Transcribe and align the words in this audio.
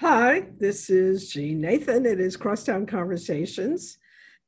Hi, 0.00 0.48
this 0.58 0.90
is 0.90 1.30
Jeanne 1.30 1.62
Nathan. 1.62 2.04
It 2.04 2.20
is 2.20 2.36
Crosstown 2.36 2.84
Conversations. 2.84 3.96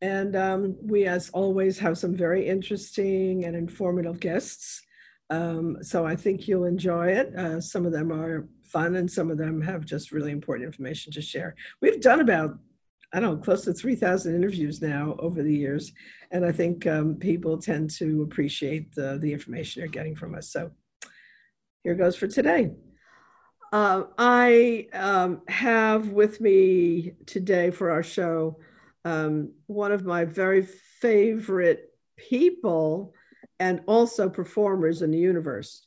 And 0.03 0.37
um, 0.37 0.77
we, 0.83 1.07
as 1.07 1.31
always, 1.31 1.79
have 1.79 1.97
some 1.97 2.15
very 2.15 2.47
interesting 2.47 3.47
and 3.47 3.57
informative 3.57 4.21
guests. 4.21 4.83
Um, 5.31 5.79
so 5.81 6.05
I 6.05 6.17
think 6.17 6.47
you'll 6.47 6.67
enjoy 6.67 7.13
it. 7.13 7.35
Uh, 7.35 7.63
some 7.63 7.87
of 7.87 7.93
them 7.93 8.13
are 8.13 8.47
fun, 8.63 8.97
and 8.97 9.11
some 9.11 9.31
of 9.31 9.39
them 9.39 9.63
have 9.63 9.87
just 9.87 10.13
really 10.13 10.33
important 10.33 10.67
information 10.67 11.15
to 11.15 11.23
share. 11.23 11.55
We've 11.81 11.99
done 11.99 12.21
about, 12.21 12.59
I 13.15 13.21
don't 13.21 13.37
know, 13.37 13.43
close 13.43 13.65
to 13.65 13.73
3,000 13.73 14.35
interviews 14.35 14.83
now 14.83 15.17
over 15.19 15.43
the 15.43 15.57
years. 15.57 15.93
And 16.31 16.45
I 16.45 16.53
think 16.53 16.87
um, 16.87 17.15
people 17.15 17.57
tend 17.57 17.89
to 17.93 18.21
appreciate 18.21 18.95
the, 18.95 19.17
the 19.19 19.33
information 19.33 19.81
they're 19.81 19.89
getting 19.89 20.15
from 20.15 20.35
us. 20.35 20.51
So 20.51 20.73
here 21.85 21.95
goes 21.95 22.17
for 22.17 22.27
today. 22.27 22.73
Uh, 23.73 24.05
I 24.17 24.89
um, 24.95 25.43
have 25.49 26.09
with 26.09 26.41
me 26.41 27.13
today 27.27 27.71
for 27.71 27.91
our 27.91 28.03
show 28.03 28.59
um, 29.05 29.53
one 29.67 29.93
of 29.93 30.05
my 30.05 30.25
very 30.25 30.63
favorite 30.63 31.93
people 32.17 33.15
and 33.61 33.81
also 33.87 34.29
performers 34.29 35.03
in 35.03 35.11
the 35.11 35.19
universe. 35.19 35.87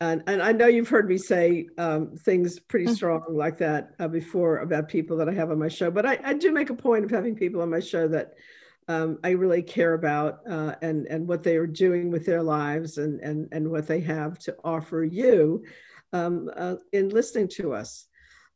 And, 0.00 0.24
and 0.26 0.42
I 0.42 0.50
know 0.50 0.66
you've 0.66 0.88
heard 0.88 1.08
me 1.08 1.16
say 1.16 1.68
um, 1.78 2.16
things 2.16 2.58
pretty 2.58 2.86
mm. 2.86 2.94
strong 2.94 3.22
like 3.28 3.58
that 3.58 3.90
uh, 4.00 4.08
before 4.08 4.58
about 4.58 4.88
people 4.88 5.16
that 5.18 5.28
I 5.28 5.32
have 5.32 5.52
on 5.52 5.60
my 5.60 5.68
show, 5.68 5.92
but 5.92 6.04
I, 6.04 6.18
I, 6.24 6.34
do 6.34 6.50
make 6.50 6.70
a 6.70 6.74
point 6.74 7.04
of 7.04 7.10
having 7.12 7.36
people 7.36 7.62
on 7.62 7.70
my 7.70 7.78
show 7.78 8.08
that 8.08 8.32
um, 8.88 9.18
I 9.22 9.30
really 9.30 9.62
care 9.62 9.94
about 9.94 10.40
uh, 10.50 10.74
and, 10.82 11.06
and 11.06 11.28
what 11.28 11.44
they 11.44 11.56
are 11.56 11.68
doing 11.68 12.10
with 12.10 12.26
their 12.26 12.42
lives 12.42 12.98
and, 12.98 13.20
and, 13.20 13.48
and 13.52 13.70
what 13.70 13.86
they 13.86 14.00
have 14.00 14.40
to 14.40 14.56
offer 14.64 15.04
you 15.04 15.62
um, 16.12 16.50
uh, 16.56 16.76
in 16.92 17.08
listening 17.08 17.48
to 17.48 17.72
us. 17.72 18.06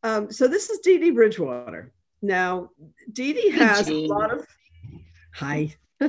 Um, 0.02 0.30
so 0.30 0.46
this 0.46 0.70
is 0.70 0.80
Dee 0.80 0.98
Dee 0.98 1.10
Bridgewater. 1.10 1.92
Now, 2.22 2.70
Dee 3.12 3.32
Dee 3.32 3.50
has 3.50 3.88
a 3.88 3.94
lot 3.94 4.32
of 4.32 4.46
hi. 5.32 5.74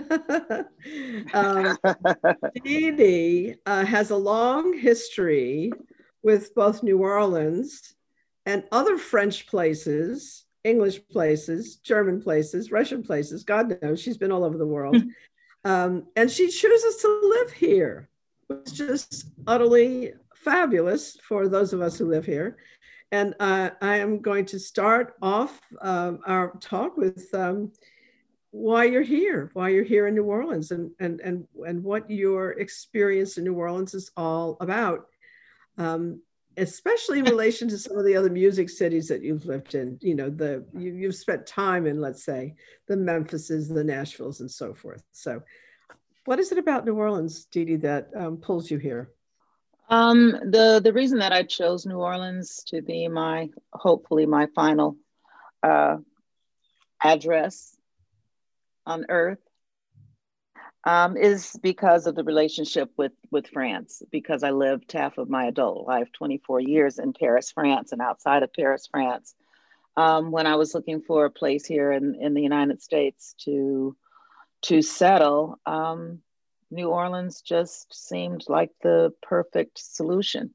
um, 1.34 1.78
Dee 2.64 2.92
Dee 2.92 3.56
uh, 3.66 3.86
has 3.86 4.12
a 4.12 4.16
long 4.16 4.78
history 4.78 5.72
with 6.24 6.54
both 6.56 6.84
New 6.84 7.00
Orleans 7.00 7.96
and 8.46 8.64
other 8.72 8.98
French 8.98 9.48
places, 9.48 10.46
English 10.64 11.00
places, 11.10 11.78
German 11.78 12.22
places, 12.22 12.72
Russian 12.72 13.04
places. 13.04 13.44
God 13.44 13.78
knows 13.82 14.02
she's 14.02 14.18
been 14.18 14.32
all 14.32 14.44
over 14.44 14.58
the 14.58 14.66
world. 14.66 15.02
um, 15.64 16.08
and 16.16 16.30
she 16.30 16.50
chooses 16.50 16.98
to 16.98 17.20
live 17.24 17.52
here, 17.52 18.10
It's 18.50 18.72
just 18.72 19.32
utterly 19.48 20.14
fabulous 20.48 21.18
for 21.28 21.50
those 21.50 21.74
of 21.74 21.82
us 21.82 21.98
who 21.98 22.06
live 22.06 22.26
here. 22.26 22.56
And 23.12 23.36
uh, 23.40 23.72
I 23.82 23.98
am 23.98 24.22
going 24.22 24.46
to 24.46 24.60
start 24.60 25.16
off 25.22 25.60
um, 25.82 26.20
our 26.26 26.58
talk 26.62 26.96
with 26.96 27.28
um, 27.34 27.74
why 28.52 28.86
you're 28.86 29.02
here, 29.02 29.50
why 29.54 29.70
you're 29.70 29.84
here 29.84 30.08
in 30.08 30.16
New 30.16 30.24
Orleans, 30.24 30.72
and, 30.72 30.92
and, 31.02 31.20
and, 31.20 31.46
and 31.66 31.84
what 31.84 32.10
your 32.10 32.52
experience 32.52 33.38
in 33.38 33.44
New 33.44 33.56
Orleans 33.56 33.94
is 33.94 34.10
all 34.16 34.56
about, 34.62 35.08
um, 35.78 36.22
especially 36.56 37.20
in 37.20 37.26
relation 37.26 37.68
to 37.68 37.78
some 37.78 37.98
of 37.98 38.06
the 38.06 38.16
other 38.16 38.30
music 38.30 38.70
cities 38.70 39.10
that 39.10 39.24
you've 39.24 39.46
lived 39.46 39.76
in. 39.76 39.98
You 40.02 40.16
know, 40.16 40.30
the 40.30 40.66
you, 40.74 40.94
you've 40.94 41.16
spent 41.16 41.46
time 41.46 41.88
in, 41.88 42.00
let's 42.00 42.24
say, 42.24 42.56
the 42.88 42.96
Memphises, 42.96 43.68
the 43.68 43.84
Nashvilles, 43.84 44.40
and 44.40 44.50
so 44.50 44.74
forth. 44.74 45.04
So, 45.12 45.42
what 46.24 46.40
is 46.40 46.54
it 46.54 46.58
about 46.58 46.86
New 46.86 46.96
Orleans, 46.96 47.46
Dee 47.46 47.66
Dee, 47.66 47.76
that 47.78 48.10
um, 48.16 48.38
pulls 48.38 48.72
you 48.72 48.78
here? 48.78 49.12
Um, 49.90 50.32
the 50.32 50.82
the 50.84 50.94
reason 50.94 51.20
that 51.20 51.32
I 51.32 51.44
chose 51.44 51.86
New 51.86 51.98
Orleans 51.98 52.64
to 52.68 52.82
be 52.82 53.08
my 53.08 53.50
hopefully 53.72 54.26
my 54.26 54.48
final 54.54 54.98
uh, 55.64 55.98
address 57.02 57.78
on 58.86 59.06
Earth 59.10 59.40
um, 60.84 61.18
is 61.18 61.58
because 61.62 62.08
of 62.08 62.16
the 62.16 62.24
relationship 62.24 62.92
with 62.98 63.14
with 63.32 63.48
France. 63.48 64.02
Because 64.12 64.44
I 64.44 64.52
lived 64.52 64.92
half 64.92 65.18
of 65.18 65.30
my 65.30 65.46
adult 65.46 65.88
life, 65.88 66.10
24 66.14 66.62
years 66.62 67.00
in 67.00 67.14
Paris, 67.14 67.52
France, 67.52 67.92
and 67.92 68.02
outside 68.02 68.44
of 68.44 68.54
Paris, 68.54 68.88
France. 68.90 69.36
Um, 69.96 70.32
when 70.32 70.48
I 70.48 70.56
was 70.56 70.76
looking 70.76 71.02
for 71.02 71.26
a 71.26 71.32
place 71.32 71.66
here 71.66 71.92
in, 71.92 72.16
in 72.22 72.34
the 72.34 72.42
United 72.42 72.82
States 72.82 73.36
to 73.46 73.96
to 74.64 74.82
settle, 74.82 75.60
um, 75.66 76.20
New 76.70 76.90
Orleans 76.90 77.42
just 77.42 77.94
seemed 77.94 78.46
like 78.48 78.72
the 78.82 79.14
perfect 79.22 79.80
solution. 79.80 80.54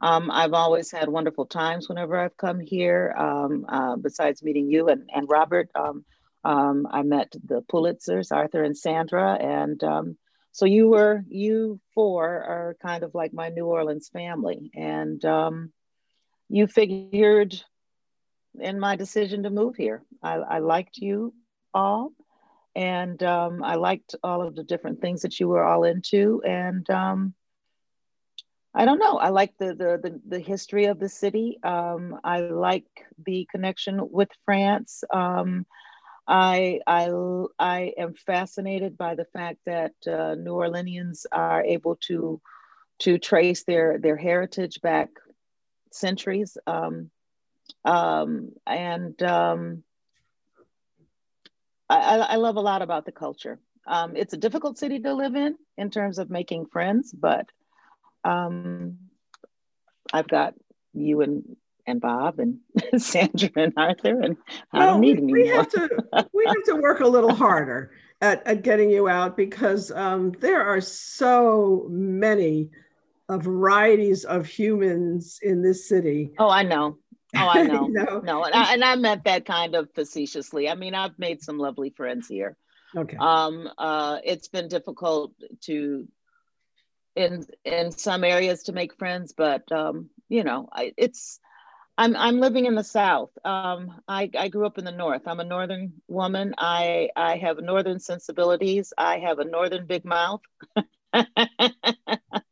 Um, 0.00 0.30
I've 0.30 0.54
always 0.54 0.90
had 0.90 1.08
wonderful 1.08 1.46
times 1.46 1.88
whenever 1.88 2.16
I've 2.16 2.36
come 2.36 2.58
here. 2.60 3.14
Um, 3.16 3.66
uh, 3.68 3.96
besides 3.96 4.42
meeting 4.42 4.70
you 4.70 4.88
and, 4.88 5.10
and 5.14 5.28
Robert, 5.28 5.70
um, 5.74 6.04
um 6.42 6.86
I 6.90 7.02
met 7.02 7.32
the 7.44 7.60
Pulitzers, 7.62 8.32
Arthur 8.32 8.64
and 8.64 8.76
Sandra, 8.76 9.34
and 9.34 9.82
um, 9.84 10.16
so 10.52 10.64
you 10.64 10.88
were 10.88 11.22
you 11.28 11.80
four 11.94 12.26
are 12.26 12.76
kind 12.80 13.04
of 13.04 13.14
like 13.14 13.34
my 13.34 13.50
New 13.50 13.66
Orleans 13.66 14.08
family, 14.08 14.70
and 14.74 15.22
um, 15.24 15.72
you 16.48 16.66
figured 16.66 17.62
in 18.58 18.80
my 18.80 18.96
decision 18.96 19.42
to 19.42 19.50
move 19.50 19.76
here. 19.76 20.02
I, 20.22 20.34
I 20.36 20.58
liked 20.58 20.96
you 20.96 21.34
all, 21.72 22.12
and 22.74 23.22
um, 23.22 23.62
I 23.62 23.74
liked 23.76 24.14
all 24.22 24.42
of 24.42 24.54
the 24.54 24.64
different 24.64 25.00
things 25.00 25.22
that 25.22 25.40
you 25.40 25.48
were 25.48 25.64
all 25.64 25.84
into. 25.84 26.42
And 26.46 26.88
um, 26.90 27.34
I 28.74 28.84
don't 28.84 28.98
know. 28.98 29.18
I 29.18 29.30
like 29.30 29.56
the, 29.58 29.74
the 29.74 29.98
the 30.02 30.20
the, 30.28 30.38
history 30.38 30.84
of 30.84 31.00
the 31.00 31.08
city. 31.08 31.58
Um, 31.62 32.18
I 32.22 32.40
like 32.40 32.86
the 33.26 33.46
connection 33.50 33.98
with 34.10 34.28
France. 34.44 35.02
Um, 35.12 35.66
I 36.28 36.80
I 36.86 37.10
I 37.58 37.92
am 37.98 38.14
fascinated 38.14 38.96
by 38.96 39.16
the 39.16 39.26
fact 39.32 39.58
that 39.66 39.92
uh, 40.06 40.36
New 40.36 40.52
Orleanians 40.52 41.26
are 41.32 41.64
able 41.64 41.96
to 42.06 42.40
to 43.00 43.18
trace 43.18 43.64
their 43.64 43.98
their 43.98 44.16
heritage 44.16 44.80
back 44.80 45.08
centuries. 45.90 46.56
Um, 46.68 47.10
um, 47.84 48.52
and 48.66 49.20
I, 51.90 52.16
I 52.18 52.36
love 52.36 52.56
a 52.56 52.60
lot 52.60 52.82
about 52.82 53.04
the 53.04 53.12
culture. 53.12 53.58
Um, 53.86 54.14
it's 54.14 54.32
a 54.32 54.36
difficult 54.38 54.78
city 54.78 55.00
to 55.00 55.14
live 55.14 55.34
in 55.34 55.56
in 55.76 55.90
terms 55.90 56.18
of 56.18 56.30
making 56.30 56.66
friends, 56.66 57.12
but 57.12 57.46
um, 58.24 58.98
I've 60.12 60.28
got 60.28 60.54
you 60.92 61.22
and 61.22 61.56
and 61.86 62.00
Bob 62.00 62.38
and 62.38 62.58
Sandra 63.02 63.50
and 63.56 63.72
Arthur, 63.76 64.20
and 64.20 64.36
I 64.72 64.78
well, 64.78 64.86
don't 64.92 65.00
need 65.00 65.18
anymore. 65.18 65.32
We 65.32 65.48
have 65.48 65.68
to 65.70 66.28
we 66.32 66.44
have 66.46 66.62
to 66.66 66.76
work 66.76 67.00
a 67.00 67.08
little 67.08 67.34
harder 67.34 67.92
at, 68.20 68.46
at 68.46 68.62
getting 68.62 68.90
you 68.90 69.08
out 69.08 69.36
because 69.36 69.90
um, 69.90 70.32
there 70.40 70.62
are 70.62 70.80
so 70.80 71.86
many 71.88 72.70
uh, 73.28 73.38
varieties 73.38 74.24
of 74.24 74.46
humans 74.46 75.38
in 75.42 75.62
this 75.62 75.88
city. 75.88 76.32
Oh, 76.38 76.50
I 76.50 76.62
know. 76.62 76.98
Oh, 77.36 77.48
I 77.48 77.62
know. 77.62 77.86
know? 77.88 78.20
No, 78.20 78.44
and 78.44 78.54
I, 78.54 78.74
and 78.74 78.84
I 78.84 78.96
meant 78.96 79.24
that 79.24 79.44
kind 79.44 79.74
of 79.74 79.90
facetiously. 79.94 80.68
I 80.68 80.74
mean, 80.74 80.94
I've 80.94 81.18
made 81.18 81.42
some 81.42 81.58
lovely 81.58 81.90
friends 81.90 82.28
here. 82.28 82.56
Okay. 82.96 83.16
Um, 83.18 83.68
uh, 83.78 84.18
it's 84.24 84.48
been 84.48 84.68
difficult 84.68 85.32
to, 85.62 86.08
in 87.14 87.46
in 87.64 87.92
some 87.92 88.24
areas, 88.24 88.64
to 88.64 88.72
make 88.72 88.96
friends, 88.96 89.32
but 89.36 89.70
um, 89.72 90.10
you 90.28 90.44
know, 90.44 90.68
I, 90.72 90.92
it's. 90.96 91.40
I'm 91.98 92.16
I'm 92.16 92.40
living 92.40 92.64
in 92.64 92.76
the 92.76 92.84
South. 92.84 93.30
Um, 93.44 94.00
I 94.08 94.30
I 94.38 94.48
grew 94.48 94.64
up 94.64 94.78
in 94.78 94.86
the 94.86 94.92
North. 94.92 95.22
I'm 95.26 95.40
a 95.40 95.44
Northern 95.44 95.92
woman. 96.08 96.54
I 96.56 97.10
I 97.14 97.36
have 97.36 97.58
Northern 97.58 98.00
sensibilities. 98.00 98.94
I 98.96 99.18
have 99.18 99.38
a 99.38 99.44
Northern 99.44 99.84
big 99.84 100.06
mouth. 100.06 100.40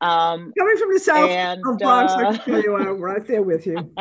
um, 0.00 0.52
Coming 0.58 0.76
from 0.76 0.92
the 0.92 1.00
south 1.00 1.30
and, 1.30 1.62
of 1.66 1.78
Bronx, 1.78 2.12
uh, 2.12 2.16
I 2.16 2.36
can 2.36 2.44
tell 2.44 2.62
you 2.62 2.76
I'm 2.76 3.00
right 3.00 3.26
there 3.26 3.42
with 3.42 3.66
you. 3.66 3.94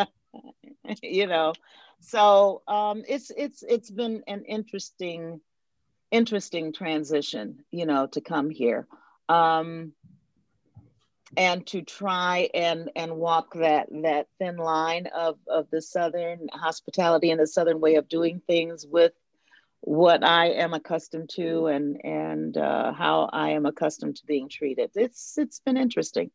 you 1.04 1.28
know, 1.28 1.54
so 2.00 2.62
um, 2.68 3.04
it's 3.08 3.32
it's 3.36 3.64
it's 3.68 3.90
been 3.90 4.24
an 4.28 4.44
interesting 4.46 5.42
interesting 6.12 6.74
transition, 6.74 7.64
you 7.72 7.86
know, 7.86 8.08
to 8.08 8.22
come 8.22 8.50
here. 8.50 8.88
Um, 9.30 9.94
and 11.38 11.66
to 11.68 11.82
try 11.82 12.50
and 12.54 12.92
and 12.96 13.16
walk 13.16 13.54
that 13.54 13.88
that 14.04 14.28
thin 14.38 14.58
line 14.58 15.08
of 15.08 15.38
of 15.48 15.68
the 15.72 15.82
southern 15.82 16.50
hospitality 16.52 17.32
and 17.32 17.40
the 17.40 17.48
southern 17.48 17.80
way 17.80 17.96
of 17.96 18.10
doing 18.10 18.42
things 18.48 18.86
with 18.86 19.14
what 19.82 20.24
I 20.24 20.48
am 20.48 20.74
accustomed 20.74 21.30
to 21.32 21.68
and 21.68 22.04
and 22.04 22.58
uh, 22.58 22.94
how 22.94 23.30
I 23.32 23.50
am 23.50 23.66
accustomed 23.66 24.18
to 24.18 24.26
being 24.26 24.50
treated. 24.50 24.92
It's 24.96 25.38
it's 25.38 25.60
been 25.60 25.78
interesting, 25.78 26.32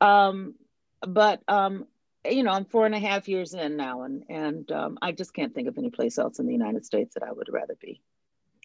um, 0.00 0.54
but 1.00 1.42
um, 1.48 1.86
you 2.28 2.42
know 2.42 2.52
I'm 2.52 2.64
four 2.64 2.86
and 2.86 2.94
a 2.94 2.98
half 2.98 3.28
years 3.28 3.54
in 3.54 3.76
now, 3.76 4.02
and 4.02 4.24
and 4.28 4.70
um, 4.72 4.98
I 5.02 5.12
just 5.12 5.34
can't 5.34 5.54
think 5.54 5.68
of 5.68 5.78
any 5.78 5.90
place 5.90 6.18
else 6.18 6.38
in 6.38 6.46
the 6.46 6.52
United 6.52 6.84
States 6.84 7.14
that 7.14 7.22
I 7.22 7.32
would 7.32 7.48
rather 7.50 7.76
be. 7.80 8.00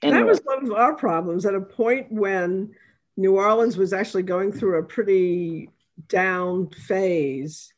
Anyway. 0.02 0.20
That 0.20 0.28
was 0.28 0.42
one 0.44 0.66
of 0.66 0.72
our 0.74 0.94
problems 0.94 1.46
at 1.46 1.56
a 1.56 1.62
point 1.62 2.12
when 2.12 2.74
New 3.18 3.38
Orleans 3.38 3.78
was 3.78 3.94
actually 3.94 4.24
going 4.24 4.52
through 4.52 4.80
a 4.80 4.84
pretty 4.84 5.70
down 6.10 6.70
phase 6.70 7.74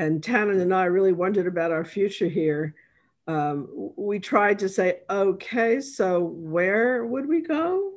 and 0.00 0.22
Tannen 0.22 0.60
and 0.60 0.74
I 0.74 0.84
really 0.84 1.12
wondered 1.12 1.46
about 1.46 1.72
our 1.72 1.84
future 1.84 2.28
here, 2.28 2.74
um, 3.30 3.92
we 3.96 4.18
tried 4.18 4.58
to 4.60 4.68
say, 4.68 5.00
okay, 5.08 5.80
so 5.80 6.20
where 6.20 7.04
would 7.04 7.26
we 7.26 7.42
go? 7.42 7.92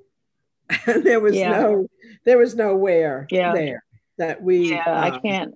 And 0.87 1.03
there 1.03 1.19
was 1.19 1.35
yeah. 1.35 1.49
no, 1.49 1.87
there 2.25 2.37
was 2.37 2.55
no 2.55 2.75
where 2.75 3.27
yeah. 3.29 3.53
there 3.53 3.83
that 4.17 4.41
we. 4.41 4.71
Yeah, 4.71 4.83
um, 4.85 5.03
I 5.03 5.19
can't. 5.19 5.55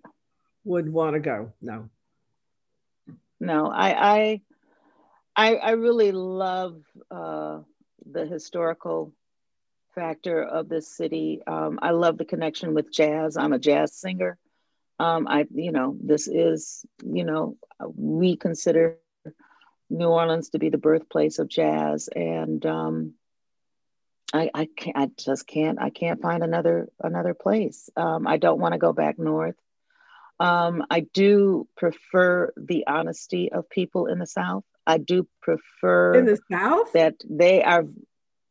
Would 0.66 0.92
want 0.92 1.14
to 1.14 1.20
go? 1.20 1.54
No. 1.62 1.90
No, 3.40 3.68
I, 3.68 4.18
I, 4.18 4.42
I, 5.36 5.56
I 5.56 5.72
really 5.72 6.12
love 6.12 6.84
uh, 7.10 7.60
the 8.06 8.26
historical 8.26 9.14
factor 9.96 10.44
of 10.44 10.68
this 10.68 10.88
city. 10.96 11.42
Um, 11.48 11.80
I 11.82 11.92
love 11.92 12.18
the 12.18 12.26
connection 12.26 12.74
with 12.74 12.92
jazz. 12.92 13.38
I'm 13.38 13.54
a 13.54 13.60
jazz 13.60 13.96
singer. 13.96 14.38
Um, 15.00 15.28
I, 15.28 15.46
you 15.54 15.72
know, 15.72 15.96
this 16.02 16.28
is, 16.28 16.86
you 17.04 17.24
know, 17.24 17.58
we 17.96 18.36
consider 18.36 18.98
New 19.90 20.08
Orleans 20.08 20.50
to 20.50 20.60
be 20.60 20.70
the 20.70 20.78
birthplace 20.78 21.40
of 21.40 21.48
jazz, 21.48 22.10
and 22.14 22.66
um, 22.66 23.14
I, 24.34 24.50
I 24.54 24.68
can't, 24.76 24.98
I 24.98 25.10
just 25.18 25.48
can't, 25.48 25.82
I 25.82 25.90
can't 25.90 26.22
find 26.22 26.44
another 26.44 26.90
another 27.02 27.34
place. 27.34 27.90
Um, 27.96 28.28
I 28.28 28.38
don't 28.38 28.60
want 28.60 28.74
to 28.74 28.80
go 28.80 28.94
back 28.94 29.18
north. 29.18 29.56
Um, 30.40 30.84
I 30.90 31.02
do 31.02 31.68
prefer 31.76 32.54
the 32.58 32.86
honesty 32.88 33.52
of 33.52 33.70
people 33.70 34.08
in 34.08 34.20
the 34.20 34.28
South. 34.28 34.64
I 34.86 34.98
do 35.00 35.28
prefer 35.42 36.16
in 36.16 36.26
the 36.26 36.40
South 36.52 36.94
that 36.94 37.16
they 37.28 37.64
are 37.64 37.86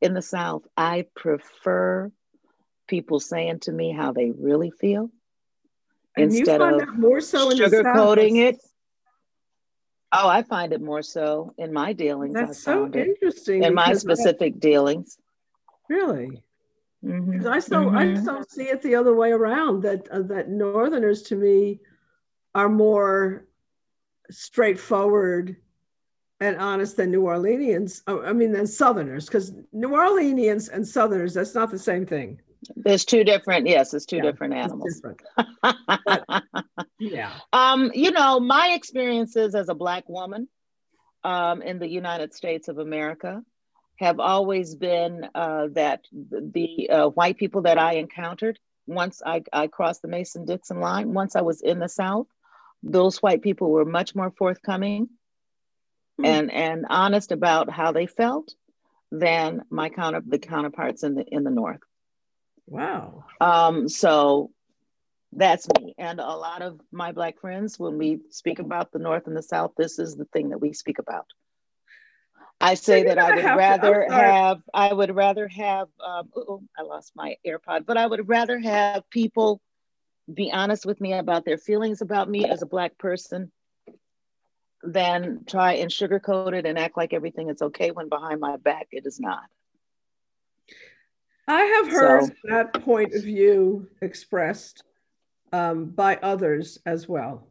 in 0.01 0.15
the 0.15 0.23
South. 0.23 0.63
I 0.77 1.07
prefer 1.15 2.11
people 2.89 3.21
saying 3.21 3.61
to 3.61 3.73
me 3.73 3.93
how 3.93 4.13
they 4.13 4.31
really 4.31 4.71
feel 4.71 5.11
and 6.17 6.35
instead 6.35 6.61
of 6.61 6.97
more 6.97 7.21
so 7.21 7.51
sugarcoating 7.51 8.37
it. 8.39 8.59
Oh, 10.13 10.29
I 10.29 10.43
find 10.43 10.73
it 10.73 10.81
more 10.81 11.03
so 11.03 11.55
in 11.59 11.73
my 11.73 11.93
dealings. 11.93 12.35
That's 12.35 12.63
so 12.63 12.91
interesting. 12.93 13.65
In 13.65 13.75
my 13.75 13.93
specific 13.95 14.55
I, 14.57 14.59
dealings. 14.59 15.19
Really? 15.89 16.43
Mm-hmm. 17.05 17.47
I 17.47 17.59
still 17.61 17.85
mm-hmm. 17.85 17.97
I 17.97 18.21
still 18.21 18.45
see 18.45 18.65
it 18.65 18.83
the 18.83 18.95
other 18.95 19.15
way 19.15 19.33
around. 19.33 19.83
That 19.83 20.09
uh, 20.09 20.23
that 20.23 20.49
Northerners 20.49 21.23
to 21.23 21.37
me 21.37 21.81
are 22.55 22.69
more 22.69 23.47
straightforward 24.31 25.57
and 26.41 26.57
honest 26.57 26.97
than 26.97 27.11
New 27.11 27.23
Orleanians. 27.23 28.03
Oh, 28.07 28.23
I 28.23 28.33
mean, 28.33 28.53
than 28.53 28.67
Southerners, 28.67 29.27
because 29.27 29.53
New 29.73 29.91
Orleanians 29.91 30.71
and 30.71 30.87
Southerners 30.87 31.35
that's 31.35 31.55
not 31.55 31.71
the 31.71 31.79
same 31.79 32.07
thing. 32.07 32.41
There's 32.75 33.05
two 33.05 33.25
different, 33.25 33.67
yes, 33.67 33.95
it's 33.95 34.07
two 34.07 34.17
yeah, 34.17 34.23
different 34.23 34.55
animals. 34.55 34.95
Different. 34.95 35.23
but, 35.63 36.45
yeah. 36.99 37.33
Um, 37.53 37.91
you 37.95 38.11
know, 38.11 38.41
my 38.41 38.73
experiences 38.75 39.55
as 39.55 39.69
a 39.69 39.75
Black 39.75 40.09
woman 40.09 40.49
um, 41.25 41.63
in 41.63 41.79
the 41.79 41.89
United 41.89 42.35
States 42.35 42.69
of 42.69 42.79
America 42.79 43.43
have 43.97 44.21
always 44.21 44.75
been 44.75 45.27
uh, 45.35 45.69
that 45.73 46.05
the 46.13 46.91
uh, 46.91 47.09
white 47.09 47.39
people 47.39 47.63
that 47.63 47.79
I 47.79 47.95
encountered 47.95 48.59
once 48.87 49.23
I, 49.25 49.43
I 49.53 49.67
crossed 49.67 50.03
the 50.03 50.09
Mason 50.09 50.45
Dixon 50.45 50.81
line, 50.81 51.13
once 51.13 51.35
I 51.35 51.43
was 51.43 51.61
in 51.61 51.79
the 51.79 51.89
South, 51.89 52.27
those 52.83 53.19
white 53.19 53.43
people 53.43 53.71
were 53.71 53.85
much 53.85 54.15
more 54.15 54.31
forthcoming 54.31 55.09
mm. 56.21 56.27
and, 56.27 56.53
and 56.53 56.87
honest 56.89 57.33
about 57.33 57.71
how 57.71 57.93
they 57.93 58.07
felt 58.07 58.55
than 59.11 59.63
my 59.71 59.89
counter 59.89 60.23
the 60.27 60.39
counterparts 60.39 61.03
in 61.03 61.15
the 61.15 61.25
in 61.29 61.45
the 61.45 61.51
North. 61.51 61.81
Wow. 62.67 63.25
Um, 63.41 63.89
so 63.89 64.51
that's 65.33 65.69
me. 65.79 65.95
And 65.99 66.21
a 66.21 66.25
lot 66.25 66.63
of 66.63 66.81
my 66.91 67.13
Black 67.13 67.41
friends, 67.41 67.79
when 67.79 67.99
we 67.99 68.21
speak 68.31 68.59
about 68.59 68.93
the 68.93 68.99
North 68.99 69.27
and 69.27 69.37
the 69.37 69.43
South, 69.43 69.73
this 69.77 69.99
is 69.99 70.17
the 70.17 70.25
thing 70.27 70.51
that 70.51 70.59
we 70.59 70.73
speak 70.73 70.99
about. 70.99 71.27
I 72.61 72.75
say 72.75 73.03
so 73.03 73.09
that 73.09 73.19
I 73.19 73.35
would 73.35 73.45
rather 73.45 74.07
to, 74.09 74.15
have, 74.15 74.63
I 74.73 74.93
would 74.93 75.15
rather 75.15 75.47
have, 75.49 75.89
um, 76.05 76.31
oh, 76.35 76.63
I 76.77 76.83
lost 76.83 77.13
my 77.15 77.37
AirPod, 77.47 77.85
but 77.85 77.99
I 77.99 78.07
would 78.07 78.29
rather 78.29 78.59
have 78.59 79.09
people 79.11 79.61
be 80.33 80.51
honest 80.51 80.87
with 80.87 81.01
me 81.01 81.13
about 81.13 81.45
their 81.45 81.59
feelings 81.59 82.01
about 82.01 82.31
me 82.31 82.47
as 82.47 82.63
a 82.63 82.67
Black 82.67 82.97
person 82.99 83.53
than 84.83 85.45
try 85.47 85.75
and 85.75 85.91
sugarcoat 85.91 86.55
it 86.55 86.67
and 86.67 86.79
act 86.79 86.97
like 86.97 87.13
everything 87.13 87.51
is 87.51 87.61
okay 87.61 87.91
when 87.91 88.09
behind 88.09 88.41
my 88.41 88.57
back 88.57 88.89
it 88.91 89.05
is 89.07 89.21
not. 89.21 89.45
I 91.49 91.63
have 91.63 91.89
heard 91.89 92.25
so, 92.25 92.33
that 92.45 92.73
point 92.85 93.15
of 93.15 93.23
view 93.23 93.89
expressed 94.03 94.83
um, 95.53 95.87
by 95.87 96.17
others 96.17 96.79
as 96.87 97.09
well. 97.09 97.49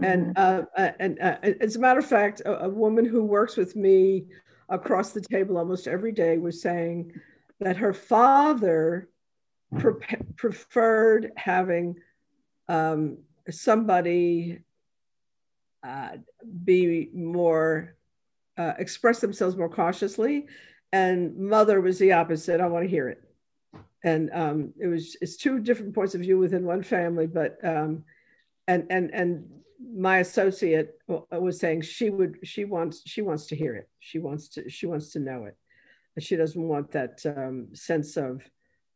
Mm-hmm. 0.00 0.04
And 0.04 0.38
uh, 0.38 0.62
uh, 0.76 0.90
and 1.00 1.18
uh, 1.20 1.36
as 1.60 1.76
a 1.76 1.78
matter 1.78 2.00
of 2.00 2.06
fact, 2.06 2.40
a, 2.40 2.64
a, 2.64 2.68
woman 2.68 3.04
who 3.04 3.24
works 3.24 3.56
with 3.56 3.76
me 3.76 4.26
across 4.68 5.12
the 5.12 5.20
table 5.20 5.58
almost 5.58 5.86
every 5.86 6.12
day 6.12 6.38
was 6.38 6.60
saying 6.62 7.12
that 7.60 7.76
her 7.76 7.92
father 7.92 9.08
pre- 9.78 9.94
preferred 10.36 11.32
having 11.36 11.96
um, 12.68 13.18
somebody 13.50 14.60
uh, 15.84 16.10
be 16.64 17.10
more 17.14 17.96
uh, 18.58 18.72
express 18.78 19.20
themselves 19.20 19.56
more 19.56 19.68
cautiously 19.68 20.46
and 20.92 21.36
mother 21.36 21.80
was 21.80 21.98
the 21.98 22.12
opposite. 22.12 22.60
I 22.60 22.66
want 22.66 22.84
to 22.84 22.90
hear 22.90 23.08
it. 23.08 23.22
And 24.04 24.30
um, 24.32 24.72
it 24.80 24.88
was 24.88 25.16
it's 25.20 25.36
two 25.36 25.60
different 25.60 25.94
points 25.94 26.14
of 26.14 26.20
view 26.20 26.38
within 26.38 26.64
one 26.64 26.82
family, 26.82 27.26
but 27.26 27.58
um, 27.64 28.04
and 28.66 28.86
and 28.90 29.10
and 29.12 29.48
my 29.94 30.18
associate 30.18 30.98
was 31.08 31.58
saying 31.58 31.82
she 31.82 32.10
would 32.10 32.38
she 32.42 32.64
wants 32.64 33.02
she 33.06 33.22
wants 33.22 33.46
to 33.46 33.56
hear 33.56 33.74
it. 33.74 33.88
She 34.00 34.18
wants 34.18 34.48
to 34.50 34.68
she 34.68 34.86
wants 34.86 35.12
to 35.12 35.20
know 35.20 35.44
it. 35.44 35.56
She 36.18 36.36
doesn't 36.36 36.68
want 36.68 36.90
that 36.92 37.24
um, 37.24 37.68
sense 37.74 38.16
of 38.16 38.42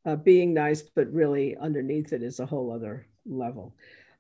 uh, 0.04 0.16
being 0.16 0.52
nice, 0.52 0.82
but 0.82 1.12
really 1.12 1.56
underneath 1.56 2.12
it 2.12 2.22
is 2.22 2.40
a 2.40 2.46
whole 2.46 2.72
other 2.72 3.06
level. 3.24 3.74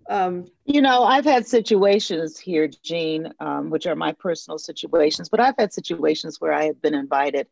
Um, 0.08 0.46
you 0.64 0.80
know, 0.80 1.02
I've 1.02 1.24
had 1.24 1.46
situations 1.46 2.38
here, 2.38 2.68
Jeanne, 2.68 3.32
um, 3.40 3.70
which 3.70 3.86
are 3.86 3.96
my 3.96 4.12
personal 4.12 4.58
situations, 4.58 5.28
but 5.28 5.40
I've 5.40 5.56
had 5.58 5.72
situations 5.72 6.40
where 6.40 6.52
I 6.52 6.64
have 6.64 6.80
been 6.80 6.94
invited 6.94 7.48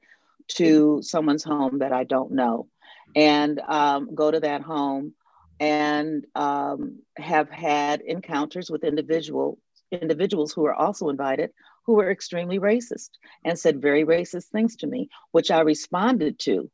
to 0.48 1.00
someone's 1.02 1.42
home 1.44 1.78
that 1.78 1.92
I 1.92 2.04
don't 2.04 2.32
know 2.32 2.68
and 3.16 3.60
um, 3.60 4.14
go 4.14 4.30
to 4.30 4.40
that 4.40 4.62
home 4.62 5.14
and 5.60 6.26
um, 6.34 6.98
have 7.16 7.48
had 7.48 8.00
encounters 8.00 8.70
with 8.70 8.84
individual 8.84 9.58
individuals 9.92 10.52
who 10.52 10.66
are 10.66 10.74
also 10.74 11.08
invited 11.08 11.50
who 11.86 11.92
were 11.92 12.10
extremely 12.10 12.58
racist 12.58 13.10
and 13.44 13.56
said 13.56 13.80
very 13.80 14.04
racist 14.04 14.46
things 14.46 14.74
to 14.74 14.88
me 14.88 15.08
which 15.30 15.52
i 15.52 15.60
responded 15.60 16.36
to 16.36 16.68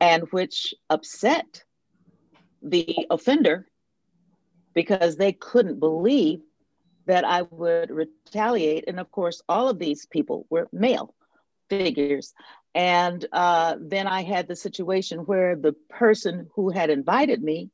and 0.00 0.24
which 0.32 0.74
upset 0.90 1.64
the 2.62 3.06
offender 3.08 3.66
because 4.76 5.16
they 5.16 5.32
couldn't 5.32 5.80
believe 5.80 6.40
that 7.06 7.24
i 7.24 7.42
would 7.42 7.90
retaliate 7.90 8.84
and 8.86 9.00
of 9.00 9.10
course 9.10 9.42
all 9.48 9.68
of 9.68 9.80
these 9.80 10.06
people 10.06 10.46
were 10.50 10.68
male 10.72 11.12
figures 11.68 12.32
and 12.76 13.24
uh, 13.32 13.76
then 13.80 14.06
I 14.06 14.22
had 14.22 14.48
the 14.48 14.54
situation 14.54 15.20
where 15.20 15.56
the 15.56 15.72
person 15.88 16.50
who 16.54 16.68
had 16.68 16.90
invited 16.90 17.42
me 17.42 17.70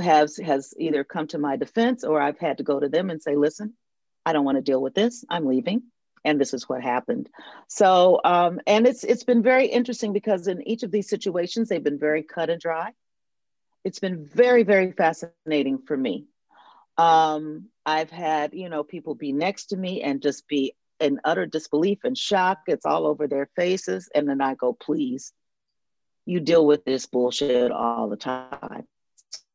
has 0.00 0.38
has 0.38 0.72
either 0.78 1.04
come 1.04 1.26
to 1.28 1.38
my 1.38 1.56
defense 1.56 2.02
or 2.02 2.18
I've 2.18 2.38
had 2.38 2.56
to 2.58 2.64
go 2.64 2.80
to 2.80 2.88
them 2.88 3.10
and 3.10 3.20
say, 3.20 3.36
"Listen, 3.36 3.74
I 4.24 4.32
don't 4.32 4.46
want 4.46 4.56
to 4.56 4.62
deal 4.62 4.80
with 4.80 4.94
this. 4.94 5.22
I'm 5.28 5.44
leaving." 5.44 5.82
And 6.24 6.40
this 6.40 6.54
is 6.54 6.66
what 6.66 6.82
happened. 6.82 7.28
So, 7.68 8.22
um, 8.24 8.58
and 8.66 8.86
it's 8.86 9.04
it's 9.04 9.24
been 9.24 9.42
very 9.42 9.66
interesting 9.66 10.14
because 10.14 10.46
in 10.46 10.66
each 10.66 10.82
of 10.82 10.90
these 10.90 11.10
situations, 11.10 11.68
they've 11.68 11.84
been 11.84 11.98
very 11.98 12.22
cut 12.22 12.48
and 12.48 12.60
dry. 12.60 12.92
It's 13.88 14.00
been 14.00 14.26
very 14.26 14.64
very 14.64 14.92
fascinating 14.92 15.78
for 15.86 15.96
me. 15.96 16.26
Um, 16.98 17.70
I've 17.86 18.10
had 18.10 18.52
you 18.52 18.68
know 18.68 18.84
people 18.84 19.14
be 19.14 19.32
next 19.32 19.66
to 19.66 19.76
me 19.76 20.02
and 20.02 20.20
just 20.20 20.46
be 20.46 20.74
in 21.00 21.20
utter 21.24 21.46
disbelief 21.46 22.00
and 22.04 22.16
shock. 22.16 22.58
It's 22.66 22.84
all 22.84 23.06
over 23.06 23.26
their 23.26 23.48
faces. 23.56 24.10
And 24.14 24.28
then 24.28 24.42
I 24.42 24.54
go, 24.54 24.74
please, 24.74 25.32
you 26.26 26.40
deal 26.40 26.66
with 26.66 26.84
this 26.84 27.06
bullshit 27.06 27.72
all 27.72 28.08
the 28.10 28.16
time. 28.16 28.84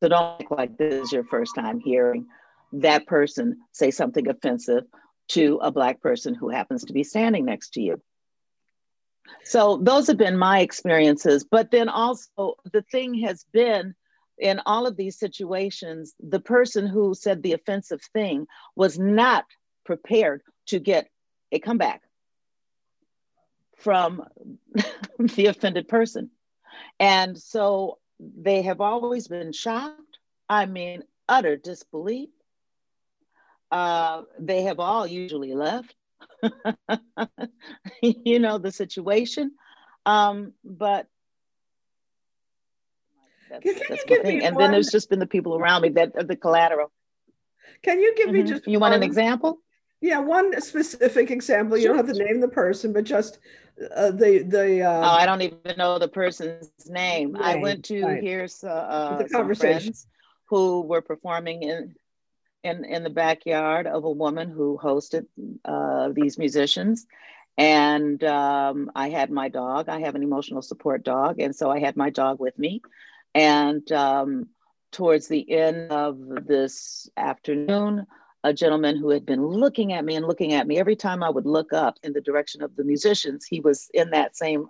So 0.01 0.09
don't 0.09 0.41
act 0.41 0.51
like 0.51 0.77
this 0.77 1.05
is 1.05 1.11
your 1.11 1.25
first 1.25 1.53
time 1.53 1.79
hearing 1.79 2.25
that 2.73 3.05
person 3.05 3.57
say 3.71 3.91
something 3.91 4.27
offensive 4.27 4.85
to 5.29 5.59
a 5.61 5.71
Black 5.71 6.01
person 6.01 6.33
who 6.33 6.49
happens 6.49 6.85
to 6.85 6.93
be 6.93 7.03
standing 7.03 7.45
next 7.45 7.73
to 7.75 7.81
you. 7.81 8.01
So 9.43 9.77
those 9.77 10.07
have 10.07 10.17
been 10.17 10.37
my 10.37 10.59
experiences. 10.59 11.45
But 11.49 11.71
then 11.71 11.87
also, 11.87 12.55
the 12.71 12.81
thing 12.91 13.13
has 13.25 13.45
been 13.53 13.95
in 14.37 14.61
all 14.65 14.87
of 14.87 14.97
these 14.97 15.17
situations, 15.17 16.13
the 16.19 16.39
person 16.39 16.87
who 16.87 17.13
said 17.13 17.41
the 17.41 17.53
offensive 17.53 18.01
thing 18.13 18.47
was 18.75 18.97
not 18.97 19.45
prepared 19.85 20.41
to 20.67 20.79
get 20.79 21.09
a 21.51 21.59
comeback 21.59 22.01
from 23.77 24.23
the 25.19 25.47
offended 25.47 25.87
person. 25.87 26.29
And 26.99 27.37
so 27.37 27.99
they 28.19 28.61
have 28.63 28.81
always 28.81 29.27
been 29.27 29.51
shocked. 29.51 30.17
I 30.49 30.65
mean, 30.65 31.03
utter 31.27 31.57
disbelief. 31.57 32.29
Uh, 33.71 34.23
they 34.39 34.63
have 34.63 34.79
all 34.79 35.07
usually 35.07 35.53
left. 35.53 35.95
you 38.01 38.39
know 38.39 38.57
the 38.57 38.71
situation, 38.71 39.51
um, 40.05 40.53
but 40.63 41.07
that's, 43.63 43.87
that's 43.89 44.03
the 44.05 44.19
thing. 44.23 44.43
And 44.43 44.55
one... 44.55 44.63
then 44.63 44.71
there's 44.71 44.89
just 44.89 45.09
been 45.09 45.19
the 45.19 45.27
people 45.27 45.55
around 45.55 45.81
me 45.81 45.89
that 45.89 46.13
are 46.15 46.23
the 46.23 46.35
collateral. 46.35 46.91
Can 47.81 47.99
you 47.99 48.15
give 48.15 48.27
mm-hmm. 48.27 48.35
me 48.35 48.43
just? 48.43 48.67
You 48.67 48.79
want 48.79 48.93
an 48.93 49.03
example? 49.03 49.59
Yeah, 50.01 50.19
one 50.19 50.59
specific 50.61 51.31
example. 51.31 51.77
You 51.77 51.87
don't 51.87 51.97
have 51.97 52.07
to 52.07 52.13
name 52.13 52.41
the 52.41 52.49
person, 52.49 52.91
but 52.91 53.03
just 53.03 53.39
uh, 53.95 54.11
the 54.11 54.43
the. 54.43 54.81
Uh, 54.81 54.99
oh, 54.99 55.15
I 55.21 55.25
don't 55.25 55.41
even 55.41 55.77
know 55.77 55.97
the 55.97 56.07
person's 56.07 56.71
name. 56.87 57.33
name. 57.33 57.41
I 57.41 57.55
went 57.55 57.85
to 57.85 58.03
right. 58.03 58.21
hear 58.21 58.47
uh, 58.63 59.17
the 59.17 59.29
some 59.29 59.53
friends 59.55 60.07
who 60.49 60.81
were 60.81 61.01
performing 61.01 61.63
in 61.63 61.95
in 62.63 62.85
in 62.85 63.03
the 63.03 63.09
backyard 63.09 63.87
of 63.87 64.03
a 64.03 64.11
woman 64.11 64.49
who 64.49 64.77
hosted 64.81 65.25
uh, 65.65 66.09
these 66.13 66.37
musicians, 66.37 67.05
and 67.57 68.23
um, 68.23 68.91
I 68.95 69.09
had 69.09 69.31
my 69.31 69.49
dog. 69.49 69.89
I 69.89 70.01
have 70.01 70.15
an 70.15 70.23
emotional 70.23 70.61
support 70.61 71.03
dog, 71.03 71.39
and 71.39 71.55
so 71.55 71.71
I 71.71 71.79
had 71.79 71.95
my 71.95 72.09
dog 72.09 72.39
with 72.39 72.57
me, 72.59 72.81
and 73.35 73.91
um, 73.91 74.47
towards 74.91 75.27
the 75.27 75.49
end 75.51 75.91
of 75.91 76.17
this 76.45 77.09
afternoon 77.17 78.05
a 78.43 78.53
gentleman 78.53 78.97
who 78.97 79.09
had 79.09 79.25
been 79.25 79.45
looking 79.45 79.93
at 79.93 80.03
me 80.03 80.15
and 80.15 80.27
looking 80.27 80.53
at 80.53 80.67
me 80.67 80.77
every 80.77 80.95
time 80.95 81.23
I 81.23 81.29
would 81.29 81.45
look 81.45 81.71
up 81.71 81.97
in 82.03 82.11
the 82.11 82.21
direction 82.21 82.61
of 82.61 82.75
the 82.75 82.83
musicians. 82.83 83.45
He 83.45 83.61
was 83.61 83.89
in 83.93 84.09
that 84.09 84.35
same 84.35 84.67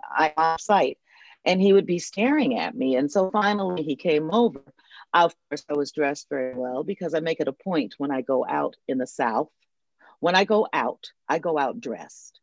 sight 0.60 0.98
and 1.44 1.60
he 1.60 1.72
would 1.72 1.86
be 1.86 1.98
staring 1.98 2.58
at 2.58 2.76
me. 2.76 2.96
And 2.96 3.10
so 3.10 3.30
finally 3.30 3.82
he 3.82 3.96
came 3.96 4.30
over. 4.32 4.60
Of 5.12 5.34
course, 5.48 5.64
I 5.68 5.74
was 5.74 5.92
dressed 5.92 6.28
very 6.28 6.54
well 6.54 6.84
because 6.84 7.14
I 7.14 7.20
make 7.20 7.40
it 7.40 7.48
a 7.48 7.52
point 7.52 7.94
when 7.98 8.10
I 8.10 8.20
go 8.20 8.46
out 8.46 8.76
in 8.86 8.98
the 8.98 9.06
South. 9.06 9.50
When 10.20 10.34
I 10.34 10.44
go 10.44 10.68
out, 10.72 11.10
I 11.28 11.38
go 11.38 11.58
out 11.58 11.80
dressed. 11.80 12.40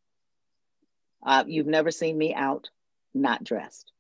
Uh, 1.25 1.45
you've 1.47 1.67
never 1.67 1.91
seen 1.91 2.17
me 2.17 2.33
out 2.33 2.69
not 3.13 3.43
dressed. 3.43 3.91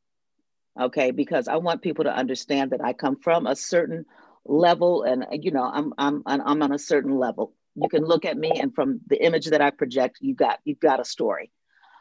Okay, 0.79 1.11
because 1.11 1.47
I 1.47 1.57
want 1.57 1.81
people 1.81 2.05
to 2.05 2.15
understand 2.15 2.71
that 2.71 2.83
I 2.83 2.93
come 2.93 3.17
from 3.17 3.45
a 3.45 3.55
certain 3.55 4.05
level 4.45 5.03
and 5.03 5.25
you 5.43 5.51
know 5.51 5.63
i'm 5.63 5.93
i'm 5.97 6.23
i'm 6.25 6.61
on 6.61 6.71
a 6.71 6.79
certain 6.79 7.17
level. 7.17 7.53
You 7.75 7.87
can 7.89 8.03
look 8.03 8.25
at 8.25 8.37
me 8.37 8.51
and 8.59 8.73
from 8.73 8.99
the 9.07 9.23
image 9.23 9.45
that 9.47 9.61
i 9.61 9.69
project 9.69 10.17
you 10.19 10.33
got 10.33 10.59
you've 10.63 10.79
got 10.79 10.99
a 10.99 11.05
story. 11.05 11.51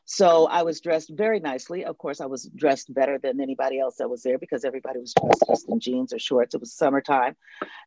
So 0.06 0.46
i 0.46 0.62
was 0.62 0.80
dressed 0.80 1.10
very 1.14 1.38
nicely. 1.38 1.84
Of 1.84 1.98
course 1.98 2.20
i 2.20 2.26
was 2.26 2.50
dressed 2.56 2.92
better 2.94 3.18
than 3.18 3.40
anybody 3.40 3.78
else 3.78 3.96
that 3.96 4.08
was 4.08 4.22
there 4.22 4.38
because 4.38 4.64
everybody 4.64 5.00
was 5.00 5.14
dressed 5.20 5.44
just 5.46 5.68
in 5.68 5.80
jeans 5.80 6.12
or 6.14 6.18
shorts. 6.18 6.54
It 6.54 6.60
was 6.60 6.72
summertime. 6.72 7.36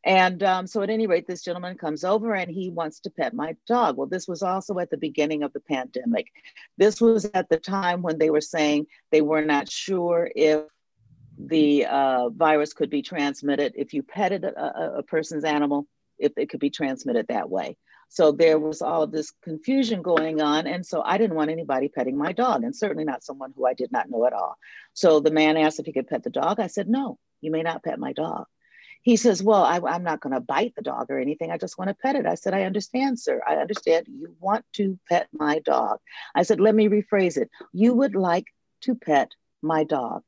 And 0.04 0.42
um, 0.44 0.66
so 0.66 0.82
at 0.82 0.90
any 0.90 1.08
rate 1.08 1.26
this 1.26 1.42
gentleman 1.42 1.76
comes 1.76 2.04
over 2.04 2.34
and 2.34 2.50
he 2.50 2.70
wants 2.70 3.00
to 3.00 3.10
pet 3.10 3.34
my 3.34 3.56
dog. 3.66 3.96
Well 3.96 4.06
this 4.06 4.28
was 4.28 4.42
also 4.42 4.78
at 4.78 4.90
the 4.90 4.96
beginning 4.96 5.42
of 5.42 5.52
the 5.52 5.60
pandemic. 5.60 6.28
This 6.78 7.00
was 7.00 7.28
at 7.34 7.48
the 7.48 7.58
time 7.58 8.02
when 8.02 8.18
they 8.18 8.30
were 8.30 8.40
saying 8.40 8.86
they 9.10 9.20
were 9.20 9.44
not 9.44 9.68
sure 9.68 10.30
if 10.36 10.62
the 11.48 11.86
uh, 11.86 12.28
virus 12.30 12.72
could 12.72 12.90
be 12.90 13.02
transmitted 13.02 13.74
if 13.76 13.92
you 13.92 14.02
petted 14.02 14.44
a, 14.44 14.98
a, 14.98 15.02
person's 15.02 15.44
animal, 15.44 15.86
if 16.18 16.32
it 16.36 16.48
could 16.48 16.60
be 16.60 16.70
transmitted 16.70 17.26
that 17.28 17.50
way. 17.50 17.76
So 18.08 18.32
there 18.32 18.58
was 18.58 18.80
all 18.80 19.02
of 19.02 19.10
this 19.10 19.32
confusion 19.42 20.02
going 20.02 20.40
on. 20.40 20.66
And 20.66 20.86
so 20.86 21.02
I 21.02 21.18
didn't 21.18 21.36
want 21.36 21.50
anybody 21.50 21.88
petting 21.88 22.16
my 22.16 22.32
dog, 22.32 22.62
and 22.62 22.74
certainly 22.74 23.04
not 23.04 23.24
someone 23.24 23.52
who 23.56 23.66
I 23.66 23.74
did 23.74 23.90
not 23.90 24.08
know 24.08 24.26
at 24.26 24.32
all. 24.32 24.56
So 24.92 25.20
the 25.20 25.30
man 25.30 25.56
asked 25.56 25.80
if 25.80 25.86
he 25.86 25.92
could 25.92 26.08
pet 26.08 26.22
the 26.22 26.30
dog. 26.30 26.60
I 26.60 26.68
said, 26.68 26.88
No, 26.88 27.18
you 27.40 27.50
may 27.50 27.62
not 27.62 27.82
pet 27.82 27.98
my 27.98 28.12
dog. 28.12 28.46
He 29.02 29.16
says, 29.16 29.42
Well, 29.42 29.64
I, 29.64 29.76
am 29.94 30.04
not 30.04 30.20
going 30.20 30.34
to 30.34 30.40
bite 30.40 30.74
the 30.76 30.82
dog 30.82 31.10
or 31.10 31.18
anything. 31.18 31.50
I 31.50 31.58
just 31.58 31.76
want 31.76 31.88
to 31.88 31.94
pet 31.94 32.16
it. 32.16 32.26
I 32.26 32.36
said, 32.36 32.54
I 32.54 32.62
understand, 32.62 33.18
sir. 33.18 33.42
I 33.46 33.56
understand 33.56 34.06
you 34.08 34.34
want 34.38 34.64
to 34.74 34.98
pet 35.08 35.28
my 35.32 35.58
dog. 35.58 35.98
I 36.34 36.42
said, 36.44 36.60
Let 36.60 36.74
me 36.74 36.88
rephrase 36.88 37.36
it. 37.36 37.50
You 37.72 37.94
would 37.94 38.14
like 38.14 38.46
to 38.82 38.94
pet 38.94 39.32
my 39.60 39.84
dog. 39.84 40.22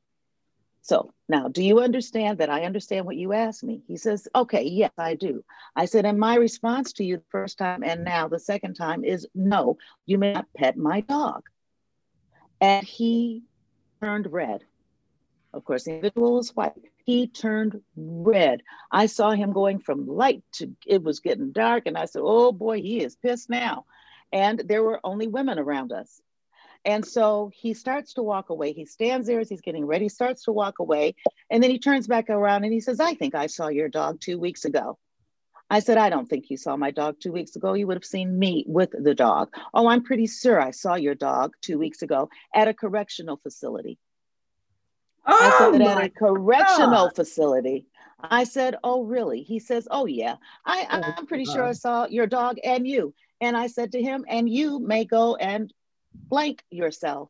So 0.87 1.13
now, 1.27 1.49
do 1.49 1.61
you 1.61 1.81
understand 1.81 2.37
that 2.37 2.49
I 2.49 2.63
understand 2.63 3.05
what 3.05 3.17
you 3.17 3.33
asked 3.33 3.61
me? 3.61 3.81
He 3.89 3.97
says, 3.97 4.25
okay, 4.33 4.63
yes, 4.63 4.91
I 4.97 5.15
do. 5.15 5.43
I 5.75 5.83
said, 5.83 6.05
and 6.05 6.17
my 6.17 6.35
response 6.35 6.93
to 6.93 7.03
you 7.03 7.17
the 7.17 7.23
first 7.29 7.57
time 7.57 7.83
and 7.83 8.05
now 8.05 8.29
the 8.29 8.39
second 8.39 8.75
time 8.75 9.03
is 9.03 9.27
no, 9.35 9.77
you 10.05 10.17
may 10.17 10.31
not 10.31 10.47
pet 10.55 10.77
my 10.77 11.01
dog. 11.01 11.43
And 12.61 12.87
he 12.87 13.43
turned 14.01 14.31
red. 14.31 14.63
Of 15.53 15.65
course, 15.65 15.83
the 15.83 15.95
individual 15.95 16.35
was 16.35 16.55
white. 16.55 16.71
He 17.03 17.27
turned 17.27 17.81
red. 17.97 18.63
I 18.89 19.07
saw 19.07 19.31
him 19.31 19.51
going 19.51 19.79
from 19.79 20.07
light 20.07 20.43
to 20.53 20.73
it 20.85 21.03
was 21.03 21.19
getting 21.19 21.51
dark. 21.51 21.83
And 21.87 21.97
I 21.97 22.05
said, 22.05 22.21
oh 22.23 22.53
boy, 22.53 22.81
he 22.81 23.03
is 23.03 23.17
pissed 23.17 23.49
now. 23.49 23.85
And 24.31 24.63
there 24.65 24.83
were 24.83 25.01
only 25.03 25.27
women 25.27 25.59
around 25.59 25.91
us. 25.91 26.21
And 26.87 27.05
so 27.05 27.51
he 27.53 27.73
starts 27.73 28.13
to 28.13 28.23
walk 28.23 28.49
away. 28.49 28.71
He 28.71 28.85
stands 28.85 29.27
there 29.27 29.41
as 29.41 29.49
he's 29.49 29.59
getting 29.59 29.85
ready, 29.85 30.07
starts 30.07 30.43
to 30.45 30.53
walk 30.53 30.79
away. 30.79 31.15
And 31.51 31.61
then 31.61 31.69
he 31.69 31.79
turns 31.79 32.07
back 32.07 32.29
around 32.29 32.63
and 32.63 32.71
he 32.71 32.79
says, 32.79 33.01
I 33.01 33.13
think 33.13 33.35
I 33.35 33.47
saw 33.47 33.67
your 33.67 33.89
dog 33.89 34.21
two 34.21 34.39
weeks 34.39 34.63
ago. 34.63 34.97
I 35.69 35.81
said, 35.81 35.97
I 35.97 36.09
don't 36.09 36.29
think 36.29 36.49
you 36.49 36.55
saw 36.55 36.77
my 36.77 36.91
dog 36.91 37.17
two 37.19 37.33
weeks 37.33 37.57
ago. 37.57 37.73
You 37.73 37.87
would 37.87 37.97
have 37.97 38.05
seen 38.05 38.39
me 38.39 38.63
with 38.69 38.91
the 38.97 39.13
dog. 39.13 39.49
Oh, 39.73 39.89
I'm 39.89 40.01
pretty 40.01 40.27
sure 40.27 40.61
I 40.61 40.71
saw 40.71 40.95
your 40.95 41.13
dog 41.13 41.55
two 41.59 41.77
weeks 41.77 42.03
ago 42.03 42.29
at 42.55 42.69
a 42.69 42.73
correctional 42.73 43.35
facility. 43.35 43.99
Oh, 45.25 45.37
I 45.37 45.71
said, 45.71 45.81
at 45.81 46.05
a 46.05 46.09
correctional 46.09 47.07
God. 47.07 47.15
facility. 47.17 47.85
I 48.21 48.45
said, 48.45 48.77
Oh, 48.81 49.03
really? 49.03 49.41
He 49.41 49.59
says, 49.59 49.89
Oh, 49.91 50.05
yeah. 50.05 50.37
I, 50.65 50.87
oh, 50.89 51.13
I'm 51.17 51.27
pretty 51.27 51.43
sure 51.43 51.65
I 51.65 51.73
saw 51.73 52.07
your 52.07 52.27
dog 52.27 52.59
and 52.63 52.87
you. 52.87 53.13
And 53.41 53.57
I 53.57 53.67
said 53.67 53.91
to 53.91 54.01
him, 54.01 54.23
And 54.29 54.47
you 54.49 54.79
may 54.79 55.03
go 55.03 55.35
and 55.35 55.73
blank 56.13 56.63
yourself. 56.69 57.29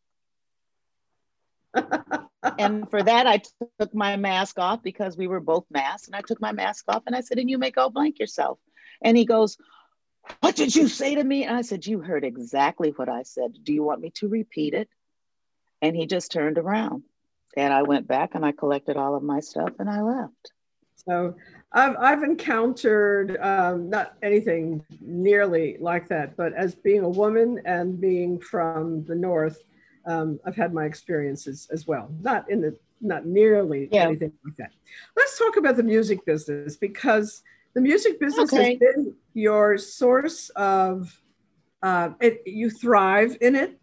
and 2.57 2.89
for 2.89 3.03
that, 3.03 3.27
I 3.27 3.41
took 3.79 3.93
my 3.93 4.15
mask 4.15 4.59
off 4.59 4.81
because 4.81 5.17
we 5.17 5.27
were 5.27 5.39
both 5.39 5.65
masked. 5.69 6.07
And 6.07 6.15
I 6.15 6.21
took 6.21 6.41
my 6.41 6.51
mask 6.51 6.85
off 6.87 7.03
and 7.05 7.15
I 7.15 7.21
said, 7.21 7.39
and 7.39 7.49
you 7.49 7.57
may 7.57 7.71
go 7.71 7.89
blank 7.89 8.19
yourself. 8.19 8.59
And 9.01 9.17
he 9.17 9.25
goes, 9.25 9.57
What 10.39 10.55
did 10.55 10.75
you 10.75 10.87
say 10.87 11.15
to 11.15 11.23
me? 11.23 11.43
And 11.43 11.55
I 11.55 11.61
said, 11.61 11.85
You 11.85 11.99
heard 11.99 12.23
exactly 12.23 12.89
what 12.89 13.09
I 13.09 13.23
said. 13.23 13.53
Do 13.63 13.73
you 13.73 13.83
want 13.83 14.01
me 14.01 14.11
to 14.15 14.27
repeat 14.27 14.73
it? 14.73 14.89
And 15.81 15.95
he 15.95 16.07
just 16.07 16.31
turned 16.31 16.57
around. 16.57 17.03
And 17.55 17.73
I 17.73 17.83
went 17.83 18.07
back 18.07 18.35
and 18.35 18.45
I 18.45 18.51
collected 18.51 18.97
all 18.97 19.15
of 19.15 19.23
my 19.23 19.39
stuff 19.39 19.73
and 19.79 19.89
I 19.89 20.01
left. 20.01 20.51
So 21.05 21.35
I've, 21.71 21.95
I've 21.99 22.23
encountered 22.23 23.37
um, 23.39 23.89
not 23.89 24.15
anything 24.21 24.83
nearly 24.99 25.77
like 25.79 26.07
that, 26.09 26.35
but 26.35 26.53
as 26.53 26.75
being 26.75 27.03
a 27.03 27.09
woman 27.09 27.61
and 27.65 27.99
being 27.99 28.39
from 28.39 29.05
the 29.05 29.15
North, 29.15 29.63
um, 30.05 30.39
I've 30.45 30.55
had 30.55 30.73
my 30.73 30.85
experiences 30.85 31.67
as 31.71 31.87
well. 31.87 32.09
Not 32.21 32.49
in 32.49 32.61
the, 32.61 32.77
not 32.99 33.25
nearly 33.25 33.87
yeah. 33.91 34.03
anything 34.03 34.33
like 34.43 34.55
that. 34.57 34.71
Let's 35.15 35.37
talk 35.37 35.57
about 35.57 35.77
the 35.77 35.83
music 35.83 36.25
business 36.25 36.75
because 36.75 37.43
the 37.73 37.81
music 37.81 38.19
business 38.19 38.51
okay. 38.51 38.71
has 38.71 38.79
been 38.79 39.13
your 39.33 39.77
source 39.77 40.49
of, 40.55 41.21
uh, 41.83 42.09
it, 42.19 42.41
you 42.45 42.69
thrive 42.69 43.37
in 43.39 43.55
it, 43.55 43.79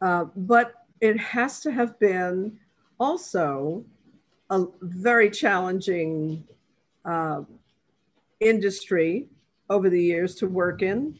uh, 0.00 0.24
but 0.34 0.74
it 1.00 1.18
has 1.18 1.60
to 1.60 1.70
have 1.70 1.98
been 2.00 2.58
also 2.98 3.84
a 4.50 4.64
very 4.80 5.30
challenging 5.30 6.44
uh, 7.04 7.42
industry 8.40 9.28
over 9.70 9.90
the 9.90 10.00
years 10.00 10.34
to 10.36 10.46
work 10.46 10.82
in. 10.82 11.18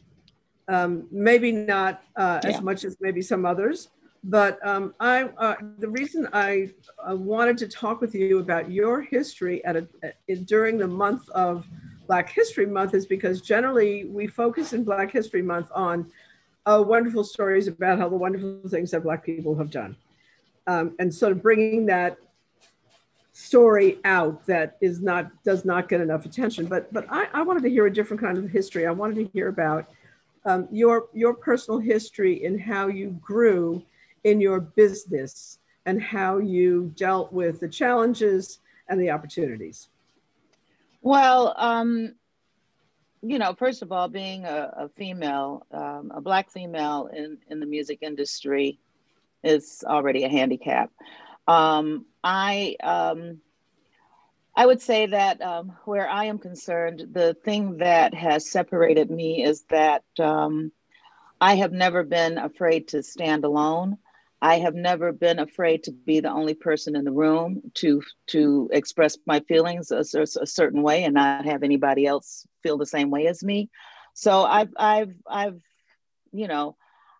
Um, 0.69 1.07
maybe 1.11 1.51
not 1.51 2.03
uh, 2.15 2.41
yeah. 2.43 2.49
as 2.49 2.61
much 2.61 2.83
as 2.83 2.97
maybe 2.99 3.21
some 3.21 3.45
others, 3.45 3.89
but 4.23 4.65
um, 4.67 4.93
I 4.99 5.23
uh, 5.37 5.55
the 5.79 5.87
reason 5.87 6.27
I, 6.33 6.71
wanted 7.07 7.57
to 7.59 7.67
talk 7.69 8.01
with 8.01 8.13
you 8.13 8.39
about 8.39 8.69
your 8.69 9.01
history 9.01 9.63
at 9.63 9.77
a, 9.77 9.87
at, 10.03 10.45
during 10.45 10.77
the 10.77 10.87
month 10.87 11.29
of 11.29 11.65
Black 12.05 12.29
History 12.29 12.65
Month 12.65 12.93
is 12.93 13.05
because 13.05 13.39
generally 13.39 14.05
we 14.05 14.27
focus 14.27 14.73
in 14.73 14.83
Black 14.83 15.09
History 15.09 15.41
Month 15.41 15.69
on 15.73 16.11
uh, 16.65 16.83
wonderful 16.85 17.23
stories 17.23 17.67
about 17.67 17.97
how 17.97 18.09
the 18.09 18.17
wonderful 18.17 18.59
things 18.69 18.91
that 18.91 19.03
Black 19.03 19.23
people 19.23 19.55
have 19.55 19.71
done, 19.71 19.95
um, 20.67 20.95
and 20.99 21.13
sort 21.13 21.31
of 21.31 21.41
bringing 21.41 21.85
that 21.85 22.17
story 23.39 23.99
out 24.03 24.43
that 24.47 24.77
is 24.81 24.99
not 24.99 25.31
does 25.43 25.63
not 25.63 25.87
get 25.87 26.01
enough 26.01 26.25
attention. 26.25 26.65
But 26.65 26.91
but 26.91 27.05
I, 27.09 27.27
I 27.33 27.43
wanted 27.43 27.61
to 27.63 27.69
hear 27.69 27.85
a 27.85 27.93
different 27.93 28.19
kind 28.19 28.37
of 28.37 28.49
history. 28.49 28.87
I 28.87 28.91
wanted 28.91 29.15
to 29.15 29.25
hear 29.31 29.47
about 29.47 29.85
um, 30.45 30.67
your 30.71 31.07
your 31.13 31.35
personal 31.35 31.79
history 31.79 32.45
and 32.45 32.59
how 32.59 32.87
you 32.87 33.11
grew 33.21 33.83
in 34.23 34.41
your 34.41 34.59
business 34.59 35.59
and 35.85 36.01
how 36.01 36.39
you 36.39 36.91
dealt 36.95 37.31
with 37.31 37.59
the 37.59 37.69
challenges 37.69 38.59
and 38.89 38.99
the 38.99 39.11
opportunities. 39.11 39.89
Well, 41.01 41.53
um, 41.57 42.15
you 43.21 43.37
know, 43.37 43.53
first 43.53 43.83
of 43.83 43.91
all, 43.91 44.07
being 44.07 44.45
a, 44.45 44.73
a 44.77 44.89
female, 44.89 45.65
um, 45.71 46.11
a 46.13 46.21
black 46.21 46.49
female 46.49 47.07
in 47.13 47.37
in 47.51 47.59
the 47.59 47.67
music 47.67 47.99
industry, 48.01 48.79
is 49.43 49.83
already 49.87 50.23
a 50.23 50.29
handicap. 50.29 50.91
Um, 51.47 52.05
I 52.23 52.75
um, 52.83 53.39
I 54.55 54.65
would 54.65 54.81
say 54.81 55.05
that 55.05 55.41
um, 55.41 55.73
where 55.85 56.09
I 56.09 56.25
am 56.25 56.39
concerned, 56.39 57.09
the 57.11 57.35
thing 57.45 57.77
that 57.77 58.13
has 58.15 58.49
separated 58.49 59.11
me 59.11 59.43
is 59.43 59.63
that 59.69 60.03
um, 60.19 60.71
I 61.39 61.55
have 61.55 61.71
never 61.71 62.03
been 62.03 62.39
afraid 62.39 62.87
to 62.89 63.03
stand 63.03 63.45
alone. 63.45 63.97
I 64.41 64.59
have 64.59 64.73
never 64.73 65.11
been 65.11 65.39
afraid 65.39 65.83
to 65.83 65.91
be 65.91 66.19
the 66.19 66.31
only 66.31 66.55
person 66.55 66.95
in 66.95 67.05
the 67.05 67.11
room 67.11 67.61
to 67.75 68.01
to 68.27 68.69
express 68.71 69.17
my 69.25 69.39
feelings 69.41 69.91
a, 69.91 69.99
a, 69.99 70.47
certain 70.47 70.81
way 70.81 71.03
and 71.03 71.13
not 71.15 71.45
have 71.45 71.63
anybody 71.63 72.05
else 72.05 72.45
feel 72.61 72.77
the 72.77 72.85
same 72.85 73.09
way 73.09 73.27
as 73.27 73.43
me. 73.43 73.69
So 74.13 74.43
I've 74.43 74.73
I've 74.77 75.13
I've 75.29 75.59
you 76.31 76.47
know 76.47 76.75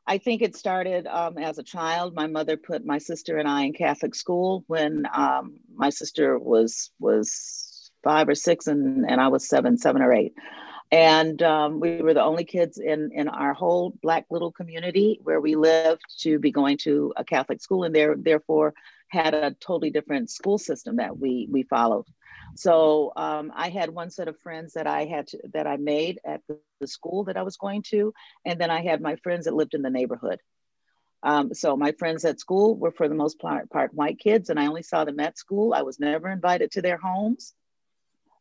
I 0.10 0.18
think 0.18 0.42
it 0.42 0.56
started 0.56 1.06
um, 1.08 1.38
as 1.38 1.58
a 1.58 1.64
child. 1.64 2.16
My 2.16 2.28
mother 2.28 2.56
put 2.56 2.86
my 2.86 2.98
sister 2.98 3.38
and 3.38 3.48
I 3.48 3.64
in 3.64 3.74
Catholic 3.74 4.16
school 4.16 4.64
when 4.68 5.06
um, 5.14 5.60
my 5.76 5.90
sister 5.90 6.40
was 6.40 6.92
was 7.00 7.92
five 8.04 8.30
or 8.30 8.36
six 8.36 8.68
and 8.68 9.06
and 9.10 9.20
I 9.20 9.28
was 9.28 9.48
seven 9.48 9.78
seven 9.78 10.02
or 10.02 10.14
eight 10.14 10.34
and 10.92 11.42
um, 11.44 11.80
we 11.80 12.02
were 12.02 12.14
the 12.14 12.24
only 12.24 12.46
kids 12.46 12.78
in 12.78 13.12
in 13.14 13.28
our 13.28 13.54
whole 13.54 13.94
black 14.02 14.26
little 14.30 14.52
community 14.52 15.20
where 15.24 15.42
we 15.42 15.56
lived 15.56 16.04
to 16.20 16.40
be 16.40 16.52
going 16.52 16.78
to 16.78 17.14
a 17.18 17.26
catholic 17.26 17.62
school 17.62 17.84
and 17.84 17.94
there 17.94 18.16
therefore 18.16 18.74
had 19.10 19.34
a 19.34 19.52
totally 19.60 19.90
different 19.90 20.30
school 20.30 20.58
system 20.58 20.98
that 20.98 21.18
we 21.18 21.48
we 21.52 21.64
followed 21.64 22.06
so 22.56 23.12
um, 23.16 23.52
i 23.56 23.70
had 23.70 23.90
one 23.90 24.10
set 24.10 24.28
of 24.28 24.40
friends 24.40 24.74
that 24.74 24.88
i 24.88 25.06
had 25.06 25.28
to, 25.28 25.40
that 25.54 25.68
i 25.68 25.78
made 25.78 26.20
at 26.26 26.42
the, 26.48 26.60
the, 26.80 26.88
school 26.88 27.24
that 27.24 27.38
i 27.38 27.44
was 27.44 27.58
going 27.58 27.82
to 27.82 28.14
and 28.46 28.60
then 28.60 28.70
i 28.70 28.82
had 28.82 29.02
my 29.02 29.16
friends 29.18 29.46
that 29.46 29.54
lived 29.54 29.74
in 29.74 29.82
the 29.82 29.90
neighborhood. 29.90 30.40
Um, 31.24 31.54
so 31.54 31.76
my 31.76 31.94
friends 31.94 32.24
at 32.26 32.40
school 32.40 32.78
were 32.78 32.92
for 32.92 33.10
the 33.10 33.16
most 33.16 33.40
part, 33.40 33.72
part 33.72 33.94
white 33.94 34.20
kids 34.20 34.50
and 34.50 34.60
i 34.60 34.68
only 34.68 34.84
saw 34.84 35.04
them 35.04 35.20
at 35.20 35.38
school. 35.38 35.74
I 35.74 35.82
was 35.82 36.00
never 36.00 36.30
invited 36.30 36.72
to 36.72 36.82
their 36.82 36.98
homes. 36.98 37.54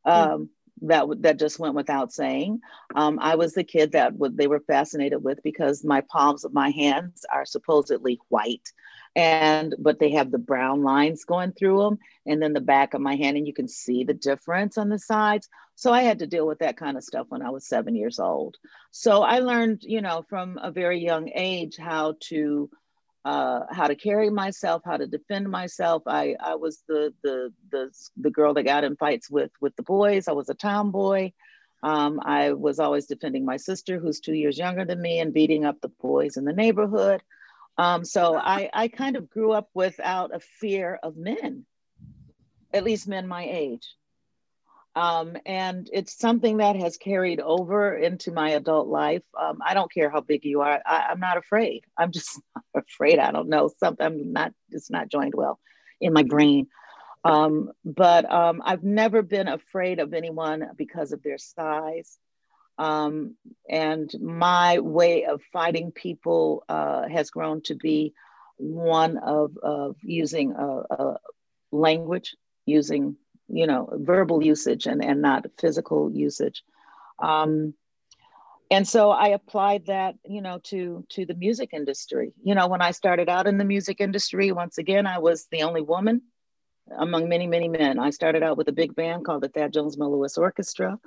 Um, 0.04 0.50
that 0.82 1.06
that 1.20 1.38
just 1.38 1.58
went 1.58 1.74
without 1.74 2.12
saying. 2.12 2.60
Um, 2.94 3.18
I 3.20 3.36
was 3.36 3.54
the 3.54 3.64
kid 3.64 3.92
that 3.92 4.12
w- 4.12 4.34
they 4.34 4.46
were 4.46 4.60
fascinated 4.60 5.22
with 5.22 5.42
because 5.42 5.84
my 5.84 6.02
palms 6.02 6.44
of 6.44 6.52
my 6.52 6.70
hands 6.70 7.24
are 7.32 7.46
supposedly 7.46 8.18
white, 8.28 8.68
and 9.16 9.74
but 9.78 9.98
they 9.98 10.12
have 10.12 10.30
the 10.30 10.38
brown 10.38 10.82
lines 10.82 11.24
going 11.24 11.52
through 11.52 11.82
them, 11.82 11.98
and 12.26 12.40
then 12.40 12.52
the 12.52 12.60
back 12.60 12.94
of 12.94 13.00
my 13.00 13.16
hand, 13.16 13.36
and 13.36 13.46
you 13.46 13.54
can 13.54 13.66
see 13.66 14.04
the 14.04 14.14
difference 14.14 14.76
on 14.76 14.90
the 14.90 14.98
sides. 14.98 15.48
So 15.74 15.92
I 15.92 16.02
had 16.02 16.18
to 16.20 16.26
deal 16.26 16.46
with 16.46 16.58
that 16.60 16.76
kind 16.76 16.96
of 16.96 17.02
stuff 17.02 17.26
when 17.30 17.42
I 17.42 17.50
was 17.50 17.66
seven 17.66 17.96
years 17.96 18.18
old. 18.18 18.56
So 18.90 19.22
I 19.22 19.40
learned, 19.40 19.82
you 19.82 20.02
know, 20.02 20.24
from 20.28 20.58
a 20.62 20.70
very 20.70 21.00
young 21.00 21.30
age 21.34 21.76
how 21.78 22.16
to 22.28 22.70
uh, 23.24 23.62
how 23.72 23.88
to 23.88 23.96
carry 23.96 24.30
myself, 24.30 24.82
how 24.84 24.96
to 24.96 25.06
defend 25.06 25.50
myself. 25.50 26.02
I, 26.06 26.36
I 26.38 26.54
was 26.54 26.84
the, 26.86 27.12
the, 27.24 27.52
the, 27.72 27.90
the 28.16 28.30
girl 28.30 28.54
that 28.54 28.62
got 28.62 28.84
in 28.84 28.94
fights 28.94 29.28
with, 29.28 29.50
with 29.60 29.74
the 29.74 29.82
boys. 29.82 30.28
I 30.28 30.32
was 30.32 30.48
a 30.48 30.54
tomboy. 30.54 31.32
Um, 31.82 32.20
I 32.24 32.52
was 32.52 32.78
always 32.78 33.06
defending 33.06 33.44
my 33.44 33.56
sister, 33.56 33.98
who's 33.98 34.20
two 34.20 34.34
years 34.34 34.56
younger 34.56 34.84
than 34.84 35.02
me, 35.02 35.18
and 35.18 35.34
beating 35.34 35.64
up 35.64 35.80
the 35.80 35.88
boys 36.00 36.36
in 36.36 36.44
the 36.44 36.52
neighborhood. 36.52 37.20
Um, 37.78 38.04
so 38.04 38.36
I, 38.36 38.70
I 38.72 38.88
kind 38.88 39.16
of 39.16 39.28
grew 39.28 39.52
up 39.52 39.68
without 39.74 40.34
a 40.34 40.40
fear 40.40 40.98
of 41.02 41.16
men, 41.16 41.66
at 42.72 42.84
least 42.84 43.08
men 43.08 43.28
my 43.28 43.44
age. 43.44 43.86
Um, 44.94 45.36
and 45.44 45.90
it's 45.92 46.18
something 46.18 46.56
that 46.56 46.76
has 46.76 46.96
carried 46.96 47.38
over 47.38 47.94
into 47.94 48.32
my 48.32 48.50
adult 48.50 48.88
life. 48.88 49.22
Um, 49.38 49.58
I 49.64 49.74
don't 49.74 49.92
care 49.92 50.08
how 50.08 50.22
big 50.22 50.46
you 50.46 50.62
are. 50.62 50.80
I, 50.86 51.12
am 51.12 51.20
not 51.20 51.36
afraid. 51.36 51.84
I'm 51.98 52.12
just 52.12 52.40
not 52.54 52.84
afraid. 52.88 53.18
I 53.18 53.30
don't 53.30 53.50
know 53.50 53.70
something. 53.78 54.04
I'm 54.04 54.32
not. 54.32 54.52
It's 54.70 54.90
not 54.90 55.10
joined 55.10 55.34
well 55.34 55.60
in 56.00 56.14
my 56.14 56.22
brain. 56.22 56.68
Um, 57.24 57.72
but 57.84 58.30
um, 58.32 58.62
I've 58.64 58.84
never 58.84 59.20
been 59.20 59.48
afraid 59.48 59.98
of 59.98 60.14
anyone 60.14 60.70
because 60.76 61.12
of 61.12 61.22
their 61.22 61.38
size. 61.38 62.16
Um, 62.78 63.36
and 63.68 64.12
my 64.20 64.78
way 64.80 65.24
of 65.24 65.40
fighting 65.52 65.92
people 65.92 66.64
uh, 66.68 67.08
has 67.08 67.30
grown 67.30 67.62
to 67.62 67.74
be 67.74 68.12
one 68.58 69.16
of, 69.18 69.56
of 69.62 69.96
using 70.02 70.52
a, 70.52 70.82
a 70.90 71.16
language, 71.72 72.36
using 72.66 73.16
you 73.48 73.66
know, 73.66 73.88
verbal 73.92 74.42
usage 74.42 74.86
and, 74.86 75.04
and 75.04 75.22
not 75.22 75.46
physical 75.58 76.10
usage. 76.10 76.62
Um, 77.18 77.74
and 78.70 78.86
so 78.86 79.10
I 79.10 79.28
applied 79.28 79.86
that, 79.86 80.16
you 80.24 80.42
know, 80.42 80.58
to 80.64 81.04
to 81.10 81.24
the 81.24 81.34
music 81.34 81.70
industry. 81.72 82.32
You 82.42 82.56
know, 82.56 82.66
when 82.66 82.82
I 82.82 82.90
started 82.90 83.28
out 83.28 83.46
in 83.46 83.58
the 83.58 83.64
music 83.64 84.00
industry, 84.00 84.50
once 84.50 84.78
again, 84.78 85.06
I 85.06 85.18
was 85.18 85.46
the 85.52 85.62
only 85.62 85.82
woman 85.82 86.22
among 86.98 87.28
many, 87.28 87.46
many 87.46 87.68
men. 87.68 88.00
I 88.00 88.10
started 88.10 88.42
out 88.42 88.56
with 88.56 88.68
a 88.68 88.72
big 88.72 88.94
band 88.96 89.24
called 89.24 89.42
the 89.42 89.48
Thad 89.48 89.72
Jones 89.72 89.96
Mel 89.96 90.10
Lewis 90.10 90.36
Orchestra. 90.36 90.98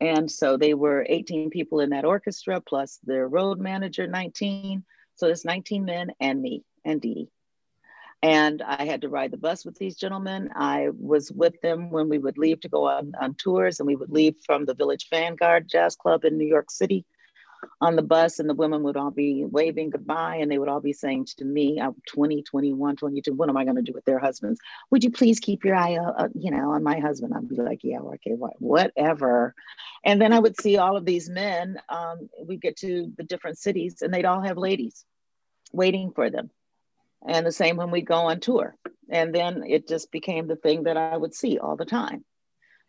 And 0.00 0.30
so 0.30 0.56
they 0.56 0.74
were 0.74 1.04
18 1.08 1.50
people 1.50 1.80
in 1.80 1.90
that 1.90 2.04
orchestra, 2.04 2.60
plus 2.60 2.98
their 3.04 3.26
road 3.26 3.58
manager, 3.58 4.06
19. 4.06 4.84
So 5.16 5.26
there's 5.26 5.44
19 5.44 5.84
men 5.84 6.12
and 6.20 6.40
me 6.40 6.64
and 6.84 7.00
Dee. 7.00 7.28
And 8.22 8.62
I 8.62 8.84
had 8.84 9.02
to 9.02 9.08
ride 9.08 9.30
the 9.30 9.36
bus 9.36 9.64
with 9.64 9.76
these 9.76 9.96
gentlemen. 9.96 10.50
I 10.54 10.88
was 10.98 11.30
with 11.30 11.60
them 11.60 11.90
when 11.90 12.08
we 12.08 12.18
would 12.18 12.38
leave 12.38 12.60
to 12.60 12.68
go 12.68 12.88
on, 12.88 13.12
on 13.20 13.34
tours, 13.34 13.78
and 13.78 13.86
we 13.86 13.96
would 13.96 14.10
leave 14.10 14.36
from 14.44 14.64
the 14.64 14.74
Village 14.74 15.08
Vanguard 15.10 15.68
Jazz 15.68 15.94
Club 15.94 16.24
in 16.24 16.36
New 16.36 16.46
York 16.46 16.70
City 16.70 17.04
on 17.80 17.96
the 17.96 18.02
bus, 18.02 18.38
and 18.38 18.48
the 18.48 18.54
women 18.54 18.82
would 18.82 18.96
all 18.96 19.10
be 19.10 19.44
waving 19.44 19.90
goodbye, 19.90 20.36
and 20.36 20.50
they 20.50 20.58
would 20.58 20.68
all 20.68 20.80
be 20.80 20.92
saying 20.92 21.26
to 21.36 21.44
me, 21.44 21.80
I'm 21.80 21.94
20, 22.08 22.42
21, 22.42 22.96
22, 22.96 23.32
what 23.32 23.48
am 23.48 23.56
I 23.56 23.64
going 23.64 23.76
to 23.76 23.82
do 23.82 23.92
with 23.92 24.04
their 24.04 24.18
husbands? 24.18 24.60
Would 24.90 25.04
you 25.04 25.10
please 25.10 25.40
keep 25.40 25.64
your 25.64 25.76
eye, 25.76 25.96
uh, 25.96 26.28
you 26.34 26.50
know, 26.50 26.72
on 26.72 26.82
my 26.82 26.98
husband? 26.98 27.34
I'd 27.34 27.48
be 27.48 27.56
like, 27.56 27.80
yeah, 27.82 28.00
okay, 28.00 28.32
what, 28.32 28.60
whatever. 28.60 29.54
And 30.04 30.20
then 30.20 30.32
I 30.32 30.38
would 30.38 30.60
see 30.60 30.76
all 30.78 30.96
of 30.96 31.04
these 31.04 31.28
men. 31.28 31.80
Um, 31.88 32.28
we 32.44 32.56
get 32.56 32.76
to 32.78 33.12
the 33.16 33.24
different 33.24 33.58
cities, 33.58 34.02
and 34.02 34.12
they'd 34.12 34.24
all 34.24 34.42
have 34.42 34.56
ladies 34.56 35.04
waiting 35.72 36.12
for 36.12 36.30
them 36.30 36.50
and 37.26 37.46
the 37.46 37.52
same 37.52 37.76
when 37.76 37.90
we 37.90 38.02
go 38.02 38.14
on 38.14 38.40
tour. 38.40 38.76
And 39.10 39.34
then 39.34 39.64
it 39.66 39.88
just 39.88 40.12
became 40.12 40.46
the 40.46 40.56
thing 40.56 40.84
that 40.84 40.96
I 40.96 41.16
would 41.16 41.34
see 41.34 41.58
all 41.58 41.76
the 41.76 41.84
time. 41.84 42.24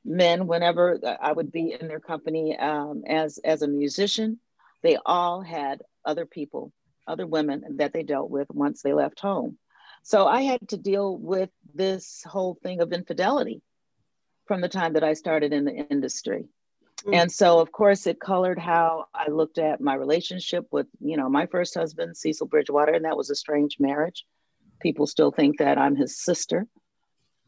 Men, 0.06 0.48
whenever 0.48 1.00
I 1.22 1.32
would 1.32 1.52
be 1.52 1.76
in 1.80 1.88
their 1.88 2.00
company 2.00 2.58
um, 2.58 3.04
as, 3.08 3.38
as 3.40 3.62
a 3.62 3.68
musician, 3.68 4.40
they 4.82 4.98
all 5.06 5.42
had 5.42 5.82
other 6.06 6.26
people, 6.26 6.72
other 7.08 7.28
women 7.28 7.78
that 7.78 7.94
they 7.94 8.04
dealt 8.04 8.30
with 8.30 8.48
once 8.50 8.82
they 8.82 8.94
left 8.94 9.20
home. 9.20 9.58
So 10.04 10.28
I 10.28 10.42
had 10.42 10.70
to 10.70 10.78
deal 10.78 11.18
with 11.18 11.50
this 11.74 12.24
whole 12.26 12.58
thing 12.64 12.82
of 12.82 12.94
infidelity 12.94 13.62
from 14.46 14.62
the 14.62 14.70
time 14.70 14.94
that 14.94 15.04
I 15.04 15.14
started 15.14 15.54
in 15.54 15.66
the 15.66 15.74
industry. 15.74 16.46
Mm. 17.06 17.16
And 17.16 17.32
so, 17.32 17.60
of 17.60 17.72
course, 17.72 18.08
it 18.08 18.20
colored 18.20 18.60
how 18.60 19.06
I 19.14 19.30
looked 19.30 19.58
at 19.58 19.82
my 19.82 19.94
relationship 19.94 20.66
with, 20.72 20.88
you 21.00 21.18
know, 21.18 21.30
my 21.30 21.46
first 21.46 21.76
husband, 21.76 22.18
Cecil 22.18 22.48
Bridgewater, 22.48 22.94
and 22.94 23.06
that 23.06 23.18
was 23.18 23.30
a 23.30 23.36
strange 23.36 23.78
marriage. 23.80 24.26
People 24.82 25.08
still 25.08 25.32
think 25.32 25.60
that 25.60 25.78
I'm 25.78 25.96
his 25.96 26.22
sister. 26.22 26.66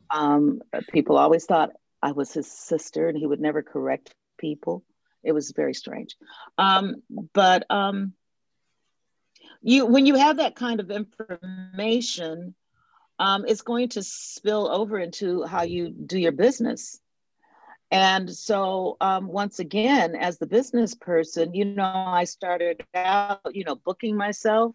Um, 0.10 0.62
people 0.92 1.18
always 1.18 1.46
thought 1.46 1.72
I 2.02 2.12
was 2.12 2.34
his 2.34 2.52
sister, 2.52 3.08
and 3.08 3.18
he 3.18 3.26
would 3.26 3.40
never 3.40 3.62
correct 3.62 4.14
people. 4.38 4.84
It 5.24 5.32
was 5.34 5.52
very 5.52 5.74
strange. 5.74 6.16
Um, 6.58 7.04
but 7.34 7.66
um, 7.70 8.14
you, 9.62 9.86
when 9.86 10.06
you 10.06 10.16
have 10.16 10.38
that 10.38 10.56
kind 10.56 10.80
of 10.80 10.92
information, 10.92 12.56
um, 13.20 13.46
it's 13.48 13.62
going 13.62 13.90
to 13.90 14.04
spill 14.04 14.70
over 14.70 14.98
into 15.00 15.44
how 15.44 15.64
you 15.64 15.90
do 15.92 16.20
your 16.20 16.32
business 16.32 17.02
and 17.92 18.34
so, 18.34 18.96
um, 19.02 19.28
once 19.28 19.60
again, 19.60 20.16
as 20.16 20.38
the 20.38 20.48
business 20.48 20.96
person, 20.96 21.54
you 21.54 21.66
know, 21.66 21.84
I 21.84 22.24
started 22.24 22.86
out, 22.96 23.42
you 23.52 23.66
know, 23.66 23.76
booking 23.76 24.16
myself. 24.16 24.74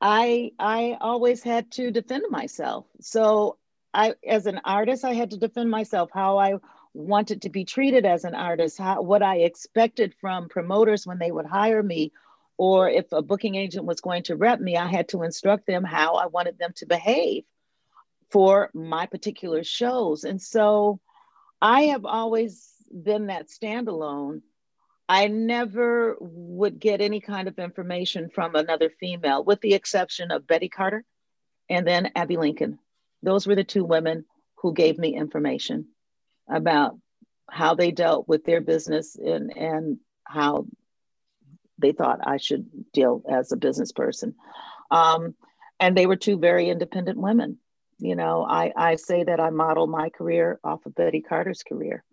I 0.00 0.52
I 0.58 0.96
always 1.00 1.42
had 1.42 1.70
to 1.72 1.90
defend 1.90 2.24
myself. 2.30 2.86
So 3.00 3.58
I, 3.92 4.14
as 4.26 4.46
an 4.46 4.60
artist, 4.64 5.04
I 5.04 5.12
had 5.12 5.30
to 5.32 5.36
defend 5.36 5.70
myself. 5.70 6.10
How 6.12 6.38
I 6.38 6.54
wanted 6.96 7.42
to 7.42 7.50
be 7.50 7.64
treated 7.64 8.06
as 8.06 8.24
an 8.24 8.34
artist, 8.34 8.78
how, 8.78 9.02
what 9.02 9.22
I 9.22 9.38
expected 9.38 10.14
from 10.20 10.48
promoters 10.48 11.06
when 11.06 11.18
they 11.18 11.30
would 11.30 11.46
hire 11.46 11.82
me, 11.82 12.12
or 12.56 12.88
if 12.88 13.12
a 13.12 13.22
booking 13.22 13.54
agent 13.54 13.84
was 13.84 14.00
going 14.00 14.22
to 14.24 14.36
rep 14.36 14.60
me, 14.60 14.76
I 14.76 14.86
had 14.86 15.08
to 15.08 15.22
instruct 15.22 15.66
them 15.66 15.84
how 15.84 16.14
I 16.14 16.26
wanted 16.26 16.58
them 16.58 16.72
to 16.76 16.86
behave 16.86 17.44
for 18.30 18.70
my 18.72 19.06
particular 19.06 19.62
shows. 19.62 20.24
And 20.24 20.40
so 20.40 21.00
I 21.60 21.82
have 21.82 22.06
always 22.06 22.72
been 22.90 23.26
that 23.26 23.48
standalone. 23.48 24.42
I 25.08 25.28
never 25.28 26.16
would 26.18 26.80
get 26.80 27.00
any 27.00 27.20
kind 27.20 27.46
of 27.46 27.58
information 27.58 28.30
from 28.30 28.54
another 28.54 28.90
female, 28.90 29.44
with 29.44 29.60
the 29.60 29.74
exception 29.74 30.30
of 30.30 30.46
Betty 30.46 30.68
Carter 30.68 31.04
and 31.68 31.86
then 31.86 32.10
Abbey 32.16 32.36
Lincoln. 32.36 32.78
Those 33.22 33.46
were 33.46 33.54
the 33.54 33.64
two 33.64 33.84
women 33.84 34.24
who 34.56 34.72
gave 34.72 34.98
me 34.98 35.14
information 35.14 35.88
about 36.48 36.98
how 37.50 37.74
they 37.74 37.90
dealt 37.90 38.28
with 38.28 38.44
their 38.44 38.60
business 38.60 39.16
and, 39.16 39.56
and 39.56 39.98
how 40.24 40.66
they 41.78 41.92
thought 41.92 42.26
I 42.26 42.38
should 42.38 42.66
deal 42.92 43.22
as 43.28 43.52
a 43.52 43.56
business 43.56 43.92
person. 43.92 44.34
Um, 44.90 45.34
and 45.78 45.96
they 45.96 46.06
were 46.06 46.16
two 46.16 46.38
very 46.38 46.68
independent 46.70 47.18
women. 47.18 47.58
you 47.98 48.14
know, 48.14 48.44
I, 48.44 48.72
I 48.76 48.96
say 48.96 49.24
that 49.24 49.40
I 49.40 49.50
model 49.50 49.86
my 49.86 50.10
career 50.10 50.60
off 50.62 50.84
of 50.86 50.94
Betty 50.94 51.22
Carter's 51.22 51.62
career. 51.62 52.04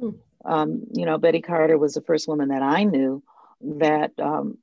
Mm. 0.00 0.18
Um, 0.44 0.84
you 0.92 1.06
know, 1.06 1.18
Betty 1.18 1.40
Carter 1.40 1.78
was 1.78 1.94
the 1.94 2.02
first 2.02 2.28
woman 2.28 2.48
that 2.48 2.62
I 2.62 2.84
knew 2.84 3.22
that 3.60 4.12
um, 4.18 4.58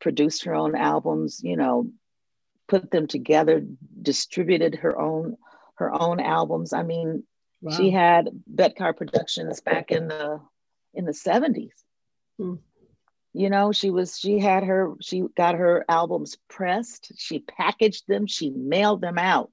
produced 0.00 0.44
her 0.44 0.54
own 0.54 0.74
albums, 0.74 1.40
you 1.42 1.56
know, 1.56 1.90
put 2.66 2.90
them 2.90 3.06
together, 3.06 3.62
distributed 4.02 4.76
her 4.76 4.98
own 4.98 5.36
her 5.76 5.92
own 5.92 6.18
albums. 6.18 6.72
I 6.72 6.82
mean, 6.82 7.22
wow. 7.60 7.76
she 7.76 7.90
had 7.90 8.28
Betcar 8.52 8.96
Productions 8.96 9.60
back 9.60 9.90
in 9.90 10.08
the 10.08 10.40
in 10.94 11.04
the 11.04 11.12
70s. 11.12 11.70
Hmm. 12.38 12.54
You 13.34 13.50
know, 13.50 13.72
she 13.72 13.90
was 13.90 14.18
she 14.18 14.38
had 14.38 14.64
her 14.64 14.94
she 15.00 15.24
got 15.36 15.54
her 15.54 15.84
albums 15.88 16.36
pressed, 16.48 17.12
she 17.16 17.40
packaged 17.40 18.08
them, 18.08 18.26
she 18.26 18.50
mailed 18.50 19.00
them 19.00 19.18
out. 19.18 19.50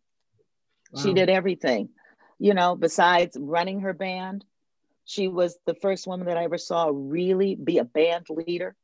Wow. 0.91 1.01
She 1.03 1.13
did 1.13 1.29
everything. 1.29 1.89
You 2.39 2.53
know, 2.53 2.75
besides 2.75 3.37
running 3.39 3.81
her 3.81 3.93
band, 3.93 4.43
she 5.05 5.27
was 5.27 5.57
the 5.65 5.75
first 5.75 6.07
woman 6.07 6.27
that 6.27 6.37
I 6.37 6.43
ever 6.45 6.57
saw 6.57 6.89
really 6.91 7.55
be 7.55 7.77
a 7.77 7.85
band 7.85 8.27
leader. 8.29 8.75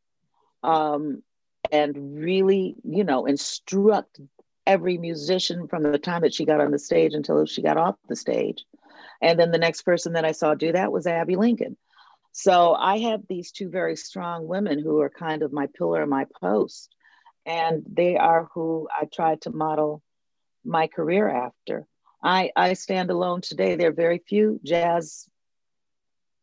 Um, 0.63 1.23
and 1.71 2.15
really, 2.15 2.75
you 2.83 3.03
know, 3.03 3.25
instruct 3.25 4.19
every 4.67 4.97
musician 4.97 5.67
from 5.67 5.83
the 5.83 5.97
time 5.97 6.21
that 6.21 6.33
she 6.33 6.45
got 6.45 6.61
on 6.61 6.71
the 6.71 6.79
stage 6.79 7.13
until 7.13 7.45
she 7.45 7.61
got 7.61 7.77
off 7.77 7.95
the 8.07 8.15
stage. 8.15 8.65
And 9.21 9.39
then 9.39 9.51
the 9.51 9.57
next 9.57 9.83
person 9.83 10.13
that 10.13 10.25
I 10.25 10.31
saw 10.31 10.55
do 10.55 10.71
that 10.71 10.91
was 10.91 11.07
Abbey 11.07 11.35
Lincoln. 11.35 11.77
So 12.31 12.73
I 12.73 12.99
have 12.99 13.21
these 13.27 13.51
two 13.51 13.69
very 13.69 13.95
strong 13.95 14.47
women 14.47 14.79
who 14.79 14.99
are 15.01 15.09
kind 15.09 15.43
of 15.43 15.51
my 15.51 15.67
pillar 15.77 16.01
and 16.01 16.09
my 16.09 16.25
post. 16.41 16.95
And 17.45 17.83
they 17.91 18.17
are 18.17 18.49
who 18.53 18.87
I 18.95 19.05
tried 19.05 19.41
to 19.41 19.51
model 19.51 20.01
my 20.63 20.87
career 20.87 21.27
after. 21.27 21.85
I, 22.23 22.51
I 22.55 22.73
stand 22.73 23.09
alone 23.09 23.41
today. 23.41 23.75
There 23.75 23.89
are 23.89 23.93
very 23.93 24.21
few 24.27 24.59
jazz 24.63 25.27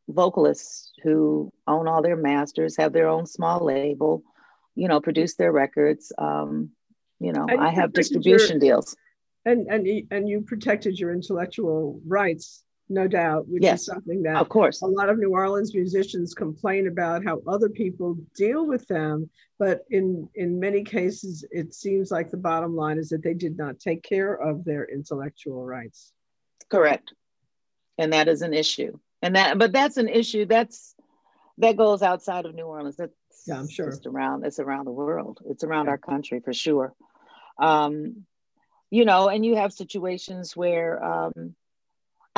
vocalists 0.08 0.92
who 1.02 1.52
own 1.66 1.86
all 1.86 2.02
their 2.02 2.16
masters, 2.16 2.76
have 2.78 2.92
their 2.92 3.08
own 3.08 3.26
small 3.26 3.64
label, 3.64 4.24
you 4.74 4.88
know, 4.88 5.00
produce 5.00 5.34
their 5.34 5.52
records. 5.52 6.12
Um, 6.18 6.70
you 7.20 7.32
know, 7.32 7.46
I 7.48 7.70
have 7.70 7.92
distribution 7.92 8.60
your, 8.60 8.74
deals. 8.74 8.96
And 9.44 9.66
and 9.68 9.86
and 10.10 10.28
you 10.28 10.42
protected 10.42 10.98
your 10.98 11.12
intellectual 11.12 12.00
rights, 12.06 12.62
no 12.88 13.06
doubt, 13.06 13.48
which 13.48 13.62
yes, 13.62 13.80
is 13.80 13.86
something 13.86 14.22
that 14.22 14.36
of 14.36 14.48
course 14.48 14.82
a 14.82 14.86
lot 14.86 15.08
of 15.08 15.18
New 15.18 15.30
Orleans 15.30 15.74
musicians 15.74 16.34
complain 16.34 16.88
about 16.88 17.24
how 17.24 17.42
other 17.46 17.68
people 17.68 18.16
deal 18.34 18.66
with 18.66 18.86
them. 18.88 19.28
But 19.58 19.84
in 19.90 20.28
in 20.34 20.60
many 20.60 20.84
cases, 20.84 21.44
it 21.50 21.74
seems 21.74 22.10
like 22.10 22.30
the 22.30 22.36
bottom 22.36 22.76
line 22.76 22.98
is 22.98 23.08
that 23.10 23.22
they 23.22 23.34
did 23.34 23.56
not 23.56 23.78
take 23.78 24.02
care 24.02 24.34
of 24.34 24.64
their 24.64 24.84
intellectual 24.84 25.64
rights. 25.64 26.12
Correct. 26.70 27.12
And 27.98 28.12
that 28.12 28.28
is 28.28 28.42
an 28.42 28.54
issue. 28.54 28.98
And 29.22 29.36
that 29.36 29.58
but 29.58 29.72
that's 29.72 29.96
an 29.96 30.08
issue 30.08 30.46
that's 30.46 30.94
that 31.58 31.76
goes 31.76 32.02
outside 32.02 32.46
of 32.46 32.54
New 32.54 32.66
Orleans. 32.66 32.96
That's 32.96 33.12
yeah, 33.46 33.58
I'm 33.58 33.68
sure. 33.68 33.86
Just 33.90 34.06
around, 34.06 34.44
it's 34.44 34.58
around 34.58 34.84
the 34.84 34.92
world. 34.92 35.40
It's 35.46 35.64
around 35.64 35.86
yeah. 35.86 35.92
our 35.92 35.98
country 35.98 36.40
for 36.40 36.52
sure. 36.52 36.94
Um, 37.58 38.24
you 38.90 39.04
know, 39.04 39.28
and 39.28 39.44
you 39.44 39.56
have 39.56 39.72
situations 39.72 40.56
where 40.56 41.02
um, 41.02 41.54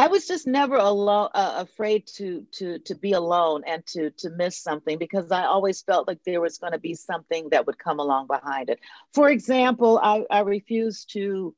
I 0.01 0.07
was 0.07 0.27
just 0.27 0.47
never 0.47 0.77
alone, 0.77 1.29
uh, 1.35 1.57
afraid 1.59 2.07
to 2.19 2.47
to 2.53 2.79
to 2.79 2.95
be 2.95 3.13
alone 3.13 3.63
and 3.67 3.85
to 3.89 4.09
to 4.23 4.31
miss 4.31 4.57
something 4.57 4.97
because 4.97 5.31
I 5.31 5.45
always 5.45 5.83
felt 5.83 6.09
like 6.09 6.21
there 6.25 6.41
was 6.41 6.57
going 6.57 6.73
to 6.73 6.79
be 6.79 6.95
something 6.95 7.51
that 7.51 7.67
would 7.67 7.79
come 7.79 8.01
along 8.01 8.27
behind 8.27 8.71
it. 8.71 8.81
For 9.13 9.29
example, 9.29 10.01
I 10.03 10.25
I 10.31 10.41
refused 10.41 11.13
to 11.13 11.55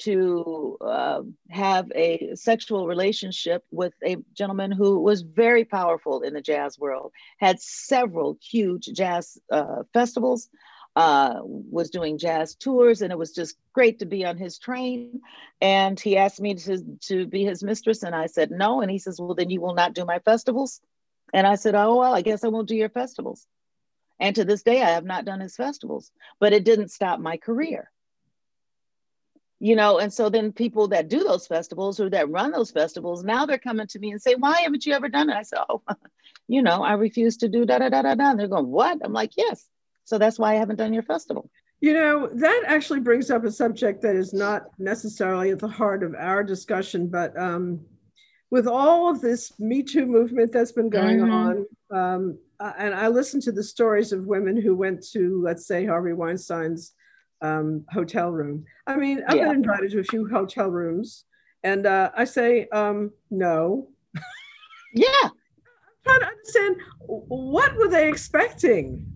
to 0.00 0.76
uh, 0.82 1.22
have 1.48 1.90
a 1.94 2.34
sexual 2.34 2.86
relationship 2.86 3.64
with 3.70 3.94
a 4.04 4.18
gentleman 4.34 4.72
who 4.72 5.00
was 5.00 5.22
very 5.22 5.64
powerful 5.64 6.20
in 6.20 6.34
the 6.34 6.42
jazz 6.42 6.78
world, 6.78 7.12
had 7.38 7.58
several 7.60 8.36
huge 8.42 8.90
jazz 8.92 9.38
uh, 9.50 9.84
festivals, 9.94 10.50
uh, 10.96 11.40
was 11.44 11.90
doing 11.90 12.16
jazz 12.16 12.54
tours, 12.54 13.02
and 13.02 13.12
it 13.12 13.18
was 13.18 13.32
just 13.32 13.56
great 13.74 13.98
to 13.98 14.06
be 14.06 14.24
on 14.24 14.38
his 14.38 14.58
train. 14.58 15.20
And 15.60 16.00
he 16.00 16.16
asked 16.16 16.40
me 16.40 16.54
to, 16.54 16.82
to 17.02 17.26
be 17.26 17.44
his 17.44 17.62
mistress, 17.62 18.02
and 18.02 18.14
I 18.14 18.26
said 18.26 18.50
no. 18.50 18.80
And 18.80 18.90
he 18.90 18.98
says, 18.98 19.20
Well, 19.20 19.34
then 19.34 19.50
you 19.50 19.60
will 19.60 19.74
not 19.74 19.94
do 19.94 20.06
my 20.06 20.18
festivals. 20.20 20.80
And 21.34 21.46
I 21.46 21.56
said, 21.56 21.74
Oh, 21.74 21.96
well, 21.96 22.14
I 22.14 22.22
guess 22.22 22.42
I 22.42 22.48
won't 22.48 22.68
do 22.68 22.76
your 22.76 22.88
festivals. 22.88 23.46
And 24.18 24.34
to 24.36 24.44
this 24.44 24.62
day, 24.62 24.82
I 24.82 24.90
have 24.90 25.04
not 25.04 25.26
done 25.26 25.40
his 25.40 25.54
festivals, 25.54 26.10
but 26.40 26.54
it 26.54 26.64
didn't 26.64 26.90
stop 26.90 27.20
my 27.20 27.36
career 27.36 27.90
you 29.58 29.74
know 29.74 29.98
and 29.98 30.12
so 30.12 30.28
then 30.28 30.52
people 30.52 30.88
that 30.88 31.08
do 31.08 31.24
those 31.24 31.46
festivals 31.46 31.98
or 31.98 32.10
that 32.10 32.28
run 32.30 32.50
those 32.50 32.70
festivals 32.70 33.24
now 33.24 33.46
they're 33.46 33.58
coming 33.58 33.86
to 33.86 33.98
me 33.98 34.10
and 34.10 34.20
say 34.20 34.34
why 34.34 34.60
haven't 34.60 34.84
you 34.84 34.92
ever 34.92 35.08
done 35.08 35.30
it 35.30 35.34
i 35.34 35.42
said 35.42 35.60
oh 35.70 35.82
you 36.48 36.60
know 36.60 36.82
i 36.82 36.92
refuse 36.92 37.38
to 37.38 37.48
do 37.48 37.64
da 37.64 37.78
da 37.78 37.88
da 37.88 38.02
da 38.02 38.14
da 38.14 38.30
and 38.30 38.38
they're 38.38 38.48
going 38.48 38.66
what 38.66 38.98
i'm 39.02 39.14
like 39.14 39.32
yes 39.36 39.66
so 40.06 40.16
that's 40.16 40.38
why 40.38 40.52
i 40.52 40.54
haven't 40.54 40.76
done 40.76 40.94
your 40.94 41.02
festival 41.02 41.50
you 41.80 41.92
know 41.92 42.30
that 42.32 42.62
actually 42.66 43.00
brings 43.00 43.30
up 43.30 43.44
a 43.44 43.50
subject 43.50 44.00
that 44.00 44.16
is 44.16 44.32
not 44.32 44.62
necessarily 44.78 45.50
at 45.50 45.58
the 45.58 45.68
heart 45.68 46.02
of 46.02 46.14
our 46.14 46.42
discussion 46.42 47.06
but 47.06 47.38
um, 47.38 47.78
with 48.50 48.66
all 48.66 49.10
of 49.10 49.20
this 49.20 49.52
me 49.60 49.82
too 49.82 50.06
movement 50.06 50.50
that's 50.50 50.72
been 50.72 50.88
going 50.88 51.18
mm-hmm. 51.18 51.30
on 51.30 51.66
um, 51.90 52.38
and 52.78 52.94
i 52.94 53.06
listen 53.08 53.40
to 53.40 53.52
the 53.52 53.62
stories 53.62 54.12
of 54.12 54.24
women 54.24 54.58
who 54.58 54.74
went 54.74 55.04
to 55.06 55.42
let's 55.42 55.66
say 55.66 55.84
harvey 55.84 56.14
weinstein's 56.14 56.94
um, 57.40 57.84
hotel 57.90 58.30
room. 58.30 58.64
I 58.86 58.96
mean, 58.96 59.22
I've 59.26 59.36
yeah. 59.36 59.46
been 59.48 59.56
invited 59.56 59.90
to 59.92 60.00
a 60.00 60.04
few 60.04 60.28
hotel 60.28 60.68
rooms, 60.68 61.24
and 61.62 61.86
uh, 61.86 62.10
I 62.16 62.24
say 62.24 62.68
um, 62.68 63.12
no. 63.30 63.88
yeah, 64.94 65.06
I'm 65.24 65.30
trying 66.04 66.20
to 66.20 66.26
understand 66.26 66.76
what 67.06 67.74
were 67.76 67.88
they 67.88 68.08
expecting, 68.08 69.06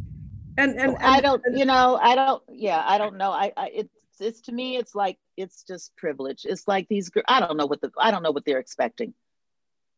and 0.57 0.73
and, 0.73 0.81
and 0.81 0.97
I 0.99 1.21
don't, 1.21 1.43
and, 1.45 1.59
you 1.59 1.65
know, 1.65 1.99
I 2.01 2.15
don't. 2.15 2.43
Yeah, 2.51 2.83
I 2.85 2.99
don't 2.99 3.17
know. 3.17 3.31
I, 3.31 3.53
I 3.57 3.71
it's 3.75 3.95
it's 4.21 4.41
to 4.43 4.53
me, 4.53 4.77
it's 4.77 4.95
like 4.95 5.19
it's 5.37 5.63
just 5.65 5.97
privilege. 5.97 6.45
It's 6.45 6.67
like 6.69 6.89
these. 6.89 7.11
I 7.27 7.41
don't 7.41 7.57
know 7.57 7.67
what 7.67 7.81
the 7.81 7.91
I 7.99 8.11
don't 8.11 8.23
know 8.23 8.31
what 8.31 8.45
they're 8.45 8.59
expecting. 8.59 9.15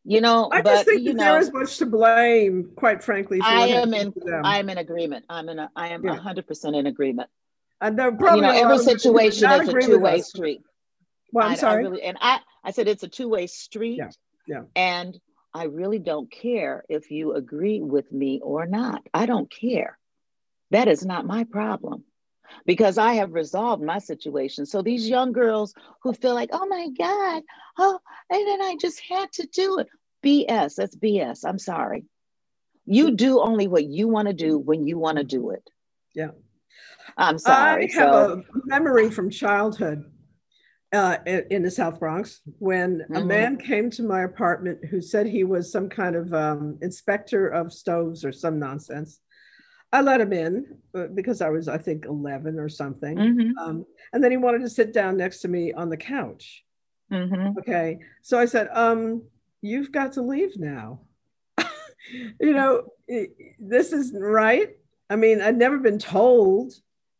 You 0.05 0.19
know, 0.19 0.49
I 0.51 0.61
but, 0.61 0.71
just 0.71 0.85
think 0.85 1.03
you 1.03 1.13
know, 1.13 1.23
there 1.23 1.39
is 1.39 1.53
much 1.53 1.77
to 1.77 1.85
blame, 1.85 2.71
quite 2.75 3.03
frankly. 3.03 3.39
I 3.41 3.67
am 3.67 3.93
in. 3.93 4.13
I 4.43 4.59
am 4.59 4.69
in 4.69 4.77
agreement. 4.77 5.25
I'm 5.29 5.49
in. 5.49 5.59
A, 5.59 5.71
I 5.75 5.89
am 5.89 6.03
hundred 6.03 6.45
yeah. 6.45 6.47
percent 6.47 6.75
in 6.75 6.87
agreement. 6.87 7.29
And 7.79 7.97
there 7.99 8.11
probably 8.11 8.41
you 8.41 8.47
know, 8.47 8.71
every 8.71 8.77
situation 8.77 9.49
is 9.51 9.69
a 9.69 9.81
two-way 9.81 10.21
street. 10.21 10.61
Well, 11.31 11.45
I'm 11.45 11.53
I, 11.53 11.55
sorry. 11.55 11.85
I 11.85 11.89
really, 11.89 12.03
and 12.03 12.17
I, 12.21 12.39
I 12.63 12.71
said 12.71 12.87
it's 12.87 13.03
a 13.03 13.07
two-way 13.09 13.47
street. 13.47 13.97
Yeah. 13.97 14.09
Yeah. 14.47 14.63
And 14.75 15.19
I 15.53 15.65
really 15.65 15.99
don't 15.99 16.31
care 16.31 16.83
if 16.89 17.11
you 17.11 17.33
agree 17.33 17.81
with 17.81 18.11
me 18.11 18.41
or 18.43 18.65
not. 18.65 19.07
I 19.13 19.25
don't 19.25 19.51
care. 19.51 19.97
That 20.71 20.87
is 20.87 21.05
not 21.05 21.25
my 21.25 21.43
problem 21.43 22.03
because 22.65 22.97
I 22.97 23.13
have 23.13 23.33
resolved 23.33 23.83
my 23.83 23.99
situation. 23.99 24.65
So 24.65 24.81
these 24.81 25.09
young 25.09 25.31
girls 25.31 25.73
who 26.01 26.13
feel 26.13 26.33
like, 26.33 26.49
oh 26.51 26.65
my 26.67 26.89
God, 26.97 27.43
oh, 27.77 27.99
and 28.29 28.47
then 28.47 28.61
I 28.61 28.77
just 28.79 29.01
had 29.07 29.31
to 29.33 29.47
do 29.47 29.79
it. 29.79 29.87
BS. 30.23 30.75
That's 30.75 30.95
BS. 30.95 31.45
I'm 31.45 31.59
sorry. 31.59 32.05
You 32.85 33.11
do 33.15 33.39
only 33.41 33.67
what 33.67 33.85
you 33.85 34.07
want 34.07 34.27
to 34.27 34.33
do 34.33 34.57
when 34.57 34.87
you 34.87 34.97
want 34.97 35.17
to 35.17 35.23
do 35.23 35.51
it. 35.51 35.69
Yeah. 36.13 36.31
I'm 37.17 37.37
sorry. 37.37 37.89
I 37.89 37.93
have 37.99 38.13
so. 38.13 38.43
a 38.53 38.67
memory 38.67 39.11
from 39.11 39.29
childhood 39.29 40.05
uh, 40.93 41.17
in 41.25 41.63
the 41.63 41.71
South 41.71 41.99
Bronx 41.99 42.41
when 42.59 42.99
mm-hmm. 42.99 43.15
a 43.15 43.25
man 43.25 43.57
came 43.57 43.89
to 43.91 44.03
my 44.03 44.23
apartment 44.23 44.85
who 44.85 45.01
said 45.01 45.25
he 45.25 45.43
was 45.43 45.71
some 45.71 45.89
kind 45.89 46.15
of 46.15 46.33
um, 46.33 46.77
inspector 46.81 47.47
of 47.47 47.73
stoves 47.73 48.23
or 48.23 48.31
some 48.31 48.59
nonsense. 48.59 49.19
I 49.93 50.01
let 50.01 50.19
him 50.19 50.33
in 50.33 50.65
uh, 50.93 51.07
because 51.13 51.41
I 51.41 51.49
was, 51.49 51.69
I 51.69 51.77
think, 51.77 52.05
11 52.05 52.59
or 52.59 52.67
something. 52.67 53.15
Mm-hmm. 53.15 53.57
Um, 53.57 53.85
and 54.11 54.21
then 54.21 54.31
he 54.31 54.37
wanted 54.37 54.61
to 54.61 54.69
sit 54.69 54.91
down 54.91 55.15
next 55.15 55.39
to 55.41 55.47
me 55.47 55.71
on 55.71 55.89
the 55.89 55.97
couch. 55.97 56.65
Mm-hmm. 57.11 57.59
Okay. 57.59 57.99
So 58.21 58.37
I 58.37 58.45
said, 58.45 58.67
um, 58.73 59.21
You've 59.63 59.93
got 59.93 60.11
to 60.13 60.21
leave 60.21 60.59
now. 60.59 60.99
you 62.41 62.51
know, 62.51 62.83
this 63.07 63.93
isn't 63.93 64.21
right. 64.21 64.71
I 65.09 65.15
mean, 65.15 65.39
I'd 65.39 65.57
never 65.57 65.79
been 65.79 65.97
told 65.97 66.73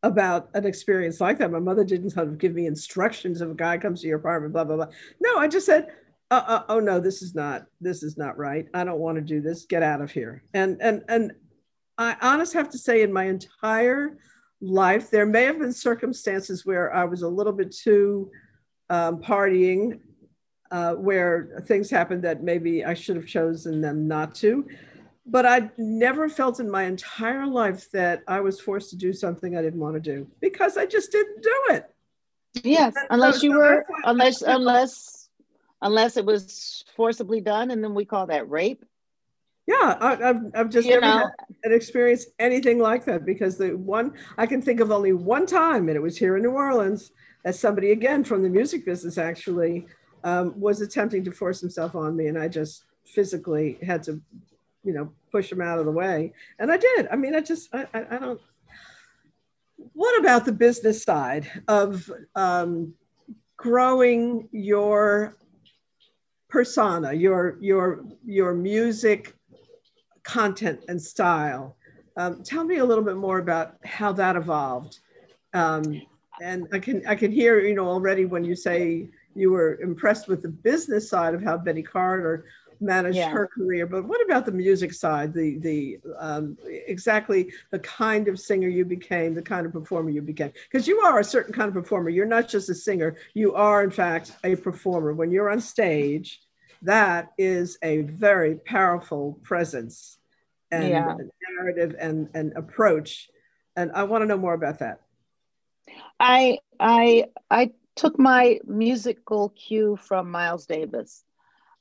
about 0.03 0.49
an 0.53 0.65
experience 0.65 1.21
like 1.21 1.37
that. 1.37 1.51
My 1.51 1.59
mother 1.59 1.85
didn't 1.85 2.09
sort 2.09 2.27
of 2.27 2.37
give 2.37 2.53
me 2.53 2.65
instructions 2.65 3.39
if 3.39 3.49
a 3.49 3.53
guy 3.53 3.77
comes 3.77 4.01
to 4.01 4.07
your 4.07 4.17
apartment, 4.17 4.51
blah, 4.51 4.65
blah, 4.65 4.75
blah. 4.75 4.87
No, 5.21 5.37
I 5.37 5.47
just 5.47 5.65
said, 5.65 5.93
uh, 6.31 6.43
uh, 6.45 6.63
oh 6.67 6.81
no, 6.81 6.99
this 6.99 7.21
is 7.21 7.33
not, 7.33 7.65
this 7.79 8.03
is 8.03 8.17
not 8.17 8.37
right. 8.37 8.67
I 8.73 8.83
don't 8.83 8.99
want 8.99 9.15
to 9.15 9.21
do 9.21 9.39
this. 9.39 9.63
Get 9.63 9.81
out 9.81 10.01
of 10.01 10.11
here. 10.11 10.43
And, 10.53 10.77
and, 10.81 11.01
and 11.07 11.31
I 11.97 12.15
honestly 12.21 12.57
have 12.57 12.69
to 12.69 12.77
say 12.77 13.01
in 13.01 13.13
my 13.13 13.25
entire 13.25 14.17
life, 14.61 15.09
there 15.09 15.25
may 15.25 15.43
have 15.43 15.59
been 15.59 15.73
circumstances 15.73 16.65
where 16.65 16.93
I 16.93 17.05
was 17.05 17.21
a 17.21 17.27
little 17.27 17.53
bit 17.53 17.71
too 17.71 18.31
um, 18.89 19.21
partying, 19.21 19.99
uh, 20.71 20.95
where 20.95 21.63
things 21.67 21.89
happened 21.89 22.23
that 22.23 22.43
maybe 22.43 22.83
I 22.83 22.93
should 22.93 23.15
have 23.15 23.27
chosen 23.27 23.81
them 23.81 24.07
not 24.07 24.33
to 24.35 24.67
but 25.25 25.45
I 25.45 25.69
never 25.77 26.27
felt 26.27 26.59
in 26.59 26.69
my 26.69 26.83
entire 26.83 27.47
life 27.47 27.89
that 27.91 28.23
I 28.27 28.41
was 28.41 28.59
forced 28.59 28.89
to 28.89 28.95
do 28.95 29.13
something 29.13 29.55
I 29.55 29.61
didn't 29.61 29.79
want 29.79 29.95
to 29.95 29.99
do 29.99 30.27
because 30.41 30.77
I 30.77 30.85
just 30.85 31.11
didn't 31.11 31.41
do 31.41 31.61
it. 31.69 31.89
Yes, 32.63 32.93
unless 33.09 33.41
you 33.41 33.57
were, 33.57 33.85
unless, 34.03 34.41
unless, 34.41 35.29
unless 35.81 36.17
it 36.17 36.25
was 36.25 36.83
forcibly 36.95 37.41
done, 37.41 37.71
and 37.71 37.83
then 37.83 37.95
we 37.95 38.05
call 38.05 38.27
that 38.27 38.49
rape. 38.49 38.83
Yeah, 39.65 39.97
I, 40.01 40.15
have 40.15 40.51
I've 40.55 40.69
just 40.69 40.87
you 40.87 40.99
never 40.99 41.33
had 41.63 41.71
experienced 41.71 42.29
anything 42.37 42.79
like 42.79 43.05
that 43.05 43.25
because 43.25 43.57
the 43.57 43.77
one 43.77 44.13
I 44.37 44.45
can 44.45 44.61
think 44.61 44.81
of 44.81 44.91
only 44.91 45.13
one 45.13 45.45
time, 45.45 45.87
and 45.87 45.95
it 45.95 46.01
was 46.01 46.17
here 46.17 46.35
in 46.35 46.43
New 46.43 46.51
Orleans, 46.51 47.11
that 47.45 47.55
somebody 47.55 47.91
again 47.91 48.25
from 48.25 48.43
the 48.43 48.49
music 48.49 48.85
business 48.85 49.17
actually 49.17 49.87
um, 50.25 50.59
was 50.59 50.81
attempting 50.81 51.23
to 51.23 51.31
force 51.31 51.61
himself 51.61 51.95
on 51.95 52.15
me, 52.15 52.27
and 52.27 52.37
I 52.37 52.49
just 52.49 52.83
physically 53.05 53.77
had 53.81 54.03
to, 54.03 54.21
you 54.83 54.93
know, 54.93 55.13
push 55.31 55.49
him 55.49 55.61
out 55.61 55.79
of 55.79 55.85
the 55.85 55.91
way, 55.91 56.33
and 56.59 56.69
I 56.69 56.75
did. 56.75 57.07
I 57.09 57.15
mean, 57.15 57.33
I 57.33 57.39
just 57.39 57.73
I, 57.73 57.87
I, 57.93 58.05
I 58.11 58.17
don't. 58.17 58.41
What 59.93 60.19
about 60.19 60.43
the 60.43 60.51
business 60.51 61.03
side 61.03 61.49
of 61.69 62.11
um, 62.35 62.95
growing 63.55 64.49
your 64.51 65.37
persona, 66.49 67.13
your 67.13 67.57
your 67.61 68.03
your 68.25 68.53
music 68.53 69.35
content 70.23 70.81
and 70.87 71.01
style. 71.01 71.75
Um, 72.15 72.43
tell 72.43 72.63
me 72.63 72.77
a 72.77 72.85
little 72.85 73.03
bit 73.03 73.17
more 73.17 73.39
about 73.39 73.77
how 73.83 74.11
that 74.13 74.35
evolved. 74.35 74.99
Um, 75.53 76.01
and 76.41 76.67
I 76.71 76.79
can 76.79 77.05
I 77.07 77.15
can 77.15 77.31
hear 77.31 77.59
you 77.59 77.75
know 77.75 77.87
already 77.87 78.25
when 78.25 78.43
you 78.43 78.55
say 78.55 79.09
you 79.35 79.51
were 79.51 79.79
impressed 79.81 80.27
with 80.27 80.41
the 80.41 80.49
business 80.49 81.09
side 81.09 81.33
of 81.33 81.43
how 81.43 81.57
Betty 81.57 81.83
Carter 81.83 82.45
managed 82.79 83.17
yeah. 83.17 83.29
her 83.29 83.47
career, 83.47 83.87
but 83.87 84.05
what 84.05 84.23
about 84.25 84.45
the 84.45 84.51
music 84.51 84.93
side? 84.93 85.33
The 85.33 85.57
the 85.57 85.99
um, 86.19 86.57
exactly 86.65 87.51
the 87.71 87.79
kind 87.79 88.27
of 88.27 88.39
singer 88.39 88.67
you 88.67 88.85
became, 88.85 89.33
the 89.33 89.41
kind 89.41 89.65
of 89.65 89.71
performer 89.71 90.09
you 90.09 90.21
became, 90.21 90.51
because 90.71 90.87
you 90.87 90.99
are 90.99 91.19
a 91.19 91.23
certain 91.23 91.53
kind 91.53 91.67
of 91.67 91.73
performer. 91.73 92.09
You're 92.09 92.25
not 92.25 92.47
just 92.47 92.69
a 92.69 92.75
singer; 92.75 93.15
you 93.33 93.53
are 93.53 93.83
in 93.83 93.91
fact 93.91 94.33
a 94.43 94.55
performer. 94.55 95.13
When 95.13 95.31
you're 95.31 95.49
on 95.49 95.61
stage, 95.61 96.41
that 96.83 97.31
is 97.37 97.77
a 97.81 98.01
very 98.01 98.55
powerful 98.55 99.39
presence 99.43 100.17
and 100.71 100.89
yeah. 100.89 101.15
narrative 101.57 101.95
and, 101.99 102.29
and 102.33 102.53
approach. 102.55 103.29
And 103.75 103.91
I 103.93 104.03
want 104.03 104.21
to 104.21 104.25
know 104.25 104.37
more 104.37 104.53
about 104.53 104.79
that. 104.79 105.01
I 106.19 106.59
I 106.79 107.25
I 107.49 107.71
took 107.95 108.17
my 108.19 108.59
musical 108.65 109.49
cue 109.49 109.97
from 109.97 110.31
Miles 110.31 110.65
Davis. 110.65 111.23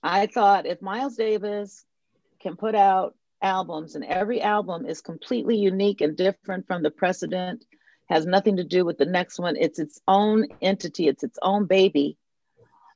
I 0.02 0.26
thought 0.26 0.66
if 0.66 0.82
Miles 0.82 1.16
Davis 1.16 1.84
can 2.40 2.56
put 2.56 2.74
out 2.74 3.14
albums 3.40 3.94
and 3.94 4.04
every 4.04 4.40
album 4.40 4.86
is 4.86 5.00
completely 5.00 5.56
unique 5.56 6.00
and 6.00 6.16
different 6.16 6.66
from 6.66 6.82
the 6.82 6.90
precedent, 6.90 7.64
has 8.08 8.26
nothing 8.26 8.56
to 8.56 8.64
do 8.64 8.84
with 8.84 8.98
the 8.98 9.06
next 9.06 9.38
one, 9.38 9.56
it's 9.56 9.78
its 9.78 10.00
own 10.08 10.46
entity, 10.60 11.08
it's 11.08 11.22
its 11.22 11.38
own 11.42 11.66
baby 11.66 12.16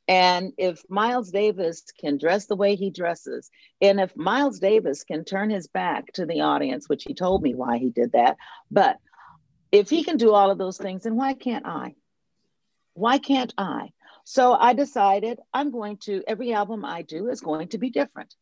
and 0.09 0.53
if 0.57 0.83
Miles 0.89 1.31
Davis 1.31 1.83
can 1.99 2.17
dress 2.17 2.47
the 2.47 2.57
way 2.57 2.77
he 2.77 2.91
dresses, 2.91 3.51
and 3.81 4.01
if 4.01 4.17
Miles 4.17 4.61
Davis 4.61 5.03
can 5.03 5.25
turn 5.25 5.51
his 5.51 5.67
back 5.67 6.13
to 6.13 6.27
the 6.27 6.43
audience, 6.43 6.89
which 6.89 7.05
he 7.05 7.15
told 7.15 7.43
me 7.43 7.55
why 7.55 7.79
he 7.79 7.91
did 7.91 8.13
that, 8.13 8.37
but 8.71 8.99
if 9.73 9.91
he 9.91 10.05
can 10.05 10.17
do 10.17 10.33
all 10.33 10.51
of 10.51 10.59
those 10.59 10.79
things, 10.79 11.03
then 11.03 11.17
why 11.17 11.35
can't 11.35 11.67
I? 11.67 11.95
Why 12.95 13.19
can't 13.19 13.53
I? 13.59 13.93
So 14.25 14.55
I 14.55 14.73
decided 14.73 15.41
I'm 15.53 15.71
going 15.71 15.99
to, 15.99 16.23
every 16.27 16.53
album 16.53 16.85
I 16.85 17.03
do 17.03 17.29
is 17.29 17.41
going 17.41 17.69
to 17.69 17.79
be 17.79 17.91
different 17.91 18.35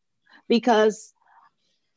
because 0.48 1.12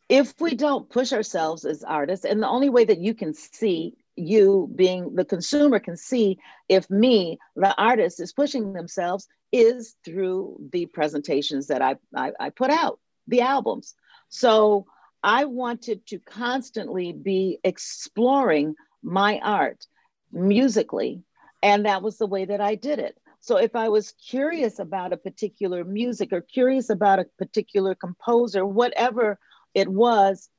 if 0.09 0.39
we 0.39 0.55
don't 0.55 0.89
push 0.89 1.11
ourselves 1.11 1.65
as 1.65 1.83
artists, 1.83 2.25
and 2.25 2.41
the 2.41 2.47
only 2.47 2.69
way 2.69 2.85
that 2.85 2.99
you 2.99 3.13
can 3.13 3.33
see 3.33 3.95
you 4.17 4.69
being 4.75 5.15
the 5.15 5.23
consumer 5.23 5.79
can 5.79 5.95
see 5.95 6.39
if 6.67 6.89
me 6.89 7.37
the 7.55 7.75
artist 7.77 8.19
is 8.19 8.33
pushing 8.33 8.73
themselves 8.73 9.27
is 9.51 9.95
through 10.03 10.59
the 10.73 10.87
presentations 10.87 11.67
that 11.67 11.81
I, 11.81 11.95
I, 12.15 12.31
I 12.39 12.49
put 12.49 12.69
out 12.69 12.99
the 13.27 13.41
albums. 13.41 13.95
So 14.29 14.85
i 15.23 15.45
wanted 15.45 16.05
to 16.05 16.19
constantly 16.19 17.11
be 17.11 17.59
exploring 17.63 18.75
my 19.01 19.39
art 19.39 19.85
musically 20.31 21.23
and 21.63 21.85
that 21.85 22.03
was 22.03 22.17
the 22.17 22.27
way 22.27 22.45
that 22.45 22.61
i 22.61 22.75
did 22.75 22.99
it. 22.99 23.17
So 23.39 23.57
if 23.57 23.75
i 23.75 23.87
was 23.89 24.13
curious 24.13 24.79
about 24.79 25.13
a 25.13 25.17
particular 25.17 25.83
music 25.83 26.33
or 26.33 26.41
curious 26.41 26.89
about 26.89 27.19
a 27.19 27.25
particular 27.37 27.95
composer 27.95 28.65
whatever 28.65 29.39
it 29.73 29.87
was 29.87 30.49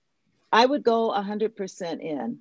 i 0.52 0.64
would 0.64 0.82
go 0.82 1.12
100% 1.12 2.00
in 2.00 2.38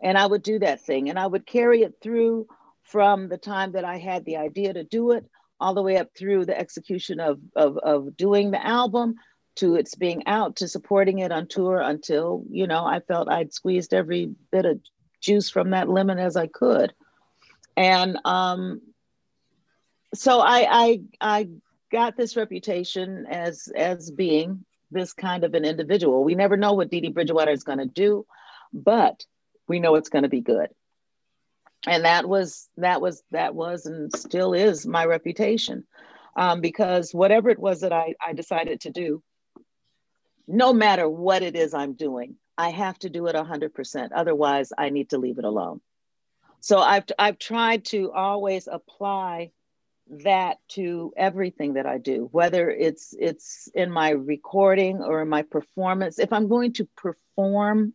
and 0.00 0.16
I 0.18 0.26
would 0.26 0.42
do 0.42 0.58
that 0.58 0.80
thing 0.80 1.08
and 1.08 1.18
I 1.18 1.26
would 1.26 1.46
carry 1.46 1.82
it 1.82 1.94
through 2.02 2.46
from 2.82 3.28
the 3.28 3.38
time 3.38 3.72
that 3.72 3.84
I 3.84 3.98
had 3.98 4.24
the 4.24 4.36
idea 4.36 4.72
to 4.72 4.84
do 4.84 5.12
it 5.12 5.24
all 5.58 5.74
the 5.74 5.82
way 5.82 5.96
up 5.96 6.08
through 6.14 6.44
the 6.44 6.58
execution 6.58 7.18
of, 7.18 7.40
of, 7.54 7.78
of 7.78 8.16
doing 8.16 8.50
the 8.50 8.64
album 8.64 9.16
to 9.56 9.74
its 9.74 9.94
being 9.94 10.26
out 10.26 10.56
to 10.56 10.68
supporting 10.68 11.20
it 11.20 11.32
on 11.32 11.48
tour 11.48 11.80
until, 11.80 12.44
you 12.50 12.66
know, 12.66 12.84
I 12.84 13.00
felt 13.00 13.30
I'd 13.30 13.54
squeezed 13.54 13.94
every 13.94 14.34
bit 14.52 14.66
of 14.66 14.80
juice 15.20 15.48
from 15.48 15.70
that 15.70 15.88
lemon 15.88 16.18
as 16.18 16.36
I 16.36 16.46
could. 16.46 16.92
And 17.76 18.18
um, 18.24 18.82
so 20.14 20.40
I, 20.40 20.66
I, 20.70 21.00
I 21.20 21.48
got 21.90 22.16
this 22.16 22.36
reputation 22.36 23.26
as, 23.30 23.68
as 23.74 24.10
being 24.10 24.64
this 24.90 25.14
kind 25.14 25.42
of 25.42 25.54
an 25.54 25.64
individual. 25.64 26.22
We 26.22 26.34
never 26.34 26.56
know 26.56 26.74
what 26.74 26.90
Dee 26.90 27.00
Dee 27.00 27.08
Bridgewater 27.08 27.50
is 27.50 27.64
going 27.64 27.78
to 27.78 27.86
do, 27.86 28.26
but 28.72 29.24
we 29.68 29.80
know 29.80 29.94
it's 29.96 30.08
going 30.08 30.24
to 30.24 30.28
be 30.28 30.40
good. 30.40 30.68
And 31.86 32.04
that 32.04 32.28
was 32.28 32.68
that 32.78 33.00
was 33.00 33.22
that 33.30 33.54
was 33.54 33.86
and 33.86 34.12
still 34.12 34.54
is 34.54 34.86
my 34.86 35.04
reputation. 35.04 35.84
Um, 36.36 36.60
because 36.60 37.14
whatever 37.14 37.48
it 37.48 37.58
was 37.58 37.80
that 37.80 37.92
I, 37.92 38.14
I 38.24 38.34
decided 38.34 38.82
to 38.82 38.90
do 38.90 39.22
no 40.46 40.72
matter 40.72 41.08
what 41.08 41.42
it 41.42 41.56
is 41.56 41.74
i'm 41.74 41.94
doing 41.94 42.36
i 42.56 42.70
have 42.70 42.98
to 42.98 43.10
do 43.10 43.26
it 43.26 43.34
100% 43.34 44.08
otherwise 44.14 44.72
i 44.76 44.90
need 44.90 45.10
to 45.10 45.18
leave 45.18 45.38
it 45.38 45.44
alone. 45.44 45.80
So 46.60 46.78
i've, 46.78 47.04
I've 47.18 47.38
tried 47.38 47.84
to 47.86 48.12
always 48.12 48.68
apply 48.70 49.50
that 50.22 50.58
to 50.68 51.12
everything 51.16 51.74
that 51.74 51.86
i 51.86 51.98
do 51.98 52.28
whether 52.30 52.70
it's 52.70 53.14
it's 53.18 53.68
in 53.74 53.90
my 53.90 54.10
recording 54.10 55.02
or 55.02 55.22
in 55.22 55.28
my 55.28 55.42
performance. 55.42 56.18
If 56.18 56.32
i'm 56.32 56.48
going 56.48 56.74
to 56.74 56.88
perform 56.96 57.94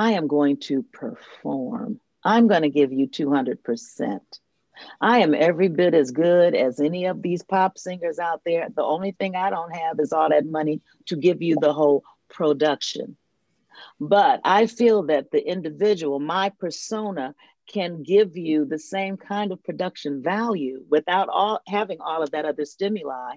I 0.00 0.12
am 0.12 0.28
going 0.28 0.56
to 0.60 0.82
perform. 0.82 2.00
I'm 2.24 2.48
going 2.48 2.62
to 2.62 2.70
give 2.70 2.90
you 2.90 3.06
200%. 3.06 4.20
I 4.98 5.18
am 5.18 5.34
every 5.34 5.68
bit 5.68 5.92
as 5.92 6.10
good 6.10 6.54
as 6.54 6.80
any 6.80 7.04
of 7.04 7.20
these 7.20 7.42
pop 7.42 7.76
singers 7.76 8.18
out 8.18 8.40
there. 8.46 8.68
The 8.74 8.82
only 8.82 9.10
thing 9.10 9.36
I 9.36 9.50
don't 9.50 9.76
have 9.76 10.00
is 10.00 10.14
all 10.14 10.30
that 10.30 10.46
money 10.46 10.80
to 11.08 11.16
give 11.16 11.42
you 11.42 11.56
the 11.60 11.74
whole 11.74 12.02
production. 12.30 13.18
But 14.00 14.40
I 14.42 14.68
feel 14.68 15.02
that 15.08 15.32
the 15.32 15.46
individual, 15.46 16.18
my 16.18 16.48
persona, 16.48 17.34
can 17.70 18.02
give 18.02 18.38
you 18.38 18.64
the 18.64 18.78
same 18.78 19.18
kind 19.18 19.52
of 19.52 19.62
production 19.62 20.22
value 20.22 20.82
without 20.88 21.28
all 21.28 21.60
having 21.68 22.00
all 22.00 22.22
of 22.22 22.30
that 22.30 22.46
other 22.46 22.64
stimuli. 22.64 23.34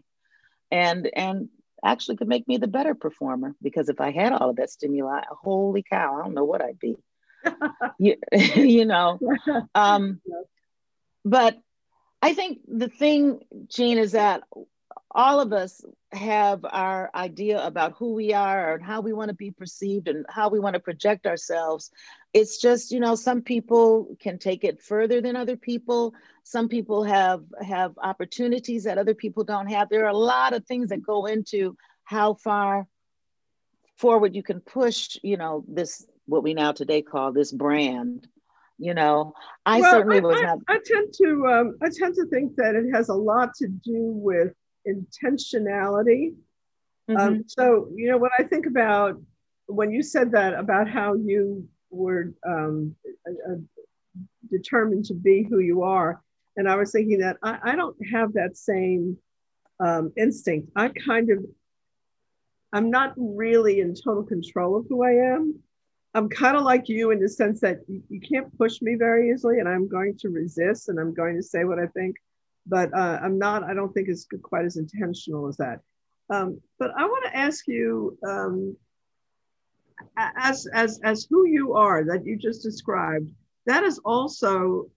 And 0.72 1.10
and 1.14 1.50
actually 1.84 2.18
could 2.18 2.28
make 2.28 2.48
me 2.48 2.58
the 2.58 2.68
better 2.68 2.96
performer 2.96 3.56
because 3.62 3.90
if 3.90 4.00
I 4.00 4.12
had 4.12 4.34
all 4.34 4.50
of 4.50 4.56
that 4.58 4.70
stimuli, 4.70 5.22
holy 5.30 5.84
cow, 5.84 6.18
I 6.20 6.24
don't 6.24 6.34
know 6.34 6.46
what 6.46 6.62
I'd 6.62 6.80
be. 6.80 6.96
you, 8.00 8.16
you 8.56 8.86
know. 8.86 9.20
Um, 9.76 10.22
but 11.26 11.58
I 12.22 12.34
think 12.34 12.60
the 12.68 12.90
thing, 12.90 13.42
Jeanne, 13.68 13.98
is 13.98 14.14
that 14.14 14.44
all 15.16 15.40
of 15.40 15.54
us 15.54 15.82
have 16.12 16.66
our 16.66 17.10
idea 17.14 17.66
about 17.66 17.94
who 17.98 18.14
we 18.14 18.34
are 18.34 18.74
and 18.74 18.84
how 18.84 19.02
we 19.02 19.14
want 19.14 19.30
to 19.30 19.36
be 19.36 19.52
perceived 19.52 20.08
and 20.08 20.26
how 20.30 20.50
we 20.50 20.60
want 20.60 20.74
to 20.74 20.80
project 20.80 21.28
ourselves. 21.28 21.92
It's 22.34 22.60
just, 22.60 22.92
you 22.92 23.00
know, 23.00 23.16
some 23.16 23.42
people 23.42 24.16
can 24.20 24.40
take 24.40 24.64
it 24.64 24.82
further 24.82 25.22
than 25.22 25.36
other 25.36 25.56
people. 25.56 26.16
Some 26.44 26.68
people 26.68 27.04
have 27.04 27.44
have 27.62 27.94
opportunities 28.02 28.84
that 28.86 28.98
other 28.98 29.14
people 29.14 29.44
don't 29.44 29.68
have. 29.68 29.90
There 29.90 30.06
are 30.06 30.10
a 30.10 30.18
lot 30.18 30.54
of 30.54 30.66
things 30.66 30.90
that 30.90 31.04
go 31.04 31.28
into 31.28 31.78
how 32.04 32.34
far 32.34 32.88
forward 33.98 34.36
you 34.36 34.44
can 34.44 34.62
push, 34.62 35.18
you 35.22 35.38
know, 35.38 35.64
this 35.68 36.06
what 36.26 36.44
we 36.44 36.54
now 36.54 36.72
today 36.72 37.02
call 37.02 37.32
this 37.32 37.52
brand. 37.52 38.28
You 38.80 38.96
know, 38.96 39.34
I 39.66 39.80
well, 39.80 39.92
certainly 39.92 40.22
was 40.22 40.38
I, 40.38 40.42
not. 40.42 40.60
I 40.68 40.80
tend 40.84 41.14
to 41.22 41.48
um, 41.48 41.78
I 41.84 41.90
tend 41.94 42.16
to 42.16 42.26
think 42.26 42.56
that 42.56 42.74
it 42.76 42.92
has 42.94 43.10
a 43.10 43.14
lot 43.14 43.54
to 43.58 43.68
do 43.68 44.12
with 44.12 44.54
intentionality. 44.88 46.34
Um, 47.10 47.16
mm-hmm. 47.16 47.18
Um, 47.18 47.44
so, 47.48 47.90
you 47.96 48.10
know, 48.10 48.18
when 48.18 48.32
I 48.38 48.44
think 48.44 48.66
about 48.66 49.22
when 49.68 49.92
you 49.92 50.04
said 50.04 50.32
that 50.32 50.54
about 50.54 50.90
how 50.90 51.14
you 51.14 51.68
were 51.90 52.34
um, 52.46 52.96
uh, 53.28 53.56
determined 54.50 55.06
to 55.06 55.14
be 55.14 55.44
who 55.44 55.60
you 55.60 55.84
are, 55.84 56.22
and 56.56 56.70
I 56.70 56.76
was 56.76 56.92
thinking 56.92 57.20
that 57.20 57.38
I, 57.42 57.60
I 57.64 57.76
don't 57.76 57.98
have 58.12 58.34
that 58.34 58.58
same 58.58 59.18
um, 59.80 60.12
instinct. 60.16 60.70
I 60.76 60.90
kind 60.90 61.32
of, 61.32 61.44
I'm 62.72 62.90
not 62.90 63.14
really 63.18 63.82
in 63.82 63.96
total 63.96 64.24
control 64.24 64.78
of 64.78 64.86
who 64.88 65.04
I 65.04 65.34
am. 65.34 65.60
I'm 66.16 66.30
kind 66.30 66.56
of 66.56 66.64
like 66.64 66.90
you 66.90 67.12
in 67.12 67.20
the 67.20 67.28
sense 67.28 67.60
that 67.62 67.80
you, 67.88 68.04
you, 68.08 68.20
can't 68.20 68.56
push 68.58 68.82
me 68.82 68.96
very 68.96 69.32
easily, 69.32 69.60
and 69.60 69.68
I'm 69.68 69.88
going 69.88 70.16
to 70.20 70.30
resist 70.30 70.90
and 70.90 71.00
I'm 71.00 71.14
going 71.14 71.36
to 71.36 71.44
say 71.44 71.64
what 71.64 71.80
I 71.80 71.88
think. 71.88 72.18
But 72.66 72.94
uh, 72.94 73.20
I'm 73.22 73.38
not. 73.38 73.64
I 73.64 73.74
don't 73.74 73.94
think 73.94 74.08
it's 74.10 74.28
quite 74.42 74.66
as 74.66 74.78
intentional 74.78 75.48
as 75.48 75.58
that. 75.58 75.80
Um, 76.30 76.62
but 76.80 76.92
I 76.98 77.06
want 77.06 77.26
to 77.26 77.36
ask 77.36 77.68
you, 77.68 78.18
um, 78.26 78.78
as 80.18 80.68
as 80.74 81.00
as 81.04 81.28
who 81.30 81.48
you 81.48 81.74
are 81.74 82.04
that 82.06 82.26
you 82.26 82.38
just 82.38 82.64
described. 82.64 83.30
That 83.66 83.84
is 83.84 84.00
also 84.00 84.90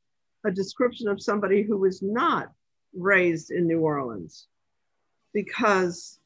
a 0.45 0.51
description 0.51 1.09
of 1.09 1.23
somebody 1.23 1.63
who 1.63 1.77
was 1.79 2.03
not 2.03 2.53
raised 2.95 3.51
in 3.51 3.67
New 3.67 3.81
Orleans, 3.81 4.47
because 5.33 6.19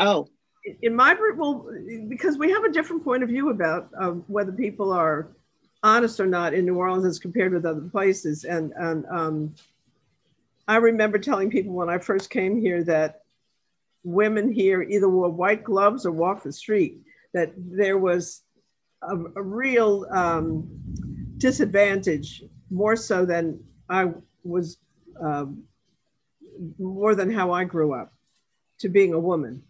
oh 0.00 0.28
in 0.82 0.94
my 0.94 1.16
well 1.36 1.70
because 2.08 2.36
we 2.36 2.50
have 2.50 2.64
a 2.64 2.72
different 2.72 3.04
point 3.04 3.22
of 3.22 3.28
view 3.28 3.50
about 3.50 3.90
um, 3.98 4.24
whether 4.26 4.52
people 4.52 4.92
are 4.92 5.28
honest 5.82 6.20
or 6.20 6.26
not 6.26 6.54
in 6.54 6.64
new 6.64 6.76
orleans 6.76 7.06
as 7.06 7.18
compared 7.18 7.52
with 7.52 7.64
other 7.64 7.88
places 7.92 8.44
and 8.44 8.72
and 8.76 9.06
um, 9.10 9.54
i 10.68 10.76
remember 10.76 11.18
telling 11.18 11.50
people 11.50 11.72
when 11.72 11.90
i 11.90 11.98
first 11.98 12.30
came 12.30 12.60
here 12.60 12.84
that 12.84 13.22
women 14.04 14.50
here 14.50 14.82
either 14.82 15.08
wore 15.08 15.28
white 15.28 15.64
gloves 15.64 16.06
or 16.06 16.12
walked 16.12 16.44
the 16.44 16.52
street 16.52 17.00
that 17.34 17.52
there 17.56 17.98
was 17.98 18.42
a, 19.02 19.16
a 19.36 19.42
real 19.42 20.06
um, 20.10 20.68
disadvantage 21.38 22.44
more 22.70 22.94
so 22.94 23.24
than 23.26 23.58
i 23.88 24.06
was 24.44 24.78
um, 25.20 25.64
more 26.78 27.14
than 27.14 27.30
how 27.30 27.50
i 27.50 27.64
grew 27.64 27.92
up 27.92 28.12
to 28.78 28.88
being 28.88 29.12
a 29.12 29.18
woman 29.18 29.62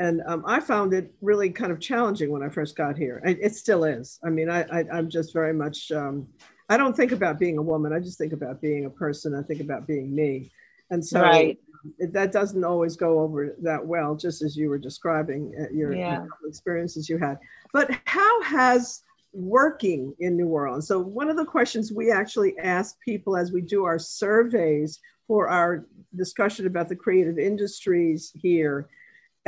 and 0.00 0.22
um, 0.26 0.44
I 0.46 0.60
found 0.60 0.94
it 0.94 1.12
really 1.20 1.50
kind 1.50 1.72
of 1.72 1.80
challenging 1.80 2.30
when 2.30 2.42
I 2.42 2.48
first 2.48 2.76
got 2.76 2.96
here. 2.96 3.20
It, 3.24 3.38
it 3.42 3.54
still 3.56 3.82
is. 3.84 4.20
I 4.24 4.30
mean, 4.30 4.48
I, 4.48 4.62
I 4.62 4.98
am 4.98 5.10
just 5.10 5.32
very 5.32 5.52
much. 5.52 5.90
Um, 5.90 6.28
I 6.68 6.76
don't 6.76 6.96
think 6.96 7.12
about 7.12 7.38
being 7.38 7.58
a 7.58 7.62
woman. 7.62 7.92
I 7.92 8.00
just 8.00 8.18
think 8.18 8.32
about 8.32 8.60
being 8.60 8.84
a 8.84 8.90
person. 8.90 9.34
I 9.34 9.42
think 9.42 9.60
about 9.60 9.86
being 9.86 10.14
me, 10.14 10.50
and 10.90 11.04
so 11.04 11.22
right. 11.22 11.58
it, 11.98 12.12
that 12.12 12.32
doesn't 12.32 12.64
always 12.64 12.96
go 12.96 13.20
over 13.20 13.56
that 13.62 13.84
well. 13.84 14.14
Just 14.14 14.42
as 14.42 14.56
you 14.56 14.68
were 14.68 14.78
describing 14.78 15.54
uh, 15.58 15.72
your, 15.72 15.94
yeah. 15.94 16.26
experiences 16.46 17.08
you 17.08 17.18
had. 17.18 17.38
But 17.72 17.90
how 18.04 18.42
has 18.42 19.02
working 19.32 20.14
in 20.20 20.36
New 20.36 20.48
Orleans? 20.48 20.88
So 20.88 20.98
one 20.98 21.30
of 21.30 21.36
the 21.36 21.44
questions 21.44 21.92
we 21.92 22.10
actually 22.10 22.58
ask 22.58 22.98
people 23.00 23.36
as 23.36 23.52
we 23.52 23.60
do 23.60 23.84
our 23.84 23.98
surveys 23.98 24.98
for 25.26 25.48
our 25.48 25.86
discussion 26.16 26.66
about 26.66 26.88
the 26.88 26.96
creative 26.96 27.38
industries 27.38 28.32
here 28.34 28.88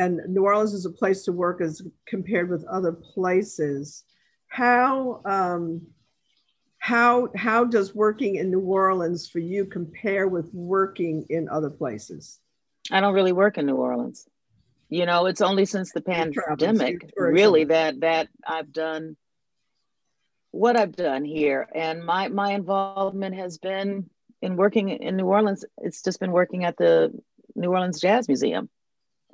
and 0.00 0.20
New 0.28 0.44
Orleans 0.44 0.72
is 0.72 0.86
a 0.86 0.90
place 0.90 1.24
to 1.24 1.32
work 1.32 1.60
as 1.60 1.82
compared 2.06 2.48
with 2.48 2.64
other 2.64 2.92
places. 2.92 4.04
How 4.48 5.20
um, 5.26 5.82
how 6.90 7.28
how 7.36 7.62
does 7.62 7.94
working 7.94 8.34
in 8.34 8.50
New 8.50 8.60
Orleans 8.60 9.28
for 9.28 9.38
you 9.38 9.64
compare 9.64 10.26
with 10.26 10.52
working 10.52 11.24
in 11.30 11.48
other 11.48 11.70
places? 11.70 12.40
I 12.90 13.00
don't 13.00 13.14
really 13.14 13.32
work 13.32 13.58
in 13.58 13.66
New 13.66 13.76
Orleans. 13.76 14.26
You 14.88 15.06
know, 15.06 15.26
it's 15.26 15.40
only 15.40 15.66
since 15.66 15.92
the 15.92 16.00
pandemic 16.00 17.12
really 17.16 17.62
that 17.64 18.00
that 18.00 18.28
I've 18.44 18.72
done 18.72 19.16
what 20.50 20.76
I've 20.76 20.96
done 20.96 21.24
here, 21.24 21.68
and 21.72 22.04
my 22.04 22.26
my 22.26 22.54
involvement 22.54 23.36
has 23.36 23.58
been 23.58 24.10
in 24.42 24.56
working 24.56 24.88
in 24.88 25.16
New 25.16 25.26
Orleans. 25.26 25.64
It's 25.78 26.02
just 26.02 26.18
been 26.18 26.32
working 26.32 26.64
at 26.64 26.76
the 26.76 27.12
New 27.54 27.70
Orleans 27.70 28.00
Jazz 28.00 28.26
Museum 28.26 28.68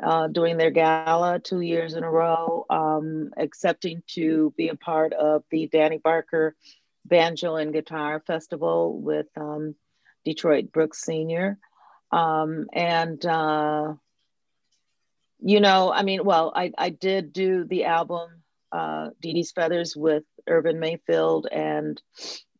uh, 0.03 0.29
doing 0.29 0.59
their 0.59 0.71
gala 0.71 1.39
two 1.39 1.63
years 1.63 1.95
in 1.95 2.05
a 2.05 2.11
row, 2.11 2.67
um, 2.69 3.31
accepting 3.39 4.03
to 4.09 4.53
be 4.59 4.69
a 4.69 4.77
part 4.77 5.15
of 5.15 5.43
the 5.51 5.69
Danny 5.69 5.97
Barker 5.97 6.55
Banjo 7.09 7.57
and 7.57 7.73
Guitar 7.73 8.21
Festival 8.27 8.99
with 8.99 9.27
um, 9.37 9.75
Detroit 10.25 10.73
Brooks 10.73 11.03
Sr. 11.03 11.59
Um, 12.13 12.67
and, 12.73 13.25
uh, 13.25 13.95
you 15.41 15.61
know, 15.61 15.93
I 15.93 16.03
mean, 16.03 16.25
well, 16.25 16.53
I, 16.55 16.73
I 16.77 16.91
did 16.91 17.33
do 17.33 17.65
the 17.65 17.85
album 17.85 18.43
uh, 18.73 19.11
Dee 19.21 19.33
Dee's 19.33 19.53
Feathers 19.53 19.97
with 19.97 20.25
Irvin 20.47 20.81
Mayfield 20.81 21.47
and 21.51 22.01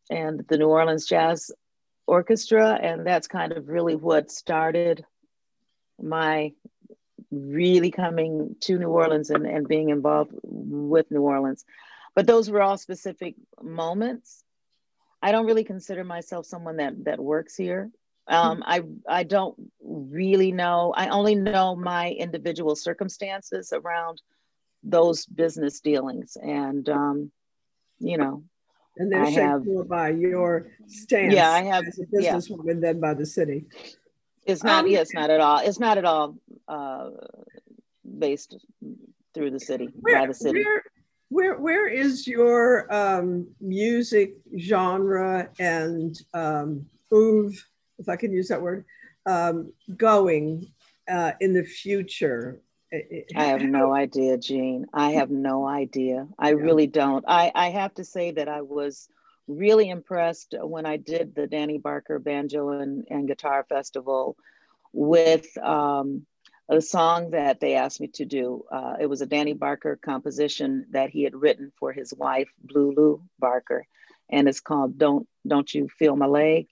and 0.09 0.45
the 0.47 0.57
New 0.57 0.67
Orleans 0.67 1.05
Jazz 1.05 1.51
Orchestra, 2.05 2.79
and 2.81 3.05
that's 3.05 3.27
kind 3.27 3.51
of 3.51 3.67
really 3.67 3.95
what 3.95 4.31
started 4.31 5.05
my 6.01 6.53
really 7.29 7.91
coming 7.91 8.55
to 8.61 8.77
New 8.77 8.89
Orleans 8.89 9.29
and, 9.29 9.45
and 9.45 9.67
being 9.67 9.89
involved 9.89 10.31
with 10.43 11.11
New 11.11 11.21
Orleans. 11.21 11.65
But 12.17 12.25
those 12.25 12.49
were 12.49 12.63
all 12.63 12.79
specific 12.79 13.35
moments. 13.61 14.43
I 15.21 15.31
don't 15.31 15.45
really 15.45 15.63
consider 15.63 16.03
myself 16.03 16.47
someone 16.47 16.77
that 16.77 17.05
that 17.05 17.19
works 17.19 17.55
here. 17.55 17.91
Um, 18.27 18.63
I 18.65 18.81
I 19.07 19.21
don't 19.21 19.55
really 19.83 20.51
know. 20.51 20.95
I 20.97 21.09
only 21.09 21.35
know 21.35 21.75
my 21.75 22.09
individual 22.09 22.75
circumstances 22.75 23.71
around 23.71 24.23
those 24.81 25.27
business 25.27 25.79
dealings, 25.79 26.35
and 26.41 26.89
um, 26.89 27.31
you 27.99 28.17
know, 28.17 28.41
and 28.97 29.11
they're 29.11 29.31
shaped 29.31 29.67
more 29.67 29.83
by 29.83 30.09
your 30.09 30.71
stance. 30.87 31.35
Yeah, 31.35 31.51
I 31.51 31.61
have 31.65 31.83
as 31.85 31.99
a 31.99 32.07
businesswoman 32.07 32.81
yeah. 32.81 32.93
than 32.93 32.99
by 32.99 33.13
the 33.13 33.27
city. 33.27 33.65
It's 34.43 34.63
not. 34.63 34.85
Um, 34.85 34.89
yeah, 34.89 35.01
it's 35.01 35.13
not 35.13 35.29
at 35.29 35.39
all. 35.39 35.59
It's 35.59 35.79
not 35.79 35.99
at 35.99 36.05
all 36.05 36.35
uh, 36.67 37.11
based 38.17 38.57
through 39.35 39.51
the 39.51 39.59
city 39.59 39.89
where, 39.99 40.19
by 40.19 40.25
the 40.25 40.33
city. 40.33 40.63
Where, 40.63 40.81
where, 41.29 41.57
where 41.57 41.87
is 41.87 42.27
your 42.27 42.93
um, 42.93 43.47
music 43.59 44.35
genre 44.57 45.49
and 45.59 46.17
um, 46.33 46.85
oeuvre, 47.13 47.57
if 47.99 48.07
I 48.07 48.15
can 48.15 48.31
use 48.31 48.47
that 48.47 48.61
word, 48.61 48.85
um, 49.25 49.73
going 49.95 50.67
uh, 51.09 51.33
in 51.41 51.53
the 51.53 51.63
future? 51.63 52.61
I 53.35 53.43
have 53.45 53.61
no 53.61 53.93
idea, 53.93 54.37
Jeanne. 54.37 54.85
I 54.93 55.11
have 55.11 55.29
no 55.29 55.67
idea. 55.67 56.27
I 56.39 56.49
yeah. 56.49 56.55
really 56.55 56.87
don't. 56.87 57.25
I, 57.27 57.51
I 57.53 57.69
have 57.69 57.93
to 57.95 58.05
say 58.05 58.31
that 58.31 58.47
I 58.47 58.61
was 58.61 59.09
really 59.47 59.89
impressed 59.89 60.55
when 60.61 60.85
I 60.85 60.97
did 60.97 61.35
the 61.35 61.47
Danny 61.47 61.77
Barker 61.77 62.19
Banjo 62.19 62.69
and, 62.69 63.05
and 63.09 63.27
Guitar 63.27 63.65
Festival 63.67 64.37
with 64.93 65.45
um, 65.57 66.25
a 66.69 66.81
song 66.81 67.31
that 67.31 67.59
they 67.59 67.75
asked 67.75 68.01
me 68.01 68.07
to 68.07 68.25
do. 68.25 68.63
Uh, 68.71 68.95
it 68.99 69.05
was 69.05 69.21
a 69.21 69.25
Danny 69.25 69.53
Barker 69.53 69.97
composition 70.01 70.85
that 70.91 71.09
he 71.09 71.23
had 71.23 71.35
written 71.35 71.71
for 71.79 71.93
his 71.93 72.13
wife, 72.13 72.49
Blue 72.61 72.93
Lu 72.95 73.21
Barker, 73.39 73.85
and 74.29 74.47
it's 74.47 74.59
called 74.59 74.97
"Don't 74.97 75.27
Don't 75.47 75.73
You 75.73 75.87
Feel 75.87 76.15
My 76.15 76.25
Leg." 76.25 76.67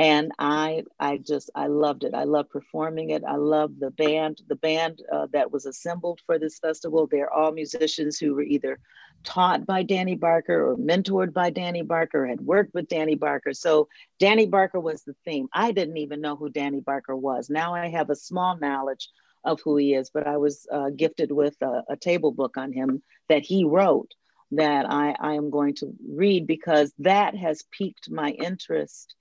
And 0.00 0.32
I, 0.38 0.84
I 0.98 1.18
just, 1.18 1.50
I 1.54 1.66
loved 1.66 2.04
it. 2.04 2.14
I 2.14 2.24
love 2.24 2.48
performing 2.48 3.10
it. 3.10 3.22
I 3.22 3.36
love 3.36 3.78
the 3.78 3.90
band. 3.90 4.40
The 4.48 4.56
band 4.56 5.02
uh, 5.12 5.26
that 5.34 5.52
was 5.52 5.66
assembled 5.66 6.20
for 6.24 6.38
this 6.38 6.58
festival. 6.58 7.06
They're 7.06 7.30
all 7.30 7.52
musicians 7.52 8.16
who 8.16 8.34
were 8.34 8.40
either 8.40 8.78
taught 9.24 9.66
by 9.66 9.82
Danny 9.82 10.14
Barker 10.14 10.70
or 10.70 10.76
mentored 10.78 11.34
by 11.34 11.50
Danny 11.50 11.82
Barker, 11.82 12.26
had 12.26 12.40
worked 12.40 12.72
with 12.72 12.88
Danny 12.88 13.14
Barker. 13.14 13.52
So 13.52 13.88
Danny 14.18 14.46
Barker 14.46 14.80
was 14.80 15.02
the 15.02 15.14
theme. 15.26 15.48
I 15.52 15.70
didn't 15.70 15.98
even 15.98 16.22
know 16.22 16.34
who 16.34 16.48
Danny 16.48 16.80
Barker 16.80 17.14
was. 17.14 17.50
Now 17.50 17.74
I 17.74 17.88
have 17.88 18.08
a 18.08 18.16
small 18.16 18.56
knowledge 18.56 19.06
of 19.44 19.60
who 19.62 19.76
he 19.76 19.92
is, 19.92 20.08
but 20.08 20.26
I 20.26 20.38
was 20.38 20.66
uh, 20.72 20.88
gifted 20.96 21.30
with 21.30 21.56
a, 21.60 21.82
a, 21.90 21.96
table 21.96 22.32
book 22.32 22.56
on 22.56 22.72
him 22.72 23.02
that 23.28 23.42
he 23.42 23.64
wrote 23.64 24.14
that 24.52 24.86
I, 24.90 25.14
I 25.20 25.34
am 25.34 25.50
going 25.50 25.74
to 25.76 25.92
read 26.08 26.46
because 26.46 26.94
that 27.00 27.36
has 27.36 27.64
piqued 27.70 28.10
my 28.10 28.30
interest 28.30 29.14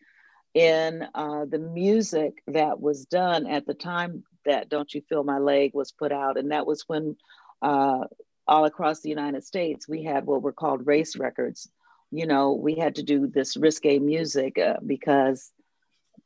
in 0.54 1.06
uh, 1.14 1.46
the 1.46 1.60
music 1.60 2.42
that 2.48 2.80
was 2.80 3.06
done 3.06 3.48
at 3.48 3.66
the 3.66 3.74
time 3.74 4.24
that 4.46 4.70
Don't 4.70 4.94
You 4.94 5.02
Feel 5.02 5.24
My 5.24 5.38
Leg 5.38 5.74
was 5.74 5.92
put 5.92 6.12
out. 6.12 6.38
And 6.38 6.52
that 6.52 6.66
was 6.66 6.84
when 6.88 7.16
uh, 7.62 8.06
all 8.48 8.66
across 8.66 9.02
the 9.02 9.10
United 9.10 9.44
States, 9.44 9.88
we 9.88 10.04
had 10.04 10.26
what 10.26 10.42
were 10.42 10.54
called 10.54 10.88
race 10.88 11.16
records. 11.16 11.70
You 12.12 12.26
know, 12.26 12.54
we 12.54 12.76
had 12.76 12.96
to 12.96 13.04
do 13.04 13.28
this 13.28 13.56
risque 13.56 14.00
music 14.00 14.58
uh, 14.58 14.78
because 14.86 15.52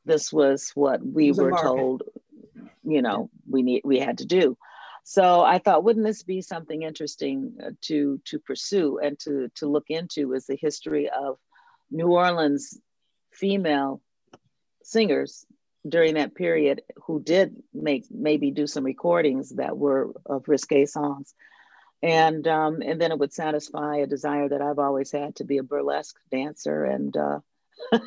this 0.06 0.32
was 0.32 0.72
what 0.74 1.06
we 1.06 1.30
was 1.30 1.40
were 1.40 1.52
told, 1.52 2.04
you 2.84 3.02
know, 3.02 3.30
we 3.50 3.62
need 3.62 3.82
we 3.84 4.00
had 4.00 4.20
to 4.20 4.26
do. 4.26 4.58
So 5.04 5.42
I 5.42 5.58
thought, 5.58 5.84
wouldn't 5.84 6.06
this 6.06 6.24
be 6.24 6.42
something 6.42 6.84
interesting 6.84 7.58
uh, 7.62 7.72
to 7.82 8.22
to 8.26 8.40
pursue 8.40 9.00
and 9.00 9.20
to 9.20 9.50
to 9.56 9.68
look 9.68 9.90
into? 9.90 10.34
Is 10.34 10.46
the 10.46 10.56
history 10.56 11.10
of 11.10 11.38
New 11.92 12.08
Orleans 12.08 12.80
female 13.32 14.02
singers 14.86 15.46
during 15.88 16.16
that 16.16 16.36
period 16.36 16.82
who 17.06 17.22
did 17.22 17.56
make 17.74 18.06
maybe 18.10 18.52
do 18.52 18.68
some 18.68 18.84
recordings 18.84 19.50
that 19.50 19.78
were 19.78 20.14
of 20.26 20.48
risque 20.48 20.86
songs 20.86 21.34
and 22.02 22.48
um, 22.48 22.82
and 22.82 23.00
then 23.00 23.12
it 23.12 23.20
would 23.20 23.34
satisfy 23.34 23.98
a 23.98 24.08
desire 24.08 24.50
that 24.50 24.62
I've 24.62 24.80
always 24.80 25.12
had 25.12 25.36
to 25.38 25.46
be 25.46 25.58
a 25.58 25.64
burlesque 25.64 26.18
dancer 26.32 26.86
and 26.86 27.16
uh, 27.16 27.40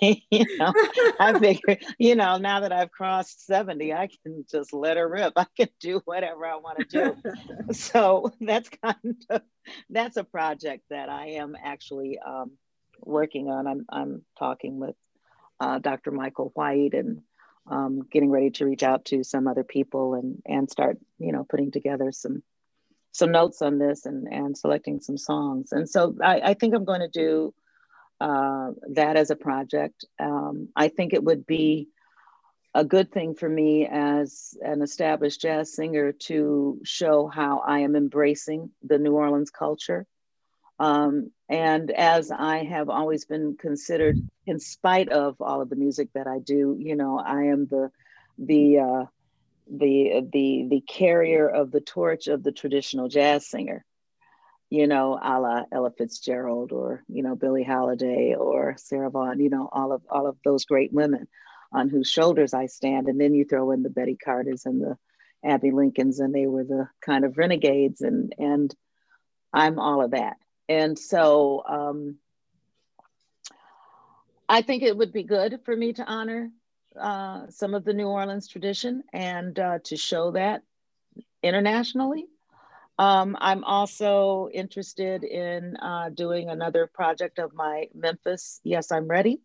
you 0.00 0.58
know, 0.58 0.72
I 1.20 1.38
figure, 1.38 1.78
you 1.98 2.16
know, 2.16 2.38
now 2.38 2.60
that 2.60 2.72
I've 2.72 2.90
crossed 2.90 3.44
70, 3.46 3.92
I 3.92 4.08
can 4.22 4.46
just 4.50 4.72
let 4.72 4.96
her 4.96 5.06
rip. 5.08 5.34
I 5.36 5.46
can 5.56 5.68
do 5.80 6.00
whatever 6.04 6.46
I 6.46 6.56
want 6.56 6.78
to 6.78 6.84
do. 6.84 7.16
so 7.72 8.32
that's 8.40 8.68
kind 8.68 9.24
of 9.30 9.42
that's 9.90 10.16
a 10.16 10.24
project 10.24 10.84
that 10.90 11.08
I 11.08 11.30
am 11.30 11.56
actually 11.62 12.18
um, 12.18 12.52
working 13.02 13.48
on. 13.48 13.66
I'm 13.66 13.86
I'm 13.90 14.22
talking 14.38 14.78
with 14.78 14.96
uh, 15.60 15.78
Dr. 15.78 16.10
Michael 16.10 16.50
White 16.54 16.94
and 16.94 17.22
um, 17.66 18.02
getting 18.10 18.30
ready 18.30 18.50
to 18.50 18.66
reach 18.66 18.82
out 18.82 19.04
to 19.06 19.22
some 19.22 19.46
other 19.46 19.64
people 19.64 20.14
and 20.14 20.42
and 20.46 20.70
start, 20.70 20.98
you 21.18 21.32
know, 21.32 21.44
putting 21.48 21.70
together 21.70 22.12
some 22.12 22.42
some 23.12 23.30
notes 23.30 23.62
on 23.62 23.78
this 23.78 24.06
and 24.06 24.26
and 24.28 24.56
selecting 24.56 25.00
some 25.00 25.18
songs. 25.18 25.72
And 25.72 25.88
so 25.88 26.16
I, 26.22 26.40
I 26.40 26.54
think 26.54 26.74
I'm 26.74 26.84
going 26.84 27.00
to 27.00 27.08
do 27.08 27.54
uh, 28.20 28.70
that 28.92 29.16
as 29.16 29.30
a 29.30 29.36
project. 29.36 30.04
Um, 30.20 30.68
I 30.76 30.88
think 30.88 31.12
it 31.12 31.24
would 31.24 31.46
be 31.46 31.88
a 32.74 32.84
good 32.84 33.12
thing 33.12 33.34
for 33.34 33.48
me 33.48 33.86
as 33.86 34.56
an 34.62 34.80
established 34.80 35.40
jazz 35.40 35.74
singer 35.74 36.12
to 36.12 36.80
show 36.84 37.26
how 37.26 37.58
I 37.66 37.80
am 37.80 37.96
embracing 37.96 38.70
the 38.82 38.98
New 38.98 39.12
Orleans 39.12 39.50
culture. 39.50 40.06
Um, 40.78 41.30
and 41.48 41.90
as 41.90 42.30
I 42.30 42.64
have 42.64 42.88
always 42.88 43.24
been 43.24 43.56
considered, 43.56 44.18
in 44.46 44.58
spite 44.58 45.10
of 45.10 45.40
all 45.40 45.60
of 45.60 45.68
the 45.68 45.76
music 45.76 46.08
that 46.14 46.26
I 46.26 46.38
do, 46.38 46.76
you 46.78 46.96
know, 46.96 47.18
I 47.18 47.44
am 47.44 47.66
the 47.66 47.90
the 48.38 48.78
uh, 48.78 49.04
the 49.70 50.26
the 50.32 50.66
the 50.68 50.80
carrier 50.80 51.48
of 51.48 51.70
the 51.70 51.80
torch 51.80 52.26
of 52.26 52.42
the 52.42 52.52
traditional 52.52 53.08
jazz 53.08 53.48
singer 53.48 53.84
you 54.72 54.86
know, 54.86 55.20
a 55.22 55.38
la 55.38 55.64
Ella 55.70 55.90
Fitzgerald 55.90 56.72
or, 56.72 57.04
you 57.06 57.22
know, 57.22 57.36
Billie 57.36 57.62
Holiday 57.62 58.34
or 58.34 58.74
Sarah 58.78 59.10
Vaughan, 59.10 59.38
you 59.38 59.50
know, 59.50 59.68
all 59.70 59.92
of 59.92 60.00
all 60.08 60.26
of 60.26 60.38
those 60.46 60.64
great 60.64 60.94
women 60.94 61.28
on 61.70 61.90
whose 61.90 62.08
shoulders 62.08 62.54
I 62.54 62.64
stand. 62.64 63.06
And 63.06 63.20
then 63.20 63.34
you 63.34 63.44
throw 63.44 63.72
in 63.72 63.82
the 63.82 63.90
Betty 63.90 64.16
Carters 64.16 64.64
and 64.64 64.80
the 64.80 64.96
Abbey 65.44 65.72
Lincolns, 65.72 66.20
and 66.20 66.34
they 66.34 66.46
were 66.46 66.64
the 66.64 66.88
kind 67.04 67.26
of 67.26 67.36
renegades, 67.36 68.00
and 68.00 68.34
and 68.38 68.74
I'm 69.52 69.78
all 69.78 70.02
of 70.02 70.12
that. 70.12 70.38
And 70.68 70.98
so 70.98 71.62
um, 71.68 72.16
I 74.48 74.62
think 74.62 74.82
it 74.82 74.96
would 74.96 75.12
be 75.12 75.22
good 75.22 75.60
for 75.64 75.76
me 75.76 75.92
to 75.94 76.04
honor 76.04 76.50
uh, 76.98 77.46
some 77.48 77.74
of 77.74 77.84
the 77.84 77.92
New 77.92 78.06
Orleans 78.06 78.48
tradition 78.48 79.02
and 79.12 79.58
uh, 79.58 79.78
to 79.84 79.96
show 79.96 80.32
that 80.32 80.62
internationally. 81.42 82.26
Um, 82.98 83.36
I'm 83.40 83.64
also 83.64 84.48
interested 84.52 85.24
in 85.24 85.76
uh, 85.78 86.10
doing 86.10 86.50
another 86.50 86.86
project 86.86 87.38
of 87.38 87.54
my 87.54 87.88
Memphis, 87.94 88.60
Yes, 88.62 88.92
I'm 88.92 89.08
Ready, 89.08 89.40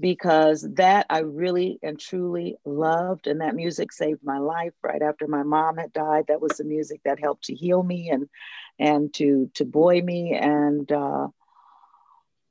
because 0.00 0.66
that 0.74 1.06
I 1.08 1.20
really 1.20 1.78
and 1.82 1.98
truly 1.98 2.56
loved. 2.64 3.26
And 3.26 3.40
that 3.40 3.54
music 3.54 3.92
saved 3.92 4.20
my 4.24 4.38
life 4.38 4.72
right 4.82 5.02
after 5.02 5.26
my 5.26 5.42
mom 5.42 5.76
had 5.76 5.92
died. 5.92 6.24
That 6.28 6.40
was 6.40 6.56
the 6.56 6.64
music 6.64 7.00
that 7.04 7.20
helped 7.20 7.44
to 7.44 7.54
heal 7.54 7.82
me 7.82 8.10
and 8.10 8.28
and 8.78 9.12
to 9.14 9.50
to 9.54 9.64
buoy 9.64 10.02
me. 10.02 10.34
And 10.34 10.90
uh, 10.90 11.28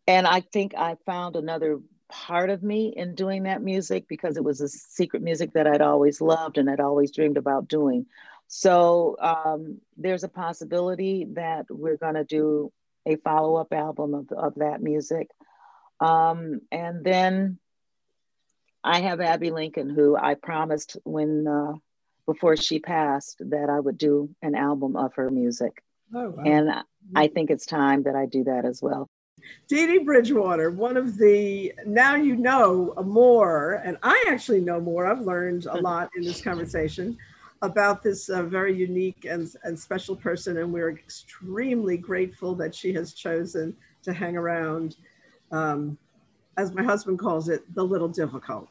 and 0.08 0.28
I 0.28 0.42
think 0.42 0.74
I 0.76 0.96
found 1.06 1.36
another 1.36 1.80
part 2.10 2.50
of 2.50 2.62
me 2.62 2.94
in 2.96 3.16
doing 3.16 3.44
that 3.44 3.64
music 3.64 4.08
because 4.08 4.38
it 4.38 4.44
was 4.44 4.62
a 4.62 4.68
secret 4.68 5.24
music 5.24 5.54
that 5.54 5.68
I'd 5.68 5.82
always 5.82 6.22
loved 6.22 6.58
and 6.58 6.70
I'd 6.70 6.80
always 6.80 7.12
dreamed 7.12 7.38
about 7.38 7.68
doing. 7.68 8.06
So 8.48 9.18
um, 9.20 9.80
there's 9.98 10.24
a 10.24 10.30
possibility 10.30 11.26
that 11.34 11.66
we're 11.70 11.98
going 11.98 12.14
to 12.14 12.24
do 12.24 12.72
a 13.06 13.16
follow 13.18 13.56
up 13.56 13.74
album 13.74 14.14
of, 14.14 14.32
of 14.32 14.56
that 14.56 14.82
music. 14.82 15.30
Um, 16.04 16.62
and 16.72 17.04
then 17.04 17.60
I 18.84 19.00
have 19.00 19.22
Abbey 19.22 19.52
Lincoln, 19.52 19.90
who 19.90 20.18
I 20.18 20.34
promised 20.34 20.98
when 21.06 21.48
uh, 21.48 21.74
before 22.26 22.58
she 22.58 22.80
passed 22.80 23.42
that 23.52 23.70
I 23.70 23.80
would 23.80 23.98
do 23.98 24.30
an 24.42 24.56
album 24.56 24.96
of 24.96 25.14
her 25.16 25.30
music. 25.30 25.82
Oh, 26.14 26.32
wow. 26.32 26.44
And 26.44 26.72
I 27.16 27.28
think 27.28 27.50
it's 27.50 27.66
time 27.66 28.04
that 28.04 28.16
I 28.16 28.26
do 28.26 28.44
that 28.44 28.66
as 28.66 28.82
well. 28.82 29.08
Dee 29.68 29.88
Dee 29.88 30.00
Bridgewater, 30.00 30.72
one 30.72 30.98
of 30.98 31.18
the 31.18 31.74
now 31.86 32.16
you 32.16 32.36
know 32.36 32.94
more, 33.04 33.82
and 33.86 33.98
I 34.04 34.26
actually 34.28 34.62
know 34.62 34.80
more. 34.80 35.06
I've 35.06 35.22
learned 35.22 35.66
a 35.66 35.78
lot 35.82 36.10
in 36.16 36.24
this 36.24 36.42
conversation 36.42 37.18
about 37.62 38.04
this 38.04 38.30
uh, 38.30 38.44
very 38.44 38.76
unique 38.76 39.26
and, 39.26 39.50
and 39.64 39.80
special 39.80 40.16
person, 40.16 40.58
and 40.58 40.72
we're 40.72 40.92
extremely 40.92 41.98
grateful 41.98 42.56
that 42.56 42.76
she 42.76 42.94
has 42.94 43.14
chosen 43.14 43.76
to 44.04 44.14
hang 44.14 44.36
around, 44.36 44.98
um, 45.54 45.98
as 46.58 46.74
my 46.74 46.84
husband 46.84 47.20
calls 47.20 47.50
it, 47.50 47.62
the 47.74 47.84
little 47.84 48.08
difficult. 48.08 48.70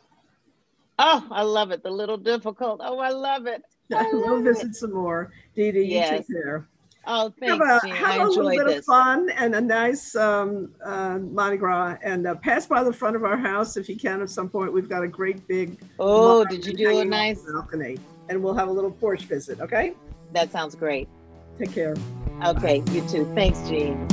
Oh, 0.99 1.27
I 1.31 1.43
love 1.43 1.71
it. 1.71 1.83
The 1.83 1.91
little 1.91 2.19
difficult. 2.19 2.81
Oh, 2.83 2.99
I 2.99 3.09
love 3.09 3.47
it. 3.47 3.63
I 3.95 4.03
love 4.03 4.13
we'll 4.13 4.43
visit 4.43 4.71
it. 4.71 4.75
some 4.77 4.93
more. 4.93 5.33
Dee 5.57 5.73
Dee, 5.73 5.85
yes. 5.85 6.11
you 6.11 6.17
take 6.19 6.29
care. 6.29 6.69
Oh, 7.05 7.33
thanks. 7.41 7.53
Have 7.53 7.83
a, 7.83 7.95
have 7.95 8.21
a 8.21 8.29
little 8.29 8.51
bit 8.51 8.67
this. 8.67 8.79
of 8.79 8.85
fun 8.85 9.29
and 9.31 9.55
a 9.57 9.61
nice 9.61 10.15
um, 10.15 10.73
uh, 10.85 11.19
Mardi 11.19 11.57
Gras, 11.57 11.97
and 12.05 12.27
uh, 12.27 12.35
pass 12.37 12.67
by 12.67 12.85
the 12.85 12.93
front 12.93 13.17
of 13.17 13.25
our 13.25 13.37
house 13.37 13.77
if 13.77 13.89
you 13.89 13.97
can. 13.97 14.23
At 14.23 14.31
some 14.31 14.49
point, 14.49 14.73
we've 14.73 14.89
got 14.89 15.03
a 15.03 15.09
great 15.09 15.49
big. 15.49 15.81
Oh, 15.99 16.45
did 16.45 16.65
you 16.65 16.75
do 16.75 17.01
a 17.01 17.05
nice 17.05 17.43
balcony? 17.43 17.99
and 18.29 18.43
we'll 18.43 18.55
have 18.55 18.69
a 18.69 18.73
little 18.73 18.91
porch 18.91 19.25
visit, 19.25 19.61
okay? 19.61 19.95
That 20.33 20.51
sounds 20.51 20.75
great. 20.75 21.09
Take 21.59 21.73
care. 21.73 21.95
Okay, 22.45 22.83
you 22.91 23.07
too. 23.09 23.31
Thanks, 23.35 23.61
Jeanne. 23.69 24.09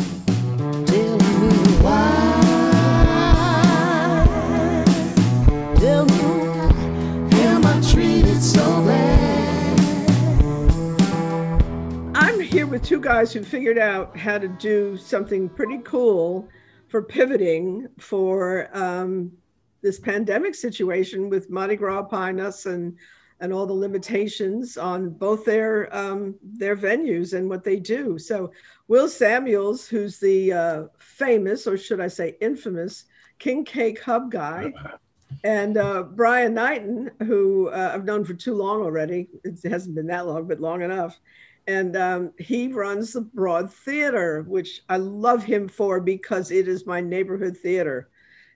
I'm 12.14 12.42
here 12.42 12.68
with 12.68 12.84
two 12.84 13.00
guys 13.00 13.32
who 13.32 13.44
figured 13.44 13.78
out 13.78 14.18
how 14.18 14.38
to 14.40 14.50
do 14.50 14.98
something 14.98 15.48
pretty 15.48 15.78
cool 15.86 16.50
for 16.90 17.02
pivoting 17.02 17.88
for 17.98 18.68
um, 18.74 19.32
this 19.82 20.02
pandemic 20.02 20.54
situation 20.54 21.30
with 21.30 21.50
Mardi 21.50 21.78
Gras 21.78 22.04
Pie 22.04 22.34
Nuts 22.34 22.66
and 22.66 22.98
and 23.40 23.54
all 23.54 23.66
the 23.66 23.72
limitations 23.72 24.76
on 24.76 25.10
both 25.10 25.46
their 25.46 25.96
um, 25.96 26.36
their 26.44 26.76
venues 26.76 27.34
and 27.34 27.48
what 27.48 27.64
they 27.64 27.78
do. 27.78 28.20
So 28.20 28.52
Will 28.90 29.08
Samuels, 29.08 29.88
who's 29.88 30.20
the 30.20 30.52
uh, 30.52 30.84
famous, 30.98 31.68
or 31.68 31.78
should 31.78 32.02
I 32.02 32.10
say 32.10 32.36
infamous, 32.42 33.06
King 33.38 33.64
Cake 33.64 34.02
Hub 34.04 34.30
guy, 34.30 34.74
and 35.44 35.78
uh, 35.78 36.04
Brian 36.04 36.54
Knighten, 36.54 37.12
who 37.20 37.70
uh, 37.70 37.92
I've 37.94 38.06
known 38.06 38.26
for 38.26 38.34
too 38.34 38.56
long 38.56 38.82
already. 38.82 39.28
It 39.44 39.60
hasn't 39.70 39.96
been 39.96 40.08
that 40.08 40.28
long, 40.28 40.48
but 40.48 40.60
long 40.60 40.82
enough. 40.82 41.20
And 41.68 41.96
um, 41.96 42.32
he 42.40 42.68
runs 42.68 43.14
the 43.14 43.22
Broad 43.22 43.72
Theater, 43.72 44.44
which 44.48 44.82
I 44.90 44.98
love 44.98 45.44
him 45.44 45.68
for 45.68 46.00
because 46.00 46.52
it 46.52 46.68
is 46.68 46.86
my 46.86 47.00
neighborhood 47.00 47.56
theater. 47.56 48.10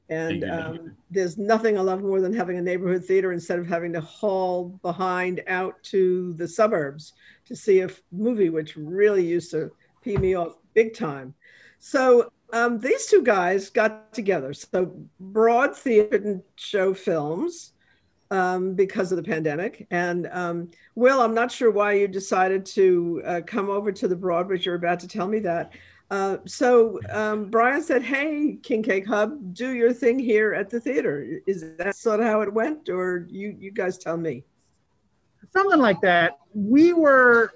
And 0.10 0.44
um, 0.44 0.98
there's 1.10 1.38
nothing 1.38 1.78
I 1.78 1.82
love 1.82 2.02
more 2.02 2.20
than 2.20 2.34
having 2.34 2.58
a 2.58 2.62
neighborhood 2.62 3.06
theater 3.06 3.32
instead 3.32 3.60
of 3.60 3.68
having 3.68 3.94
to 3.94 4.02
haul 4.02 4.80
behind 4.82 5.42
out 5.48 5.82
to 5.84 6.34
the 6.34 6.48
suburbs 6.48 7.14
to 7.46 7.56
see 7.56 7.82
a 7.82 7.90
movie, 8.12 8.50
which 8.50 8.76
really 8.76 9.26
used 9.26 9.52
to 9.52 9.72
pee 10.02 10.18
me 10.18 10.34
off 10.34 10.58
big 10.74 10.94
time. 10.94 11.34
So 11.80 12.32
um, 12.54 12.80
these 12.80 13.08
two 13.08 13.24
guys 13.24 13.72
got 13.72 14.14
together. 14.14 14.54
So 14.54 14.96
Broad 15.20 15.76
Theater 15.76 16.20
didn't 16.20 16.46
show 16.56 16.94
films 16.94 17.72
um, 18.30 18.76
because 18.76 19.12
of 19.12 19.16
the 19.18 19.24
pandemic. 19.24 19.88
And 19.90 20.30
um, 20.32 20.70
Will, 20.94 21.20
I'm 21.20 21.34
not 21.34 21.52
sure 21.52 21.72
why 21.72 21.94
you 21.94 22.08
decided 22.08 22.64
to 22.68 23.22
uh, 23.26 23.42
come 23.46 23.70
over 23.72 23.92
to 23.92 24.08
the 24.08 24.16
Broad, 24.16 24.48
but 24.48 24.66
you're 24.66 24.76
about 24.76 25.00
to 25.00 25.08
tell 25.08 25.28
me 25.28 25.40
that. 25.40 25.74
Uh, 26.12 26.38
so 26.46 27.00
um, 27.10 27.50
Brian 27.50 27.82
said, 27.82 28.04
"Hey, 28.04 28.60
King 28.62 28.84
Cake 28.84 29.08
Hub, 29.08 29.56
do 29.56 29.74
your 29.74 29.92
thing 29.92 30.20
here 30.20 30.54
at 30.54 30.70
the 30.70 30.80
theater." 30.80 31.40
Is 31.48 31.76
that 31.78 31.96
sort 31.96 32.20
of 32.20 32.28
how 32.28 32.42
it 32.42 32.54
went, 32.54 32.88
or 32.88 33.26
you 33.32 33.56
you 33.60 33.72
guys 33.72 33.98
tell 33.98 34.18
me? 34.18 34.44
Something 35.52 35.80
like 35.80 36.02
that. 36.02 36.38
We 36.54 36.94
were. 36.94 37.54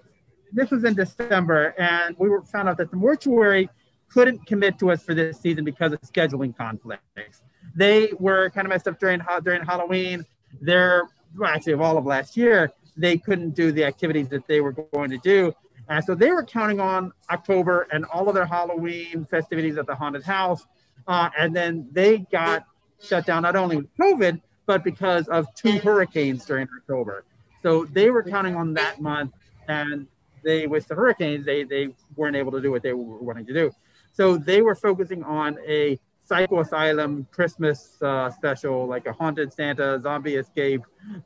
This 0.54 0.72
was 0.72 0.86
in 0.86 0.95
December, 0.95 1.76
and 1.78 2.16
we 2.18 2.30
were 2.30 2.41
found 2.41 2.68
out 2.68 2.78
that 2.78 2.89
the 2.89 2.98
mortuary 2.98 3.70
couldn't 4.10 4.45
commit 4.45 4.80
to 4.80 4.91
us 4.91 5.03
for 5.03 5.14
this 5.14 5.39
season 5.39 5.64
because 5.64 5.93
of 5.93 6.01
scheduling 6.01 6.55
conflicts. 6.55 7.41
They 7.76 8.12
were 8.20 8.49
kind 8.49 8.66
of 8.66 8.70
messed 8.70 8.88
up 8.88 8.99
during 8.99 9.22
during 9.43 9.64
Halloween. 9.64 10.26
They're 10.62 11.03
well, 11.38 11.49
actually 11.49 11.74
of 11.74 11.82
all 11.82 11.97
of 11.97 12.05
last 12.05 12.38
year, 12.38 12.72
they 12.95 13.18
couldn't 13.18 13.51
do 13.51 13.72
the 13.72 13.84
activities 13.84 14.30
that 14.30 14.47
they 14.47 14.62
were 14.62 14.72
going 14.72 15.12
to 15.12 15.18
do 15.18 15.53
and 15.89 16.03
so 16.03 16.16
they 16.16 16.32
were 16.32 16.43
counting 16.43 16.80
on 16.80 17.14
October 17.30 17.88
and 17.91 18.05
all 18.05 18.28
of 18.28 18.36
their 18.36 18.45
Halloween 18.45 19.26
festivities 19.26 19.78
at 19.78 19.88
the 19.88 19.95
haunted 19.95 20.24
house. 20.24 20.66
Uh, 21.08 21.30
and 21.38 21.55
then 21.55 21.88
they 21.91 22.20
got 22.20 22.66
shut 23.01 23.26
down 23.26 23.43
not 23.43 23.55
only 23.55 23.78
with 23.78 23.97
COVID, 23.97 24.41
but 24.66 24.84
because 24.84 25.28
of 25.30 25.47
two 25.55 25.80
hurricanes 25.80 26.45
during 26.45 26.68
October. 26.78 27.24
So 27.64 27.86
they 27.86 28.10
were 28.10 28.24
counting 28.24 28.55
on 28.55 28.74
that 28.74 28.99
month, 28.99 29.34
and 29.70 30.08
they, 30.43 30.68
with 30.68 30.88
the 30.88 30.95
hurricanes, 30.95 31.45
they, 31.45 31.64
they 31.64 31.89
weren't 32.18 32.36
able 32.36 32.51
to 32.51 32.62
do 32.62 32.72
what 32.72 32.84
they 32.84 32.93
were 32.93 33.20
wanting 33.20 33.45
to 33.45 33.53
do. 33.53 33.72
So 34.18 34.36
they 34.36 34.63
were 34.63 34.74
focusing 34.74 35.24
on 35.24 35.59
a 35.68 35.99
Psycho 36.24 36.61
Asylum 36.61 37.28
Christmas 37.32 38.01
uh, 38.01 38.32
special, 38.32 38.88
like 38.88 39.05
a 39.05 39.13
Haunted 39.13 39.53
Santa, 39.53 40.01
Zombie 40.01 40.38
Escape, 40.38 40.82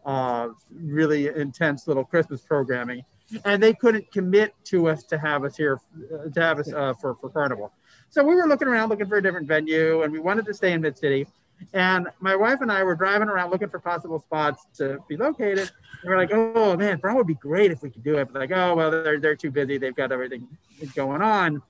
uh, 0.06 0.50
really 0.70 1.28
intense 1.28 1.88
little 1.88 2.04
Christmas 2.04 2.42
programming. 2.42 3.06
And 3.46 3.64
they 3.64 3.74
couldn't 3.74 4.12
commit 4.12 4.54
to 4.66 4.90
us 4.90 5.06
to 5.06 5.18
have 5.18 5.46
us 5.46 5.56
here, 5.56 5.80
uh, 6.14 6.30
to 6.32 6.42
have 6.42 6.60
us 6.60 6.74
uh, 6.74 6.94
for, 7.00 7.16
for 7.16 7.30
Carnival. 7.30 7.72
So 8.10 8.26
we 8.26 8.36
were 8.36 8.46
looking 8.46 8.68
around 8.68 8.90
looking 8.90 9.08
for 9.08 9.16
a 9.16 9.24
different 9.24 9.48
venue 9.48 10.02
and 10.02 10.12
we 10.12 10.20
wanted 10.20 10.46
to 10.48 10.54
stay 10.54 10.74
in 10.74 10.82
Mid 10.82 10.98
City. 10.98 11.26
And 11.74 12.10
my 12.20 12.36
wife 12.36 12.60
and 12.60 12.70
I 12.70 12.84
were 12.84 12.96
driving 12.96 13.30
around 13.30 13.52
looking 13.52 13.70
for 13.70 13.80
possible 13.80 14.20
spots 14.20 14.66
to 14.80 15.00
be 15.08 15.16
located. 15.16 15.72
And 16.02 16.10
we're 16.10 16.18
like, 16.18 16.34
oh 16.34 16.76
man, 16.76 16.98
Brown 16.98 17.16
would 17.16 17.28
be 17.28 17.36
great 17.36 17.72
if 17.72 17.84
we 17.84 17.90
could 17.90 18.04
do 18.04 18.18
it. 18.18 18.34
But 18.34 18.42
like, 18.42 18.52
oh, 18.52 18.76
well, 18.76 18.92
they're, 18.92 19.22
they're 19.22 19.38
too 19.38 19.52
busy. 19.52 19.78
They've 19.78 19.96
got 19.96 20.12
everything 20.12 20.46
going 20.94 21.22
on. 21.22 21.62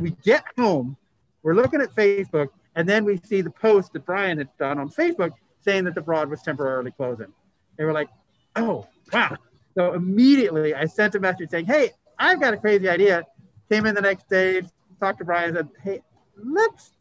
We 0.00 0.10
get 0.22 0.44
home, 0.58 0.96
we're 1.42 1.54
looking 1.54 1.80
at 1.80 1.94
Facebook, 1.94 2.48
and 2.74 2.88
then 2.88 3.04
we 3.04 3.18
see 3.18 3.40
the 3.40 3.50
post 3.50 3.92
that 3.92 4.04
Brian 4.04 4.38
had 4.38 4.48
done 4.58 4.78
on 4.78 4.88
Facebook 4.88 5.32
saying 5.60 5.84
that 5.84 5.94
the 5.94 6.00
Broad 6.00 6.28
was 6.28 6.42
temporarily 6.42 6.90
closing. 6.90 7.32
They 7.76 7.84
were 7.84 7.92
like, 7.92 8.08
oh, 8.56 8.86
wow. 9.12 9.36
So 9.76 9.94
immediately 9.94 10.74
I 10.74 10.86
sent 10.86 11.14
a 11.14 11.20
message 11.20 11.50
saying, 11.50 11.66
hey, 11.66 11.90
I've 12.18 12.40
got 12.40 12.54
a 12.54 12.56
crazy 12.56 12.88
idea. 12.88 13.24
Came 13.70 13.86
in 13.86 13.94
the 13.94 14.00
next 14.00 14.28
day, 14.28 14.62
talked 15.00 15.18
to 15.18 15.24
Brian, 15.24 15.54
said, 15.54 15.68
hey, 15.82 16.00
let's 16.42 16.92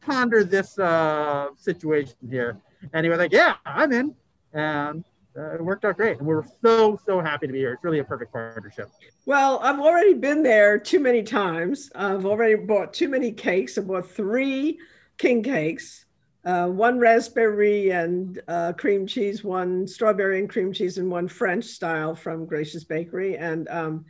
ponder 0.00 0.44
this 0.44 0.78
uh, 0.78 1.48
situation 1.56 2.16
here. 2.28 2.58
And 2.92 3.04
he 3.04 3.10
was 3.10 3.18
like, 3.18 3.32
yeah, 3.32 3.56
I'm 3.66 3.92
in. 3.92 4.14
And 4.52 5.04
uh, 5.40 5.54
it 5.54 5.64
worked 5.64 5.84
out 5.84 5.96
great. 5.96 6.18
And 6.18 6.26
we're 6.26 6.44
so, 6.62 7.00
so 7.06 7.20
happy 7.20 7.46
to 7.46 7.52
be 7.52 7.60
here. 7.60 7.72
It's 7.72 7.84
really 7.84 8.00
a 8.00 8.04
perfect 8.04 8.32
partnership. 8.32 8.90
Well, 9.26 9.60
I've 9.62 9.80
already 9.80 10.14
been 10.14 10.42
there 10.42 10.78
too 10.78 11.00
many 11.00 11.22
times. 11.22 11.90
I've 11.94 12.26
already 12.26 12.56
bought 12.56 12.92
too 12.92 13.08
many 13.08 13.32
cakes. 13.32 13.78
I 13.78 13.82
bought 13.82 14.10
three 14.10 14.78
king 15.18 15.42
cakes, 15.42 16.06
uh, 16.44 16.66
one 16.66 16.98
raspberry 16.98 17.90
and 17.90 18.40
uh, 18.48 18.72
cream 18.72 19.06
cheese, 19.06 19.44
one 19.44 19.86
strawberry 19.86 20.38
and 20.40 20.48
cream 20.48 20.72
cheese, 20.72 20.98
and 20.98 21.10
one 21.10 21.28
French 21.28 21.64
style 21.64 22.14
from 22.14 22.46
Gracious 22.46 22.84
Bakery. 22.84 23.36
And 23.36 23.68
um, 23.68 24.04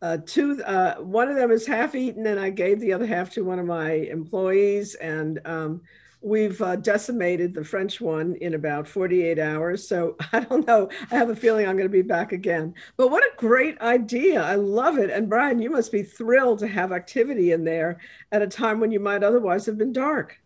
uh, 0.00 0.18
two, 0.24 0.62
uh, 0.64 0.96
one 0.96 1.28
of 1.28 1.36
them 1.36 1.50
is 1.50 1.66
half 1.66 1.94
eaten, 1.94 2.26
and 2.26 2.38
I 2.38 2.50
gave 2.50 2.80
the 2.80 2.92
other 2.92 3.06
half 3.06 3.30
to 3.30 3.42
one 3.42 3.58
of 3.58 3.66
my 3.66 3.92
employees. 3.92 4.94
And 4.94 5.40
um, 5.44 5.82
we've 6.22 6.60
uh, 6.62 6.76
decimated 6.76 7.52
the 7.52 7.64
French 7.64 8.00
one 8.00 8.36
in 8.36 8.54
about 8.54 8.88
48 8.88 9.38
hours. 9.38 9.86
So 9.86 10.16
I 10.32 10.40
don't 10.40 10.66
know. 10.66 10.88
I 11.10 11.16
have 11.16 11.30
a 11.30 11.36
feeling 11.36 11.66
I'm 11.66 11.76
going 11.76 11.88
to 11.88 11.92
be 11.92 12.02
back 12.02 12.32
again. 12.32 12.74
But 12.96 13.10
what 13.10 13.24
a 13.24 13.36
great 13.36 13.80
idea. 13.80 14.42
I 14.42 14.54
love 14.54 14.98
it. 14.98 15.10
And 15.10 15.28
Brian, 15.28 15.60
you 15.60 15.70
must 15.70 15.92
be 15.92 16.02
thrilled 16.02 16.60
to 16.60 16.68
have 16.68 16.92
activity 16.92 17.52
in 17.52 17.64
there 17.64 17.98
at 18.30 18.42
a 18.42 18.46
time 18.46 18.80
when 18.80 18.92
you 18.92 19.00
might 19.00 19.24
otherwise 19.24 19.66
have 19.66 19.78
been 19.78 19.92
dark. 19.92 20.38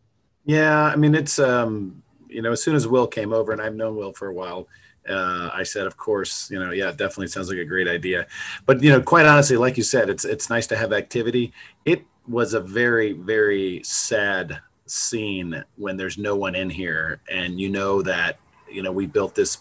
Yeah, 0.45 0.85
I 0.85 0.97
mean, 0.97 1.14
it's 1.14 1.39
um, 1.39 2.03
you 2.29 2.41
know, 2.41 2.53
as 2.53 2.62
soon 2.62 2.77
as 2.77 2.87
Will 2.87 3.07
came 3.07 3.33
over, 3.33 3.53
and 3.53 3.61
I've 3.61 3.74
known 3.74 3.97
Will 3.97 4.12
for 4.12 4.29
a 4.29 4.33
while, 4.33 4.68
uh, 5.09 5.51
I 5.53 5.64
said, 5.64 5.87
of 5.87 5.97
course, 5.97 6.51
you 6.51 6.59
know, 6.59 6.70
yeah, 6.70 6.91
definitely 6.91 7.29
sounds 7.29 7.49
like 7.49 7.59
a 7.59 7.64
great 7.64 7.89
idea. 7.89 8.27
But 8.64 8.83
you 8.83 8.91
know, 8.91 9.01
quite 9.01 9.27
honestly, 9.27 9.57
like 9.57 9.77
you 9.77 9.83
said, 9.83 10.09
it's 10.09 10.24
it's 10.24 10.49
nice 10.49 10.66
to 10.68 10.77
have 10.77 10.93
activity. 10.93 11.53
It 11.85 12.05
was 12.29 12.55
a 12.55 12.61
very 12.61 13.12
very 13.12 13.83
sad 13.85 14.61
scene 14.87 15.64
when 15.76 15.97
there's 15.97 16.18
no 16.18 16.37
one 16.37 16.55
in 16.55 16.70
here, 16.70 17.20
and 17.30 17.61
you 17.61 17.68
know 17.68 18.03
that 18.03 18.39
you 18.70 18.82
know 18.82 18.93
we 18.93 19.07
built 19.07 19.34
this 19.34 19.59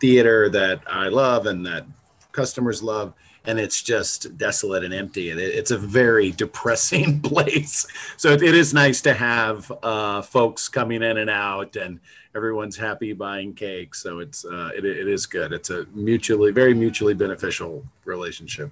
theater 0.00 0.48
that 0.50 0.82
I 0.86 1.08
love 1.08 1.46
and 1.46 1.64
that 1.66 1.86
customers 2.32 2.82
love, 2.82 3.14
and 3.44 3.58
it's 3.58 3.82
just 3.82 4.36
desolate 4.36 4.84
and 4.84 4.92
empty. 4.92 5.30
It's 5.30 5.70
a 5.70 5.78
very 5.78 6.30
depressing 6.44 7.20
place. 7.22 7.86
So 8.16 8.30
it, 8.30 8.42
it 8.42 8.54
is 8.54 8.74
nice 8.74 9.00
to 9.02 9.14
have 9.14 9.72
uh, 9.82 10.22
folks 10.22 10.68
coming 10.68 11.02
in 11.02 11.16
and 11.18 11.30
out, 11.30 11.76
and 11.76 12.00
everyone's 12.34 12.76
happy 12.76 13.12
buying 13.12 13.54
cake. 13.54 13.94
So 13.94 14.18
it's 14.18 14.44
uh, 14.44 14.70
it, 14.76 14.84
it 14.84 15.08
is 15.08 15.26
good. 15.26 15.52
It's 15.52 15.70
a 15.70 15.86
mutually 15.94 16.52
very 16.52 16.74
mutually 16.74 17.14
beneficial 17.14 17.84
relationship. 18.04 18.70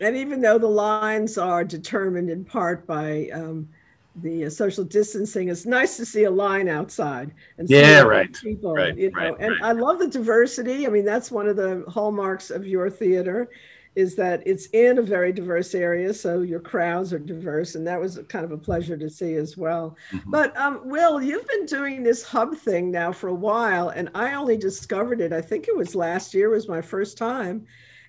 And 0.00 0.16
even 0.16 0.40
though 0.40 0.58
the 0.58 0.66
lines 0.66 1.38
are 1.38 1.62
determined 1.62 2.28
in 2.28 2.44
part 2.44 2.84
by 2.84 3.28
um, 3.32 3.68
the 4.16 4.46
uh, 4.46 4.50
social 4.50 4.84
distancing, 4.84 5.48
it's 5.48 5.66
nice 5.66 5.96
to 5.96 6.06
see 6.06 6.24
a 6.24 6.30
line 6.30 6.68
outside 6.68 7.32
and 7.58 7.68
yeah, 7.68 8.00
right, 8.00 8.32
people. 8.32 8.74
Right, 8.74 8.96
you 8.96 9.10
know, 9.10 9.18
right, 9.18 9.36
and 9.40 9.50
right. 9.52 9.62
I 9.62 9.72
love 9.72 9.98
the 9.98 10.08
diversity. 10.08 10.86
I 10.86 10.90
mean, 10.90 11.04
that's 11.04 11.30
one 11.30 11.48
of 11.48 11.56
the 11.56 11.84
hallmarks 11.88 12.50
of 12.50 12.66
your 12.66 12.90
theater 12.90 13.48
is 13.94 14.16
that 14.16 14.42
it's 14.44 14.66
in 14.66 14.98
a 14.98 15.02
very 15.02 15.32
diverse 15.32 15.74
area, 15.74 16.12
so 16.12 16.40
your 16.40 16.58
crowds 16.60 17.12
are 17.12 17.18
diverse, 17.18 17.76
and 17.76 17.86
that 17.86 18.00
was 18.00 18.18
kind 18.28 18.44
of 18.44 18.50
a 18.50 18.58
pleasure 18.58 18.96
to 18.96 19.08
see 19.08 19.34
as 19.34 19.56
well. 19.56 19.96
Mm-hmm. 20.10 20.30
But 20.30 20.56
um, 20.56 20.80
Will, 20.84 21.22
you've 21.22 21.46
been 21.46 21.66
doing 21.66 22.02
this 22.02 22.24
hub 22.24 22.56
thing 22.56 22.90
now 22.90 23.12
for 23.12 23.28
a 23.28 23.34
while, 23.34 23.90
and 23.90 24.10
I 24.14 24.34
only 24.34 24.56
discovered 24.56 25.20
it. 25.20 25.32
I 25.32 25.40
think 25.40 25.68
it 25.68 25.76
was 25.76 25.94
last 25.94 26.34
year 26.34 26.50
was 26.50 26.68
my 26.68 26.80
first 26.80 27.16
time, 27.16 27.66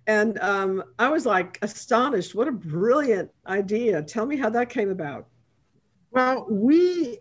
and 0.07 0.39
um, 0.39 0.83
I 0.97 1.09
was 1.09 1.25
like 1.25 1.59
astonished. 1.61 2.33
What 2.33 2.47
a 2.47 2.51
brilliant 2.51 3.29
idea! 3.45 4.01
Tell 4.01 4.25
me 4.25 4.37
how 4.37 4.49
that 4.49 4.69
came 4.69 4.89
about. 4.89 5.27
Well, 6.16 6.45
we 6.49 7.20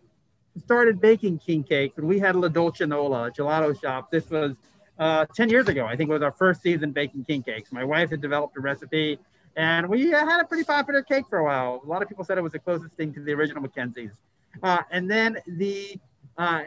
started 0.56 1.00
baking 1.00 1.40
king 1.40 1.64
cakes, 1.64 1.98
and 1.98 2.06
we 2.06 2.20
had 2.20 2.36
La 2.36 2.46
Dolce 2.46 2.86
Nola, 2.86 3.24
a 3.24 3.30
gelato 3.32 3.78
shop. 3.80 4.12
This 4.12 4.30
was 4.30 4.54
uh, 5.00 5.26
10 5.34 5.48
years 5.48 5.66
ago. 5.66 5.84
I 5.84 5.96
think 5.96 6.10
it 6.10 6.12
was 6.12 6.22
our 6.22 6.30
first 6.30 6.62
season 6.62 6.92
baking 6.92 7.24
king 7.24 7.42
cakes. 7.42 7.72
My 7.72 7.82
wife 7.82 8.10
had 8.10 8.20
developed 8.20 8.56
a 8.56 8.60
recipe 8.60 9.18
and 9.56 9.88
we 9.88 10.10
had 10.10 10.40
a 10.40 10.44
pretty 10.44 10.62
popular 10.62 11.02
cake 11.02 11.24
for 11.28 11.38
a 11.38 11.44
while. 11.44 11.80
A 11.84 11.88
lot 11.88 12.02
of 12.02 12.08
people 12.08 12.24
said 12.24 12.38
it 12.38 12.42
was 12.42 12.52
the 12.52 12.60
closest 12.60 12.94
thing 12.94 13.12
to 13.14 13.20
the 13.20 13.32
original 13.32 13.62
McKenzie's. 13.62 14.14
Uh, 14.62 14.82
and 14.92 15.10
then 15.10 15.38
the 15.46 15.98
uh, 16.38 16.62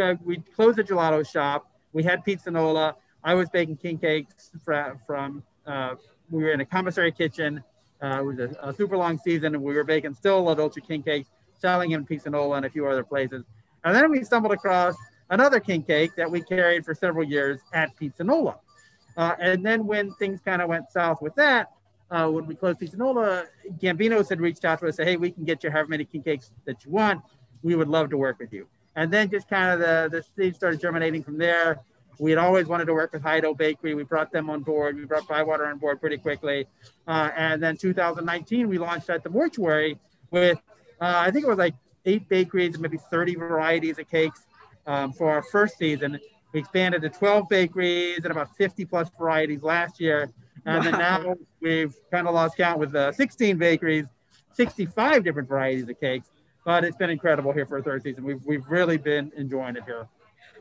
uh, 0.00 0.14
we 0.24 0.38
closed 0.38 0.78
the 0.78 0.84
gelato 0.84 1.28
shop. 1.28 1.70
We 1.92 2.02
had 2.02 2.24
Pizzanola. 2.24 2.94
I 3.22 3.34
was 3.34 3.48
baking 3.50 3.76
king 3.76 3.98
cakes 3.98 4.50
from, 4.64 4.98
from 5.06 5.42
uh, 5.64 5.94
we 6.28 6.42
were 6.42 6.50
in 6.50 6.60
a 6.60 6.66
commissary 6.66 7.12
kitchen. 7.12 7.62
Uh, 8.02 8.18
it 8.20 8.24
was 8.24 8.38
a, 8.38 8.56
a, 8.62 8.74
super 8.74 8.96
long 8.96 9.18
season, 9.18 9.54
and 9.54 9.62
we 9.62 9.74
were 9.74 9.84
baking 9.84 10.14
still 10.14 10.42
La 10.42 10.54
Dolce 10.54 10.80
king 10.80 11.02
cakes, 11.02 11.30
selling 11.58 11.92
in 11.92 12.04
Pizzanola 12.04 12.58
and 12.58 12.66
a 12.66 12.70
few 12.70 12.86
other 12.86 13.02
places. 13.04 13.44
And 13.84 13.94
then 13.94 14.10
we 14.10 14.22
stumbled 14.22 14.52
across 14.52 14.94
another 15.30 15.60
king 15.60 15.82
cake 15.82 16.14
that 16.16 16.30
we 16.30 16.42
carried 16.42 16.84
for 16.84 16.94
several 16.94 17.24
years 17.24 17.60
at 17.72 17.96
Pizzanola. 17.96 18.56
Uh, 19.16 19.34
and 19.40 19.64
then 19.64 19.86
when 19.86 20.12
things 20.14 20.40
kind 20.44 20.60
of 20.60 20.68
went 20.68 20.90
south 20.90 21.22
with 21.22 21.34
that, 21.36 21.72
uh, 22.10 22.28
when 22.28 22.46
we 22.46 22.54
closed 22.54 22.78
Pizzanola, 22.78 23.46
Gambino's 23.80 24.28
had 24.28 24.40
reached 24.40 24.64
out 24.64 24.78
to 24.80 24.86
us, 24.86 24.90
and 24.90 24.94
said, 24.96 25.08
hey, 25.08 25.16
we 25.16 25.30
can 25.30 25.44
get 25.44 25.64
you 25.64 25.70
however 25.70 25.88
many 25.88 26.04
king 26.04 26.22
cakes 26.22 26.52
that 26.66 26.84
you 26.84 26.90
want. 26.90 27.22
We 27.62 27.74
would 27.74 27.88
love 27.88 28.10
to 28.10 28.16
work 28.16 28.38
with 28.38 28.52
you. 28.52 28.66
And 28.94 29.10
then 29.10 29.30
just 29.30 29.48
kind 29.48 29.72
of 29.72 29.80
the, 29.80 30.08
the 30.10 30.24
seed 30.36 30.54
started 30.54 30.80
germinating 30.80 31.22
from 31.22 31.38
there. 31.38 31.80
We 32.18 32.30
had 32.30 32.38
always 32.38 32.66
wanted 32.66 32.86
to 32.86 32.94
work 32.94 33.12
with 33.12 33.22
Haydel 33.22 33.56
Bakery. 33.56 33.94
We 33.94 34.04
brought 34.04 34.32
them 34.32 34.48
on 34.48 34.62
board. 34.62 34.96
We 34.96 35.04
brought 35.04 35.28
Bywater 35.28 35.66
on 35.66 35.78
board 35.78 36.00
pretty 36.00 36.16
quickly. 36.16 36.66
Uh, 37.06 37.30
and 37.36 37.62
then 37.62 37.76
2019, 37.76 38.68
we 38.68 38.78
launched 38.78 39.10
at 39.10 39.22
the 39.22 39.30
mortuary 39.30 39.98
with, 40.30 40.58
uh, 41.00 41.14
I 41.16 41.30
think 41.30 41.44
it 41.44 41.48
was 41.48 41.58
like 41.58 41.74
eight 42.06 42.28
bakeries 42.28 42.74
and 42.74 42.82
maybe 42.82 42.98
30 43.10 43.34
varieties 43.34 43.98
of 43.98 44.08
cakes 44.08 44.42
um, 44.86 45.12
for 45.12 45.30
our 45.30 45.42
first 45.42 45.76
season. 45.76 46.18
We 46.52 46.60
expanded 46.60 47.02
to 47.02 47.10
12 47.10 47.48
bakeries 47.48 48.18
and 48.18 48.26
about 48.26 48.56
50 48.56 48.84
plus 48.86 49.10
varieties 49.18 49.62
last 49.62 50.00
year. 50.00 50.30
And 50.64 50.84
wow. 50.84 50.90
then 50.90 50.98
now 50.98 51.34
we've 51.60 51.94
kind 52.10 52.26
of 52.26 52.34
lost 52.34 52.56
count 52.56 52.78
with 52.78 52.94
uh, 52.94 53.12
16 53.12 53.58
bakeries, 53.58 54.06
65 54.52 55.22
different 55.22 55.48
varieties 55.48 55.88
of 55.88 56.00
cakes. 56.00 56.28
But 56.64 56.82
it's 56.82 56.96
been 56.96 57.10
incredible 57.10 57.52
here 57.52 57.66
for 57.66 57.78
a 57.78 57.82
third 57.82 58.02
season. 58.02 58.24
We've, 58.24 58.44
we've 58.44 58.66
really 58.68 58.96
been 58.96 59.30
enjoying 59.36 59.76
it 59.76 59.84
here. 59.84 60.08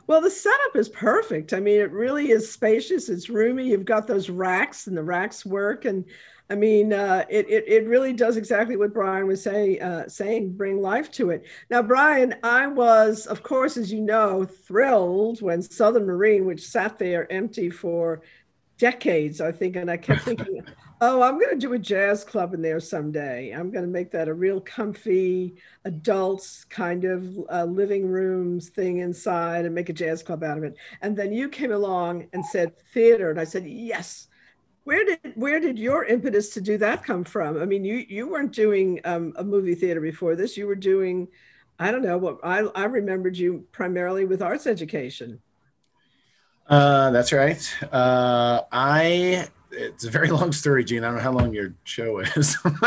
Well, 0.08 0.22
the 0.22 0.30
setup 0.30 0.76
is 0.76 0.90
perfect. 0.90 1.54
I 1.54 1.60
mean, 1.60 1.80
it 1.80 1.92
really 1.92 2.30
is 2.30 2.52
spacious. 2.52 3.10
It's 3.10 3.30
roomy. 3.30 3.70
You've 3.70 3.86
got 3.86 4.08
those 4.08 4.30
racks, 4.30 4.88
and 4.88 4.96
the 4.96 5.04
racks 5.04 5.46
work. 5.46 5.86
And 5.86 6.06
I 6.50 6.56
mean, 6.56 6.94
uh, 6.94 7.26
it, 7.28 7.50
it, 7.50 7.68
it 7.68 7.88
really 7.88 8.14
does 8.14 8.38
exactly 8.38 8.78
what 8.78 8.94
Brian 8.94 9.26
was 9.26 9.42
say, 9.42 9.80
uh, 9.80 10.08
saying, 10.08 10.54
bring 10.54 10.80
life 10.80 11.12
to 11.14 11.32
it. 11.32 11.46
Now, 11.72 11.82
Brian, 11.82 12.36
I 12.44 12.68
was, 12.68 13.26
of 13.26 13.42
course, 13.42 13.78
as 13.78 13.92
you 13.92 14.02
know, 14.02 14.46
thrilled 14.46 15.42
when 15.42 15.64
Southern 15.64 16.06
Marine, 16.06 16.46
which 16.46 16.68
sat 16.68 17.00
there 17.00 17.32
empty 17.32 17.72
for 17.72 18.22
decades, 18.78 19.42
I 19.42 19.52
think, 19.52 19.76
and 19.76 19.90
I 19.90 19.98
kept 19.98 20.22
thinking, 20.26 20.62
oh, 21.02 21.22
I'm 21.22 21.40
going 21.40 21.52
to 21.52 21.68
do 21.68 21.74
a 21.74 21.80
jazz 21.80 22.24
club 22.24 22.54
in 22.54 22.62
there 22.62 22.80
someday. 22.80 23.52
I'm 23.52 23.72
going 23.72 23.86
to 23.86 23.92
make 23.92 24.12
that 24.12 24.28
a 24.28 24.34
real 24.34 24.62
comfy 24.62 25.56
adults 25.84 26.64
kind 26.66 27.06
of 27.06 27.38
uh, 27.52 27.66
living 27.66 28.08
rooms 28.08 28.70
thing 28.70 29.00
inside 29.00 29.66
and 29.66 29.76
make 29.76 29.90
a 29.90 29.94
jazz 29.94 30.24
club 30.24 30.44
out 30.44 30.58
of 30.58 30.64
it. 30.64 30.78
And 31.02 31.16
then 31.16 31.34
you 31.34 31.50
came 31.50 31.72
along 31.72 32.28
and 32.34 32.46
said 32.46 32.78
theater, 32.94 33.30
and 33.30 33.40
I 33.40 33.44
said, 33.44 33.66
yes 33.68 34.28
where 34.86 35.04
did 35.04 35.20
where 35.36 35.60
did 35.60 35.78
your 35.78 36.06
impetus 36.06 36.50
to 36.52 36.62
do 36.62 36.78
that 36.78 37.04
come 37.04 37.24
from? 37.24 37.62
I 37.62 37.66
mean, 37.66 37.84
you 37.84 38.06
you 38.08 38.30
weren't 38.30 38.54
doing 38.54 39.02
um, 39.04 39.34
a 39.36 39.44
movie 39.44 39.76
theater 39.76 40.00
before 40.00 40.36
this. 40.36 40.56
You 40.56 40.68
were 40.68 40.76
doing, 40.76 41.28
I 41.78 41.92
don't 41.92 42.04
know 42.04 42.18
what 42.18 42.38
I 42.44 42.60
I 42.60 42.86
remembered 42.86 43.36
you 43.36 43.68
primarily 43.72 44.26
with 44.26 44.42
arts 44.42 44.68
education. 44.68 45.42
Uh, 46.68 47.12
that's 47.12 47.34
right. 47.34 47.76
Uh, 47.92 48.62
I 48.72 49.48
it's 49.76 50.06
a 50.06 50.10
very 50.10 50.30
long 50.30 50.52
story, 50.52 50.84
Jeanne. 50.84 51.04
I 51.04 51.08
don't 51.08 51.18
know 51.18 51.22
how 51.22 51.32
long 51.32 51.54
your 51.54 51.74
show 51.84 52.20
is. 52.20 52.58
Not 52.64 52.82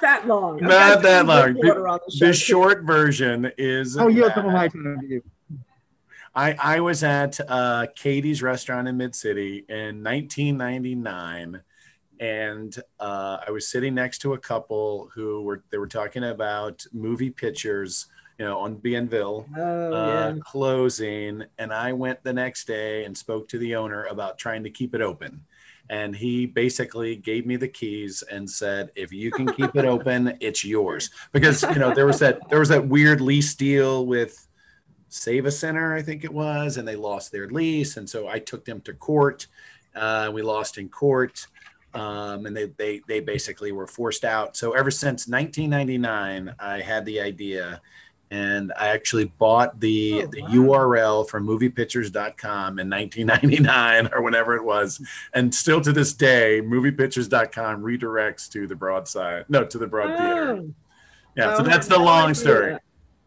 that 0.00 0.24
long. 0.26 0.56
I've 0.56 0.62
Not 0.62 0.70
got 0.70 1.02
that 1.02 1.26
long. 1.26 1.54
The 1.54 2.00
the 2.20 2.32
short 2.32 2.84
version 2.84 3.52
is 3.58 3.96
Oh, 3.96 4.08
you 4.08 4.22
have 4.22 4.34
that 4.34 4.36
some 4.36 4.46
of 4.46 4.52
my 4.52 4.68
time 4.68 5.00
you. 5.08 5.22
I, 6.34 6.54
I 6.62 6.80
was 6.80 7.02
at 7.02 7.40
uh, 7.48 7.86
Katie's 7.96 8.42
restaurant 8.42 8.88
in 8.88 8.98
Mid 8.98 9.14
City 9.14 9.64
in 9.70 10.04
1999, 10.04 11.62
and 12.20 12.78
uh, 13.00 13.38
I 13.46 13.50
was 13.50 13.70
sitting 13.70 13.94
next 13.94 14.18
to 14.18 14.34
a 14.34 14.38
couple 14.38 15.10
who 15.14 15.42
were 15.42 15.64
they 15.70 15.78
were 15.78 15.86
talking 15.86 16.24
about 16.24 16.84
Movie 16.92 17.30
Pitchers, 17.30 18.06
you 18.38 18.44
know, 18.44 18.58
on 18.58 18.76
Bienville 18.76 19.46
Oh, 19.56 19.92
uh, 19.92 20.32
yeah. 20.34 20.40
closing, 20.40 21.44
and 21.58 21.72
I 21.72 21.92
went 21.92 22.22
the 22.22 22.32
next 22.32 22.66
day 22.66 23.04
and 23.04 23.16
spoke 23.16 23.48
to 23.48 23.58
the 23.58 23.76
owner 23.76 24.04
about 24.04 24.38
trying 24.38 24.62
to 24.64 24.70
keep 24.70 24.94
it 24.94 25.00
open. 25.00 25.44
And 25.88 26.16
he 26.16 26.46
basically 26.46 27.14
gave 27.16 27.46
me 27.46 27.56
the 27.56 27.68
keys 27.68 28.22
and 28.30 28.50
said, 28.50 28.90
"If 28.96 29.12
you 29.12 29.30
can 29.30 29.46
keep 29.52 29.76
it 29.76 29.84
open, 29.84 30.36
it's 30.40 30.64
yours." 30.64 31.10
Because 31.32 31.62
you 31.62 31.76
know 31.76 31.94
there 31.94 32.06
was 32.06 32.18
that 32.18 32.40
there 32.50 32.58
was 32.58 32.68
that 32.70 32.88
weird 32.88 33.20
lease 33.20 33.54
deal 33.54 34.04
with 34.04 34.46
Sav-A-Center, 35.08 35.94
I 35.94 36.02
think 36.02 36.24
it 36.24 36.32
was, 36.32 36.76
and 36.76 36.86
they 36.86 36.96
lost 36.96 37.30
their 37.30 37.48
lease, 37.48 37.96
and 37.96 38.10
so 38.10 38.26
I 38.28 38.40
took 38.40 38.64
them 38.64 38.80
to 38.82 38.92
court. 38.92 39.46
Uh, 39.94 40.30
we 40.34 40.42
lost 40.42 40.76
in 40.76 40.88
court, 40.88 41.46
um, 41.94 42.44
and 42.46 42.56
they 42.56 42.66
they 42.76 43.00
they 43.06 43.20
basically 43.20 43.72
were 43.72 43.86
forced 43.86 44.24
out. 44.24 44.56
So 44.56 44.72
ever 44.72 44.90
since 44.90 45.28
1999, 45.28 46.54
I 46.58 46.80
had 46.80 47.06
the 47.06 47.20
idea 47.20 47.80
and 48.30 48.72
I 48.78 48.88
actually 48.88 49.26
bought 49.26 49.78
the 49.80 50.22
Oh, 50.24 50.26
the 50.26 50.42
wow. 50.42 50.48
URL 50.48 51.28
from 51.28 51.46
moviepitchers.com 51.46 52.78
in 52.78 52.90
1999 52.90 54.08
or 54.12 54.22
whenever 54.22 54.54
it 54.56 54.64
was, 54.64 55.00
and 55.34 55.54
still 55.54 55.80
to 55.80 55.92
this 55.92 56.12
day, 56.12 56.60
moviepitchers.com 56.62 57.82
redirects 57.82 58.50
to 58.52 58.66
the 58.66 58.74
Broadside, 58.76 59.44
no, 59.48 59.64
to 59.64 59.78
the 59.78 59.86
Broad 59.86 60.16
Theater. 60.18 60.50
Oh, 60.60 60.70
Yeah, 61.36 61.52
oh, 61.54 61.58
so 61.58 61.62
that's 61.62 61.86
the 61.88 61.98
no 61.98 62.04
long 62.04 62.22
idea. 62.30 62.34
story. 62.34 62.76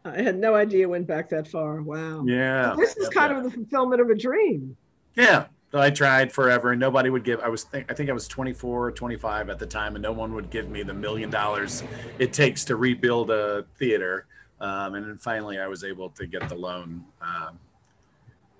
I 0.05 0.21
had 0.21 0.37
no 0.39 0.55
idea 0.55 0.83
it 0.83 0.89
went 0.89 1.07
back 1.07 1.29
that 1.29 1.47
far. 1.47 1.81
Wow. 1.81 2.23
Yeah, 2.25 2.73
This 2.77 2.95
is 2.97 3.09
kind 3.09 3.31
of 3.33 3.43
the 3.43 3.51
fulfillment 3.51 4.01
of 4.01 4.09
a 4.09 4.15
dream. 4.15 4.75
yeah. 5.15 5.45
So 5.71 5.79
I 5.79 5.91
tried 5.91 6.31
forever, 6.31 6.71
and 6.71 6.79
nobody 6.79 7.11
would 7.11 7.23
give. 7.23 7.41
I 7.41 7.47
was, 7.49 7.63
think, 7.63 7.91
I 7.91 7.93
think 7.93 8.09
I 8.09 8.13
was 8.13 8.27
24 8.27 8.87
or 8.87 8.91
25 8.91 9.51
at 9.51 9.59
the 9.59 9.67
time, 9.67 9.95
and 9.95 10.01
no 10.01 10.11
one 10.11 10.33
would 10.33 10.49
give 10.49 10.67
me 10.67 10.81
the 10.81 10.95
million 10.95 11.29
dollars 11.29 11.83
it 12.17 12.33
takes 12.33 12.65
to 12.65 12.75
rebuild 12.75 13.29
a 13.29 13.65
theater. 13.77 14.25
Um, 14.61 14.95
and 14.95 15.05
then 15.07 15.17
finally, 15.17 15.59
I 15.59 15.67
was 15.67 15.83
able 15.83 16.09
to 16.11 16.25
get 16.27 16.47
the 16.49 16.55
loan. 16.55 17.05
Um, 17.21 17.59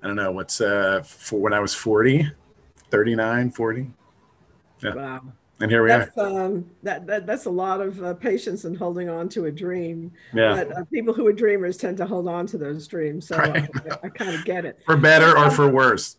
I 0.02 0.08
don't 0.08 0.16
know 0.16 0.32
what's 0.32 0.62
uh, 0.62 1.02
for 1.06 1.40
when 1.40 1.54
I 1.54 1.60
was 1.60 1.74
40, 1.76 2.32
39, 2.90 3.52
40, 3.52 3.92
Yeah. 4.82 4.94
Wow. 4.96 5.22
and 5.60 5.70
here 5.70 5.84
we 5.84 5.92
are. 5.92 6.00
That's, 6.00 6.18
um, 6.18 6.70
that, 6.84 7.06
that, 7.08 7.26
that's 7.28 7.46
a 7.46 7.50
lot 7.50 7.82
of 7.82 8.02
uh, 8.02 8.14
patience 8.14 8.64
and 8.64 8.78
holding 8.78 9.10
on 9.10 9.28
to 9.30 9.46
a 9.46 9.52
dream. 9.52 10.12
Yeah, 10.34 10.56
But 10.56 10.78
uh, 10.78 10.84
people 10.86 11.14
who 11.14 11.28
are 11.28 11.34
dreamers 11.34 11.76
tend 11.76 11.98
to 11.98 12.06
hold 12.06 12.30
on 12.30 12.48
to 12.48 12.58
those 12.58 12.88
dreams. 12.88 13.28
So 13.28 13.38
Right. 13.38 13.70
I, 13.92 14.08
I 14.08 14.10
kind 14.10 14.34
of 14.34 14.46
get 14.46 14.64
it. 14.64 14.80
for 14.86 14.96
better 14.96 15.38
or 15.38 15.52
for 15.52 15.68
worse. 15.68 16.16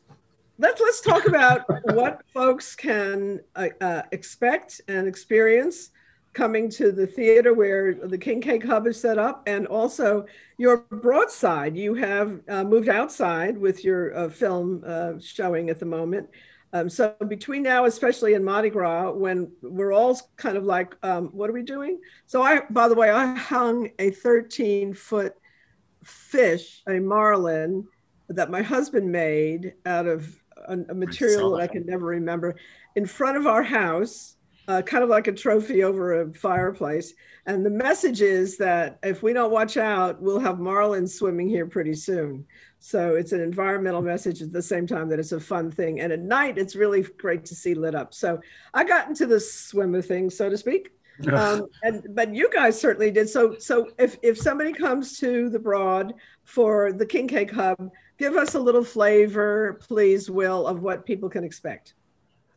Let's 0.59 0.79
let's 0.79 1.01
talk 1.01 1.27
about 1.27 1.63
what 1.95 2.21
folks 2.35 2.77
can 2.77 3.41
uh, 3.57 3.69
uh, 3.81 4.03
expect 4.13 4.83
and 4.89 5.09
experience 5.09 5.89
coming 6.33 6.71
to 6.71 6.93
the 6.93 7.07
theater 7.07 7.55
where 7.55 7.95
the 7.95 8.19
King 8.19 8.41
Cake 8.41 8.65
Hub 8.65 8.87
is 8.87 9.01
set 9.01 9.19
up, 9.19 9.43
and 9.47 9.67
also 9.67 10.27
your 10.59 10.79
broadside. 10.91 11.77
You 11.77 11.95
have 11.95 12.41
uh, 12.49 12.65
moved 12.65 12.89
outside 12.89 13.59
with 13.59 13.85
your 13.85 14.17
uh, 14.17 14.29
film 14.29 14.83
uh, 14.87 15.13
showing 15.21 15.71
at 15.71 15.81
the 15.81 15.87
moment. 15.87 16.29
Um, 16.73 16.89
so 16.89 17.17
between 17.27 17.63
now, 17.63 17.87
especially 17.87 18.35
in 18.35 18.45
Mardi 18.45 18.71
Gras, 18.71 19.11
when 19.11 19.51
we're 19.61 19.93
all 19.93 20.19
kind 20.37 20.57
of 20.57 20.65
like, 20.65 20.95
um, 21.03 21.29
what 21.29 21.51
are 21.51 21.53
we 21.53 21.63
doing? 21.63 21.99
So 22.27 22.43
I, 22.43 22.63
by 22.71 22.89
the 22.89 22.95
way, 22.95 23.11
I 23.11 23.35
hung 23.35 23.91
a 23.99 24.11
13 24.11 24.95
foot 24.95 25.35
fish, 26.05 26.83
a 26.89 27.01
marlin, 27.01 27.89
that 28.29 28.51
my 28.51 28.63
husband 28.63 29.11
made 29.11 29.75
out 29.85 30.07
of 30.07 30.41
a, 30.69 30.79
a 30.91 30.95
material 30.95 31.51
that 31.53 31.63
I 31.63 31.67
can 31.67 31.85
never 31.87 32.07
remember 32.07 32.55
in 32.95 33.05
front 33.05 33.37
of 33.37 33.47
our 33.47 33.65
house, 33.65 34.37
uh, 34.71 34.83
kind 34.83 35.03
of 35.03 35.11
like 35.11 35.27
a 35.27 35.33
trophy 35.33 35.83
over 35.83 36.23
a 36.23 36.33
fireplace. 36.33 37.15
And 37.47 37.67
the 37.67 37.71
message 37.71 38.23
is 38.23 38.57
that 38.59 39.01
if 39.03 39.21
we 39.21 39.33
don't 39.33 39.51
watch 39.51 39.77
out, 39.77 40.23
we'll 40.23 40.39
have 40.39 40.57
marlins 40.57 41.11
swimming 41.11 41.49
here 41.49 41.67
pretty 41.67 41.95
soon. 41.95 42.47
So 42.79 43.17
it's 43.17 43.33
an 43.33 43.41
environmental 43.41 44.01
message 44.01 44.43
at 44.43 44.53
the 44.53 44.63
same 44.63 44.87
time 44.87 45.09
that 45.09 45.19
it's 45.19 45.33
a 45.33 45.41
fun 45.41 45.73
thing. 45.73 46.01
And 46.01 46.13
at 46.13 46.21
night, 46.21 46.57
it's 46.57 46.77
really 46.77 47.03
great 47.03 47.45
to 47.47 47.55
see 47.55 47.75
lit 47.75 47.97
up. 47.97 48.15
So 48.15 48.41
I 48.73 48.85
got 48.85 49.09
into 49.09 49.27
the 49.27 49.41
swimmer 49.41 50.03
thing, 50.03 50.31
so 50.31 50.49
to 50.49 50.57
speak. 50.57 50.91
Um, 51.33 51.67
and 51.83 52.15
but 52.15 52.35
you 52.35 52.49
guys 52.51 52.81
certainly 52.81 53.11
did. 53.11 53.29
So 53.29 53.57
so 53.59 53.91
if 53.99 54.17
if 54.23 54.39
somebody 54.39 54.73
comes 54.73 55.19
to 55.19 55.51
the 55.51 55.59
Broad 55.59 56.15
for 56.45 56.93
the 56.93 57.05
King 57.05 57.29
Cake 57.29 57.51
Hub, 57.51 57.91
give 58.17 58.37
us 58.37 58.55
a 58.55 58.61
little 58.61 58.85
flavor, 58.85 59.79
please, 59.87 60.31
Will, 60.31 60.67
of 60.67 60.81
what 60.81 61.05
people 61.05 61.29
can 61.29 61.45
expect. 61.45 61.93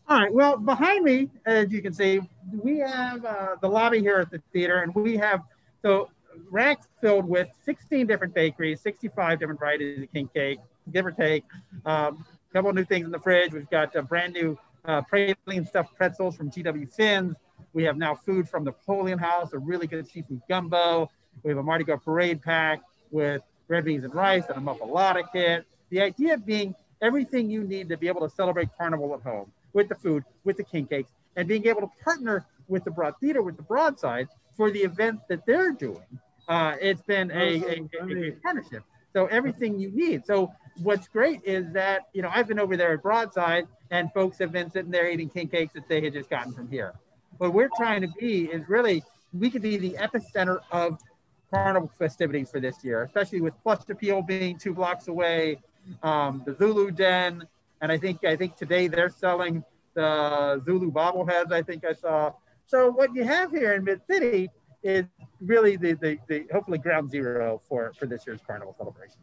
All 0.09 0.19
right. 0.19 0.33
Well, 0.33 0.57
behind 0.57 1.05
me, 1.05 1.29
as 1.45 1.71
you 1.71 1.81
can 1.81 1.93
see, 1.93 2.19
we 2.61 2.79
have 2.79 3.23
uh, 3.23 3.55
the 3.61 3.69
lobby 3.69 3.99
here 3.99 4.17
at 4.17 4.29
the 4.29 4.41
theater, 4.51 4.79
and 4.79 4.93
we 4.93 5.15
have 5.15 5.41
so 5.81 6.09
racks 6.51 6.87
filled 6.99 7.25
with 7.25 7.47
16 7.63 8.05
different 8.05 8.33
bakeries, 8.33 8.81
65 8.81 9.39
different 9.39 9.59
varieties 9.59 10.03
of 10.03 10.11
king 10.11 10.29
cake, 10.33 10.59
give 10.91 11.05
or 11.05 11.11
take. 11.11 11.45
Um, 11.85 12.25
a 12.49 12.53
couple 12.53 12.73
new 12.73 12.83
things 12.83 13.05
in 13.05 13.11
the 13.11 13.19
fridge. 13.19 13.53
We've 13.53 13.69
got 13.69 13.93
brand 14.09 14.33
new 14.33 14.57
uh, 14.85 15.01
praline 15.11 15.67
stuffed 15.67 15.95
pretzels 15.95 16.35
from 16.35 16.51
GW 16.51 16.93
Fins. 16.93 17.35
We 17.71 17.83
have 17.83 17.97
now 17.97 18.13
food 18.13 18.49
from 18.49 18.65
Napoleon 18.65 19.17
House, 19.17 19.53
a 19.53 19.57
really 19.57 19.87
good 19.87 20.05
seafood 20.05 20.41
gumbo. 20.49 21.09
We 21.43 21.49
have 21.49 21.57
a 21.57 21.63
Mardi 21.63 21.85
Gras 21.85 21.97
parade 21.97 22.41
pack 22.41 22.81
with 23.09 23.41
red 23.69 23.85
beans 23.85 24.03
and 24.03 24.13
rice 24.13 24.43
and 24.49 24.57
a 24.57 24.61
muffuletta 24.61 25.23
kit. 25.31 25.65
The 25.89 26.01
idea 26.01 26.37
being 26.37 26.75
everything 27.01 27.49
you 27.49 27.63
need 27.63 27.87
to 27.89 27.97
be 27.97 28.09
able 28.09 28.27
to 28.27 28.35
celebrate 28.35 28.69
Carnival 28.77 29.13
at 29.13 29.21
home 29.21 29.51
with 29.74 29.89
the 29.89 29.95
food, 29.95 30.24
with 30.43 30.57
the 30.57 30.63
king 30.63 30.86
cakes, 30.88 31.11
and 31.36 31.47
being 31.47 31.67
able 31.67 31.82
to 31.82 31.89
partner 32.03 32.45
with 32.67 32.84
the 32.84 32.91
Broad 32.91 33.15
Theater, 33.19 33.41
with 33.41 33.57
the 33.57 33.63
Broadside 33.63 34.28
for 34.55 34.71
the 34.71 34.80
events 34.80 35.24
that 35.30 35.45
they're 35.45 35.71
doing. 35.71 36.19
Uh, 36.47 36.76
it's 36.82 37.01
been 37.01 37.32
a, 37.32 37.36
a, 37.36 37.69
a, 37.69 38.03
a 38.03 38.05
great 38.05 38.43
partnership. 38.43 38.84
So 39.13 39.28
everything 39.28 39.80
you 39.80 39.91
need. 39.91 40.26
So 40.26 40.51
what's 40.82 41.07
great 41.07 41.41
is 41.43 41.71
that, 41.74 42.07
you 42.13 42.21
know, 42.21 42.32
I've 42.34 42.47
been 42.47 42.59
over 42.59 42.76
there 42.76 42.93
at 42.93 43.03
Broadside 43.03 43.67
and 43.91 44.11
folks 44.11 44.38
have 44.39 44.51
been 44.51 44.71
sitting 44.71 44.91
there 44.91 45.09
eating 45.09 45.30
king 45.30 45.47
cakes 45.47 45.74
that 45.74 45.88
they 45.88 46.01
had 46.01 46.13
just 46.13 46.30
gotten 46.30 46.51
from 46.51 46.69
here. 46.69 46.93
What 47.38 47.53
we're 47.53 47.69
trying 47.78 48.01
to 48.01 48.07
be 48.19 48.45
is 48.45 48.67
really, 48.67 49.03
we 49.34 49.49
could 49.49 49.61
be 49.61 49.78
the 49.78 49.91
epicenter 49.91 50.59
of 50.71 50.99
carnival 51.51 51.91
festivities 51.97 52.49
for 52.49 52.59
this 52.59 52.84
year, 52.84 53.03
especially 53.03 53.41
with 53.41 53.53
Plush 53.61 53.82
Appeal 53.89 54.24
being 54.24 54.57
two 54.57 54.74
blocks 54.74 55.07
away, 55.07 55.59
um, 56.01 56.41
the 56.45 56.55
Zulu 56.55 56.89
Den, 56.91 57.43
and 57.84 57.91
I 57.91 57.97
think 57.97 58.23
I 58.23 58.36
think 58.38 58.55
today 58.55 58.88
they're 58.88 59.09
selling 59.09 59.61
the 59.93 60.61
Zulu 60.65 60.89
bobbleheads. 60.89 61.51
I 61.51 61.61
think 61.61 61.84
I 61.86 61.93
saw. 61.93 62.31
So 62.65 62.89
what 62.89 63.13
you 63.13 63.25
have 63.25 63.51
here 63.51 63.73
in 63.73 63.84
Mid 63.84 64.01
City 64.09 64.49
is 64.84 65.05
really 65.41 65.75
the, 65.75 65.93
the, 65.93 66.17
the 66.29 66.45
hopefully 66.51 66.77
ground 66.77 67.11
zero 67.11 67.61
for 67.67 67.91
for 67.99 68.05
this 68.05 68.25
year's 68.25 68.39
carnival 68.47 68.73
celebration. 68.77 69.19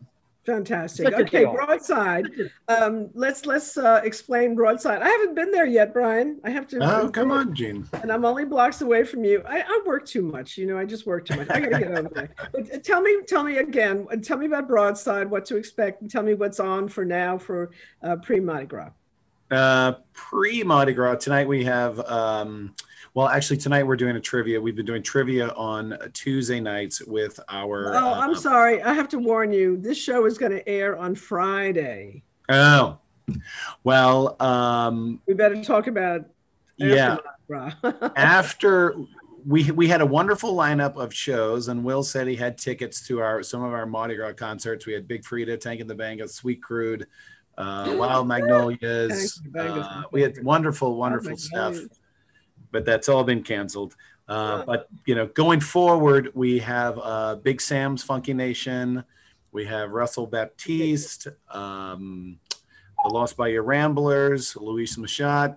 Fantastic. 0.47 1.13
Okay, 1.13 1.41
deal. 1.43 1.53
Broadside. 1.53 2.27
Um, 2.69 3.11
let's 3.13 3.45
let's 3.45 3.77
uh, 3.77 4.01
explain 4.03 4.55
Broadside. 4.55 5.03
I 5.03 5.09
haven't 5.09 5.35
been 5.35 5.51
there 5.51 5.67
yet, 5.67 5.93
Brian. 5.93 6.41
I 6.43 6.51
have 6.51 6.67
to. 6.69 6.79
Oh, 6.81 7.11
come 7.11 7.31
on, 7.31 7.55
Jeanne. 7.55 7.87
And 8.03 8.11
I'm 8.11 8.25
only 8.25 8.47
blocks 8.47 8.81
away 8.81 9.05
from 9.05 9.23
you. 9.23 9.43
I, 9.47 9.61
I 9.61 9.81
work 9.85 10.07
too 10.07 10.23
much. 10.23 10.57
You 10.57 10.67
know, 10.67 10.79
I 10.79 10.87
just 10.87 11.07
work 11.07 11.27
too 11.27 11.37
much. 11.37 11.51
I 11.51 11.61
gotta 11.61 11.79
get 11.79 11.93
over 11.93 12.09
there. 12.15 12.31
But 12.53 12.75
uh, 12.75 12.79
tell 12.79 13.03
me, 13.03 13.19
tell 13.29 13.45
me 13.45 13.59
again. 13.59 14.07
Tell 14.23 14.39
me 14.39 14.47
about 14.47 14.67
Broadside. 14.67 15.31
What 15.31 15.45
to 15.47 15.57
expect? 15.57 16.01
And 16.01 16.11
tell 16.11 16.23
me 16.23 16.33
what's 16.33 16.59
on 16.59 16.89
for 16.89 17.05
now 17.05 17.37
for 17.37 17.71
uh, 18.03 18.17
pre 18.17 18.41
Mardi 18.41 18.67
Gras. 18.67 18.91
Uh, 19.51 19.95
pre 20.15 20.63
Mardi 20.63 20.95
Gras 20.95 21.17
tonight 21.17 21.49
we 21.49 21.65
have. 21.65 22.01
Um, 22.01 22.75
well, 23.15 23.29
actually, 23.29 23.57
tonight 23.57 23.83
we're 23.83 23.97
doing 23.97 24.17
a 24.17 24.21
trivia. 24.21 24.61
We've 24.61 24.77
been 24.77 24.87
doing 24.87 25.03
trivia 25.03 25.49
on 25.51 25.99
Tuesday 26.13 26.61
nights 26.61 27.03
with 27.03 27.41
our. 27.49 27.95
Oh, 27.95 28.13
I'm 28.15 28.31
um, 28.31 28.37
sorry. 28.37 28.83
I 28.83 28.93
have 28.95 29.09
to 29.09 29.19
warn 29.19 29.53
you. 29.53 29.77
This 29.77 29.99
show 29.99 30.27
is 30.27 30.39
going 30.39 30.53
to 30.53 30.69
air 30.69 30.97
on 30.97 31.15
Friday. 31.15 32.23
Oh, 32.49 32.99
well, 33.85 34.37
um, 34.41 35.21
We 35.27 35.35
better 35.35 35.63
talk 35.63 35.87
about. 35.87 36.27
yeah. 36.77 37.17
After 38.17 38.95
we 39.45 39.71
we 39.73 39.89
had 39.89 40.01
a 40.01 40.07
wonderful 40.07 40.55
lineup 40.55 40.97
of 40.97 41.13
shows, 41.13 41.67
and 41.67 41.85
Will 41.85 42.05
said 42.05 42.29
he 42.29 42.37
had 42.37 42.59
tickets 42.59 43.07
to 43.09 43.21
our 43.21 43.43
some 43.43 43.63
of 43.63 43.73
our 43.73 43.87
Mardi 43.87 44.15
Gras 44.15 44.35
concerts. 44.35 44.87
We 44.87 44.93
had 44.93 45.09
Big 45.09 45.25
Freedia, 45.25 45.59
Tank 45.59 45.81
and 45.81 45.91
the 45.91 45.97
Bangas, 45.97 46.31
Sweet 46.31 46.63
Crude, 46.63 47.07
uh, 47.59 47.95
Wild 47.97 48.29
Magnolias. 48.29 49.41
Tank 49.41 49.47
and 49.47 49.55
the 49.55 49.59
Bangas 49.59 49.97
Uh, 49.97 50.03
we 50.13 50.23
had 50.23 50.43
wonderful, 50.45 50.97
wonderful 50.97 51.37
stuff. 51.37 51.77
But 52.73 52.85
that's 52.85 53.09
all 53.09 53.25
been 53.25 53.43
canceled. 53.43 53.97
Uh, 54.29 54.59
Yeah. 54.59 54.65
but 54.67 54.89
you 55.07 55.15
know, 55.15 55.27
going 55.27 55.61
forward, 55.61 56.31
we 56.35 56.61
have 56.61 56.99
uh, 57.03 57.35
Big 57.37 57.61
Sam's 57.61 58.03
Funky 58.03 58.33
Nation, 58.35 59.05
we 59.53 59.65
have 59.65 59.91
Russell 59.91 60.27
Batiste, 60.29 61.27
um, 61.53 62.39
the 63.03 63.11
Lost 63.13 63.37
Bayou 63.37 63.61
Ramblers, 63.63 64.57
Louis 64.57 64.97
Michot. 64.97 65.57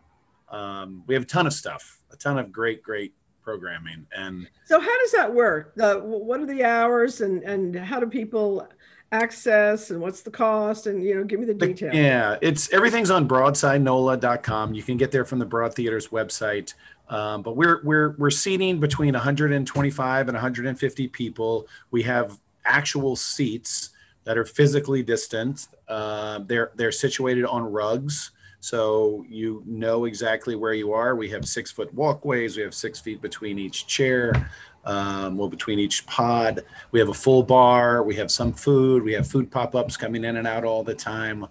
Um, 0.50 1.04
we 1.08 1.14
have 1.14 1.24
a 1.24 1.28
ton 1.28 1.46
of 1.46 1.54
stuff, 1.54 2.02
a 2.12 2.16
ton 2.16 2.40
of 2.40 2.52
great, 2.52 2.82
great 2.82 3.14
programming. 3.44 4.08
And 4.16 4.48
so, 4.66 4.80
how 4.80 5.00
does 5.02 5.12
that 5.12 5.32
work? 5.34 5.74
Uh, 5.80 5.96
what 5.98 6.40
are 6.40 6.46
the 6.48 6.64
hours, 6.64 7.22
and 7.22 7.44
and 7.44 7.76
how 7.76 8.00
do 8.00 8.08
people 8.08 8.68
access, 9.12 9.92
and 9.92 10.00
what's 10.02 10.22
the 10.22 10.32
cost? 10.32 10.88
And 10.88 11.04
you 11.04 11.14
know, 11.16 11.24
give 11.24 11.40
me 11.40 11.46
the 11.46 11.54
details. 11.54 11.94
Yeah, 11.96 12.38
it's 12.42 12.72
everything's 12.74 13.12
on 13.12 13.28
BroadsideNola.com. 13.28 14.74
You 14.74 14.84
can 14.84 14.98
get 14.98 15.12
there 15.12 15.26
from 15.26 15.40
the 15.40 15.46
Broad 15.46 15.76
Theater's 15.76 16.08
website. 16.08 16.74
Um, 17.10 17.42
but 17.42 17.56
we're 17.56 17.82
we're 17.84 18.16
we're 18.18 18.32
seating 18.32 18.80
between 18.80 19.14
125 19.14 20.28
and 20.28 20.36
150 20.36 21.08
people. 21.10 21.68
We 21.92 22.04
have 22.04 22.40
actual 22.66 23.16
seats 23.16 23.90
that 24.24 24.38
are 24.38 24.46
physically 24.46 25.04
distant. 25.04 25.68
Uh, 25.88 26.40
they're 26.40 26.72
they're 26.76 26.92
situated 26.92 27.46
on 27.46 27.64
rugs, 27.64 28.32
so 28.62 29.26
you 29.28 29.64
know 29.66 30.06
exactly 30.06 30.56
where 30.56 30.74
you 30.74 30.94
are. 30.94 31.16
We 31.16 31.30
have 31.30 31.46
six 31.46 31.72
foot 31.72 31.94
walkways. 31.94 32.56
We 32.56 32.64
have 32.64 32.74
six 32.74 33.00
feet 33.00 33.22
between 33.22 33.60
each 33.60 33.86
chair. 33.86 34.50
Um, 34.86 35.38
well, 35.38 35.48
between 35.48 35.80
each 35.80 36.06
pod, 36.08 36.62
we 36.92 37.00
have 37.00 37.10
a 37.10 37.14
full 37.14 37.44
bar. 37.44 38.04
We 38.04 38.16
have 38.16 38.30
some 38.32 38.52
food. 38.52 39.04
We 39.04 39.14
have 39.14 39.28
food 39.28 39.50
pop 39.50 39.76
ups 39.76 39.96
coming 39.96 40.26
in 40.26 40.38
and 40.38 40.48
out 40.48 40.64
all 40.64 40.84
the 40.84 40.96
time, 40.96 41.48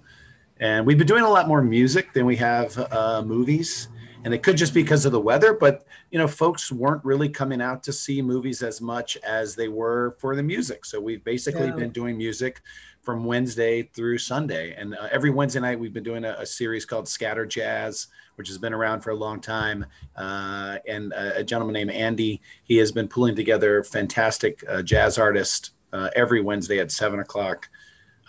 and 0.60 0.86
we've 0.86 0.98
been 0.98 1.06
doing 1.06 1.24
a 1.24 1.30
lot 1.30 1.46
more 1.46 1.62
music 1.62 2.14
than 2.14 2.24
we 2.24 2.36
have 2.36 2.78
uh, 2.90 3.22
movies 3.22 3.88
and 4.24 4.32
it 4.32 4.42
could 4.42 4.56
just 4.56 4.74
be 4.74 4.82
because 4.82 5.04
of 5.04 5.12
the 5.12 5.20
weather 5.20 5.52
but 5.52 5.84
you 6.10 6.18
know 6.18 6.28
folks 6.28 6.70
weren't 6.70 7.04
really 7.04 7.28
coming 7.28 7.60
out 7.60 7.82
to 7.82 7.92
see 7.92 8.22
movies 8.22 8.62
as 8.62 8.80
much 8.80 9.16
as 9.18 9.56
they 9.56 9.68
were 9.68 10.16
for 10.18 10.36
the 10.36 10.42
music. 10.42 10.84
So 10.84 11.00
we've 11.00 11.24
basically 11.24 11.66
yeah. 11.66 11.74
been 11.74 11.90
doing 11.90 12.16
music 12.16 12.60
from 13.00 13.24
wednesday 13.24 13.82
through 13.82 14.18
sunday. 14.18 14.74
And 14.74 14.94
uh, 14.94 15.08
every 15.10 15.30
wednesday 15.30 15.60
night 15.60 15.80
we've 15.80 15.92
been 15.92 16.04
doing 16.04 16.24
a, 16.24 16.36
a, 16.38 16.46
series 16.46 16.84
called 16.84 17.08
scatter 17.08 17.46
jazz 17.46 18.08
which 18.36 18.48
has 18.48 18.58
been 18.58 18.72
around 18.72 19.00
for 19.00 19.10
a 19.10 19.14
long 19.14 19.40
time. 19.40 19.86
Uh, 20.16 20.78
and 20.88 21.12
a, 21.12 21.38
a, 21.38 21.44
gentleman 21.44 21.74
named 21.74 21.90
andy 21.90 22.40
he 22.64 22.76
has 22.76 22.92
been 22.92 23.08
pulling 23.08 23.34
together 23.34 23.82
fantastic 23.82 24.64
uh, 24.68 24.82
jazz 24.82 25.18
artists 25.18 25.72
uh, 25.92 26.10
every 26.14 26.40
wednesday 26.40 26.78
at 26.78 26.90
seven 26.90 27.20
o'clock. 27.20 27.68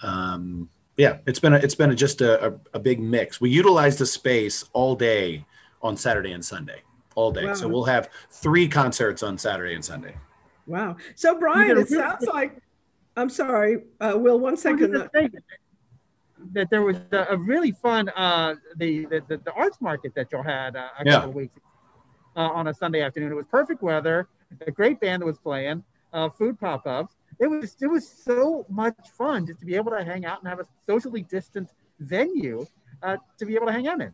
Um, 0.01 0.69
yeah 0.97 1.17
it's 1.25 1.39
been 1.39 1.53
a, 1.53 1.57
it's 1.57 1.75
been 1.75 1.91
a, 1.91 1.95
just 1.95 2.21
a, 2.21 2.59
a 2.73 2.79
big 2.79 2.99
mix. 2.99 3.39
We 3.41 3.49
utilize 3.49 3.97
the 3.97 4.05
space 4.05 4.65
all 4.73 4.95
day 4.95 5.45
on 5.83 5.97
Saturday 5.97 6.31
and 6.31 6.43
Sunday 6.43 6.81
all 7.15 7.31
day. 7.31 7.45
Wow. 7.45 7.53
So 7.53 7.67
we'll 7.67 7.83
have 7.83 8.09
three 8.31 8.67
concerts 8.67 9.21
on 9.21 9.37
Saturday 9.37 9.75
and 9.75 9.85
Sunday. 9.85 10.15
Wow. 10.65 10.95
So 11.15 11.37
Brian, 11.37 11.77
it 11.77 11.89
sounds 11.89 12.25
like 12.25 12.57
I'm 13.15 13.29
sorry, 13.29 13.83
uh, 13.99 14.13
Will. 14.15 14.39
One 14.39 14.57
second. 14.57 15.09
That 16.51 16.69
there 16.69 16.81
was 16.81 16.97
a, 17.13 17.37
really 17.37 17.71
fun 17.71 18.09
uh, 18.09 18.55
the, 18.75 19.05
the, 19.05 19.39
the 19.45 19.53
arts 19.53 19.79
market 19.79 20.13
that 20.15 20.29
y'all 20.29 20.43
had 20.43 20.75
uh, 20.75 20.89
a 20.99 21.05
yeah. 21.05 21.11
couple 21.13 21.29
of 21.29 21.35
weeks 21.35 21.57
uh, 22.35 22.41
on 22.41 22.67
a 22.67 22.73
Sunday 22.73 23.01
afternoon. 23.01 23.31
It 23.31 23.35
was 23.35 23.45
perfect 23.49 23.81
weather, 23.81 24.27
a 24.67 24.71
great 24.71 24.99
band 24.99 25.21
that 25.21 25.25
was 25.25 25.37
playing, 25.37 25.85
uh, 26.11 26.29
food 26.29 26.59
pop 26.59 26.85
ups. 26.85 27.15
It 27.39 27.47
was 27.47 27.77
it 27.81 27.87
was 27.87 28.05
so 28.09 28.65
much 28.67 28.95
fun 29.17 29.47
just 29.47 29.61
to 29.61 29.65
be 29.65 29.75
able 29.75 29.91
to 29.91 30.03
hang 30.03 30.25
out 30.25 30.39
and 30.39 30.49
have 30.49 30.59
a 30.59 30.65
socially 30.85 31.21
distant 31.21 31.69
venue 31.99 32.65
uh, 33.01 33.15
to 33.37 33.45
be 33.45 33.55
able 33.55 33.67
to 33.67 33.71
hang 33.71 33.87
out 33.87 34.01
in. 34.01 34.13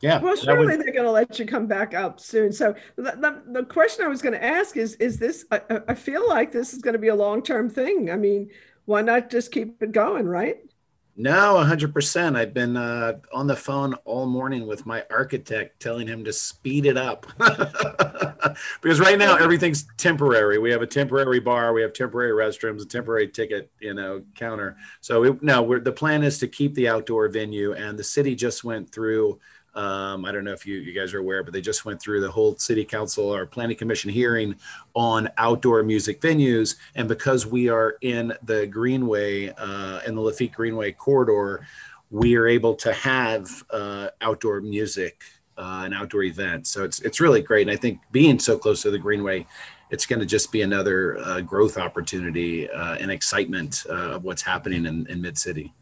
Yeah. 0.00 0.18
Well, 0.18 0.36
surely 0.36 0.76
they're 0.76 0.92
going 0.92 1.04
to 1.04 1.10
let 1.10 1.38
you 1.38 1.46
come 1.46 1.66
back 1.66 1.94
up 1.94 2.20
soon. 2.20 2.52
So 2.52 2.74
the, 2.96 3.02
the, 3.02 3.42
the 3.60 3.64
question 3.64 4.04
I 4.04 4.08
was 4.08 4.20
going 4.20 4.34
to 4.34 4.44
ask 4.44 4.76
is, 4.76 4.94
is 4.96 5.18
this, 5.18 5.46
I, 5.50 5.62
I 5.88 5.94
feel 5.94 6.28
like 6.28 6.52
this 6.52 6.74
is 6.74 6.82
going 6.82 6.92
to 6.92 6.98
be 6.98 7.08
a 7.08 7.14
long-term 7.14 7.70
thing. 7.70 8.10
I 8.10 8.16
mean, 8.16 8.50
why 8.84 9.00
not 9.02 9.30
just 9.30 9.50
keep 9.50 9.82
it 9.82 9.92
going, 9.92 10.26
right? 10.26 10.58
No, 11.16 11.54
100%. 11.54 12.36
I've 12.36 12.52
been 12.52 12.76
uh, 12.76 13.20
on 13.32 13.46
the 13.46 13.54
phone 13.54 13.94
all 14.04 14.26
morning 14.26 14.66
with 14.66 14.84
my 14.84 15.04
architect 15.10 15.80
telling 15.80 16.08
him 16.08 16.24
to 16.24 16.32
speed 16.32 16.86
it 16.86 16.96
up. 16.96 17.26
because 18.82 18.98
right 18.98 19.16
now 19.16 19.36
everything's 19.36 19.86
temporary. 19.96 20.58
We 20.58 20.72
have 20.72 20.82
a 20.82 20.88
temporary 20.88 21.38
bar, 21.38 21.72
we 21.72 21.82
have 21.82 21.92
temporary 21.92 22.32
restrooms, 22.32 22.82
a 22.82 22.86
temporary 22.86 23.28
ticket, 23.28 23.70
you 23.78 23.94
know, 23.94 24.24
counter. 24.34 24.76
So 25.00 25.22
it, 25.22 25.42
no, 25.42 25.62
we're, 25.62 25.78
the 25.78 25.92
plan 25.92 26.24
is 26.24 26.38
to 26.40 26.48
keep 26.48 26.74
the 26.74 26.88
outdoor 26.88 27.28
venue 27.28 27.72
and 27.72 27.96
the 27.96 28.04
city 28.04 28.34
just 28.34 28.64
went 28.64 28.90
through 28.90 29.38
um, 29.74 30.24
I 30.24 30.32
don't 30.32 30.44
know 30.44 30.52
if 30.52 30.66
you, 30.66 30.76
you 30.76 30.92
guys 30.92 31.12
are 31.14 31.18
aware, 31.18 31.42
but 31.42 31.52
they 31.52 31.60
just 31.60 31.84
went 31.84 32.00
through 32.00 32.20
the 32.20 32.30
whole 32.30 32.56
city 32.56 32.84
council 32.84 33.24
or 33.34 33.46
planning 33.46 33.76
commission 33.76 34.10
hearing 34.10 34.54
on 34.94 35.28
outdoor 35.36 35.82
music 35.82 36.20
venues. 36.20 36.76
And 36.94 37.08
because 37.08 37.46
we 37.46 37.68
are 37.68 37.96
in 38.00 38.32
the 38.42 38.66
Greenway, 38.66 39.48
uh, 39.48 40.00
in 40.06 40.14
the 40.14 40.20
Lafitte 40.20 40.52
Greenway 40.52 40.92
corridor, 40.92 41.66
we 42.10 42.36
are 42.36 42.46
able 42.46 42.74
to 42.76 42.92
have 42.92 43.48
uh, 43.70 44.08
outdoor 44.20 44.60
music 44.60 45.22
uh, 45.58 45.82
and 45.84 45.94
outdoor 45.94 46.22
events. 46.22 46.70
So 46.70 46.84
it's, 46.84 47.00
it's 47.00 47.20
really 47.20 47.42
great. 47.42 47.66
And 47.66 47.70
I 47.70 47.76
think 47.76 47.98
being 48.12 48.38
so 48.38 48.56
close 48.56 48.82
to 48.82 48.90
the 48.90 48.98
Greenway, 48.98 49.46
it's 49.90 50.06
going 50.06 50.20
to 50.20 50.26
just 50.26 50.52
be 50.52 50.62
another 50.62 51.18
uh, 51.18 51.40
growth 51.40 51.78
opportunity 51.78 52.70
uh, 52.70 52.94
and 52.94 53.10
excitement 53.10 53.84
uh, 53.88 54.14
of 54.14 54.24
what's 54.24 54.42
happening 54.42 54.86
in, 54.86 55.06
in 55.08 55.20
Mid 55.20 55.36
City. 55.38 55.72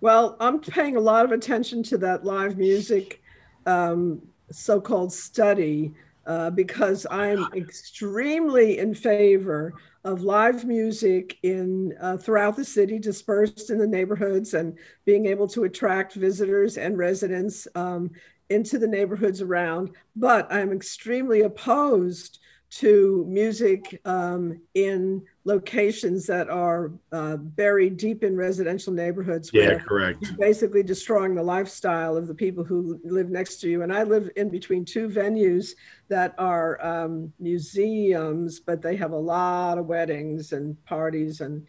Well, 0.00 0.36
I'm 0.38 0.60
paying 0.60 0.96
a 0.96 1.00
lot 1.00 1.24
of 1.24 1.32
attention 1.32 1.82
to 1.84 1.98
that 1.98 2.24
live 2.24 2.56
music 2.56 3.20
um, 3.66 4.22
so 4.50 4.80
called 4.80 5.12
study 5.12 5.92
uh, 6.24 6.50
because 6.50 7.06
I'm 7.10 7.46
extremely 7.54 8.78
in 8.78 8.94
favor 8.94 9.74
of 10.04 10.22
live 10.22 10.64
music 10.64 11.38
in 11.42 11.94
uh, 12.00 12.16
throughout 12.16 12.54
the 12.54 12.64
city, 12.64 12.98
dispersed 12.98 13.70
in 13.70 13.78
the 13.78 13.86
neighborhoods, 13.86 14.54
and 14.54 14.78
being 15.04 15.26
able 15.26 15.48
to 15.48 15.64
attract 15.64 16.14
visitors 16.14 16.78
and 16.78 16.96
residents 16.96 17.66
um, 17.74 18.10
into 18.50 18.78
the 18.78 18.86
neighborhoods 18.86 19.42
around. 19.42 19.90
But 20.14 20.52
I'm 20.52 20.70
extremely 20.70 21.42
opposed 21.42 22.38
to 22.70 23.24
music 23.28 24.00
um, 24.04 24.60
in 24.74 25.24
locations 25.48 26.26
that 26.26 26.50
are 26.50 26.92
uh, 27.10 27.36
buried 27.38 27.96
deep 27.96 28.22
in 28.22 28.36
residential 28.36 28.92
neighborhoods. 28.92 29.50
Yeah, 29.50 29.78
correct. 29.78 30.36
basically 30.38 30.82
destroying 30.82 31.34
the 31.34 31.42
lifestyle 31.42 32.18
of 32.18 32.28
the 32.28 32.34
people 32.34 32.62
who 32.62 33.00
live 33.02 33.30
next 33.30 33.56
to 33.60 33.70
you. 33.70 33.82
And 33.82 33.90
I 33.90 34.02
live 34.02 34.28
in 34.36 34.50
between 34.50 34.84
two 34.84 35.08
venues 35.08 35.70
that 36.08 36.34
are 36.36 36.84
um, 36.84 37.32
museums, 37.40 38.60
but 38.60 38.82
they 38.82 38.94
have 38.96 39.12
a 39.12 39.18
lot 39.18 39.78
of 39.78 39.86
weddings 39.86 40.52
and 40.52 40.76
parties. 40.84 41.40
And 41.40 41.66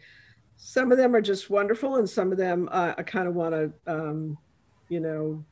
some 0.58 0.92
of 0.92 0.98
them 0.98 1.16
are 1.16 1.22
just 1.22 1.48
wonderful, 1.48 1.96
and 1.96 2.08
some 2.08 2.32
of 2.32 2.36
them 2.36 2.68
uh, 2.70 2.92
I 2.98 3.02
kind 3.02 3.26
of 3.26 3.34
want 3.34 3.54
to, 3.54 3.72
um, 3.86 4.36
you 4.90 5.00
know, 5.00 5.42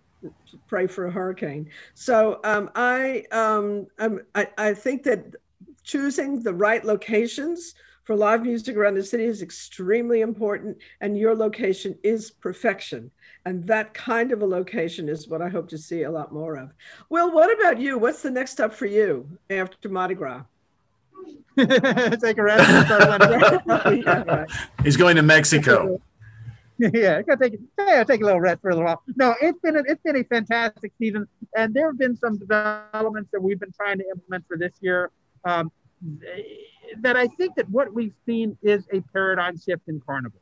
pray 0.67 0.87
for 0.87 1.07
a 1.07 1.11
hurricane. 1.11 1.71
So 1.95 2.41
um, 2.45 2.71
I, 2.75 3.25
um, 3.33 3.87
I, 4.35 4.49
I 4.59 4.75
think 4.75 5.03
that 5.05 5.35
choosing 5.83 6.43
the 6.43 6.53
right 6.53 6.85
locations 6.85 7.75
for 8.09 8.17
live 8.17 8.43
music 8.43 8.75
around 8.75 8.95
the 8.95 9.05
city 9.05 9.25
is 9.25 9.43
extremely 9.43 10.23
important, 10.23 10.79
and 11.03 11.19
your 11.19 11.37
location 11.37 11.95
is 12.03 12.31
perfection. 12.31 13.11
And 13.45 13.67
that 13.67 13.93
kind 13.93 14.33
of 14.33 14.41
a 14.41 14.47
location 14.47 15.11
is 15.11 15.29
what 15.29 15.43
I 15.43 15.51
hope 15.51 15.69
to 15.69 15.77
see 15.77 16.05
a 16.05 16.11
lot 16.11 16.33
more 16.33 16.57
of. 16.57 16.73
Well, 17.11 17.31
what 17.31 17.53
about 17.53 17.79
you? 17.79 17.99
What's 17.99 18.23
the 18.23 18.31
next 18.31 18.53
step 18.53 18.73
for 18.73 18.87
you 18.87 19.29
after 19.51 19.91
Mardi 19.91 20.15
Gras? 20.15 20.45
Take 21.59 22.39
a 22.39 22.43
rest. 22.43 22.89
yeah, 23.67 24.23
right. 24.23 24.51
He's 24.83 24.97
going 24.97 25.17
to 25.17 25.23
Mexico. 25.23 26.01
yeah, 26.79 27.21
gotta 27.21 27.51
take 27.51 27.61
yeah, 27.79 28.05
take 28.05 28.23
a 28.23 28.25
little 28.25 28.41
rest 28.41 28.63
for 28.63 28.71
a 28.71 28.73
little 28.73 28.87
while. 28.87 29.03
No, 29.17 29.35
it's 29.43 29.59
been 29.61 29.77
a, 29.77 29.81
it's 29.81 30.01
been 30.03 30.17
a 30.17 30.25
fantastic 30.25 30.93
season, 30.99 31.29
and 31.55 31.75
there 31.75 31.89
have 31.89 31.99
been 31.99 32.17
some 32.17 32.39
developments 32.39 33.29
that 33.33 33.43
we've 33.43 33.61
been 33.61 33.73
trying 33.73 33.99
to 33.99 34.05
implement 34.15 34.47
for 34.49 34.57
this 34.57 34.73
year. 34.81 35.11
Um, 35.45 35.71
that 37.01 37.17
I 37.17 37.27
think 37.27 37.55
that 37.57 37.69
what 37.69 37.93
we've 37.93 38.15
seen 38.27 38.57
is 38.63 38.87
a 38.93 39.01
paradigm 39.13 39.59
shift 39.59 39.83
in 39.89 40.01
carnival. 40.01 40.41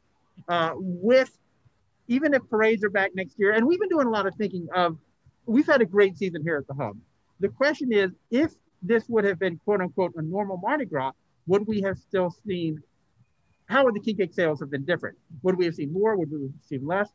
Uh, 0.48 0.72
with 0.76 1.30
even 2.08 2.34
if 2.34 2.48
parades 2.48 2.84
are 2.84 2.90
back 2.90 3.14
next 3.14 3.38
year, 3.38 3.52
and 3.52 3.66
we've 3.66 3.80
been 3.80 3.88
doing 3.88 4.06
a 4.06 4.10
lot 4.10 4.26
of 4.26 4.34
thinking 4.36 4.68
of, 4.74 4.96
we've 5.46 5.66
had 5.66 5.80
a 5.80 5.86
great 5.86 6.16
season 6.16 6.42
here 6.42 6.56
at 6.56 6.66
the 6.66 6.74
hub. 6.74 6.96
The 7.40 7.48
question 7.48 7.92
is, 7.92 8.12
if 8.30 8.52
this 8.82 9.08
would 9.08 9.24
have 9.24 9.38
been 9.38 9.58
quote 9.64 9.80
unquote 9.80 10.12
a 10.16 10.22
normal 10.22 10.58
Mardi 10.58 10.84
Gras, 10.84 11.12
would 11.46 11.66
we 11.66 11.80
have 11.82 11.98
still 11.98 12.34
seen 12.46 12.82
how 13.66 13.84
would 13.84 13.94
the 13.94 14.00
king 14.00 14.16
cake 14.16 14.32
sales 14.32 14.60
have 14.60 14.70
been 14.70 14.84
different? 14.84 15.18
Would 15.42 15.56
we 15.56 15.64
have 15.64 15.74
seen 15.74 15.92
more? 15.92 16.16
Would 16.16 16.30
we 16.30 16.42
have 16.42 16.50
seen 16.68 16.86
less? 16.86 17.08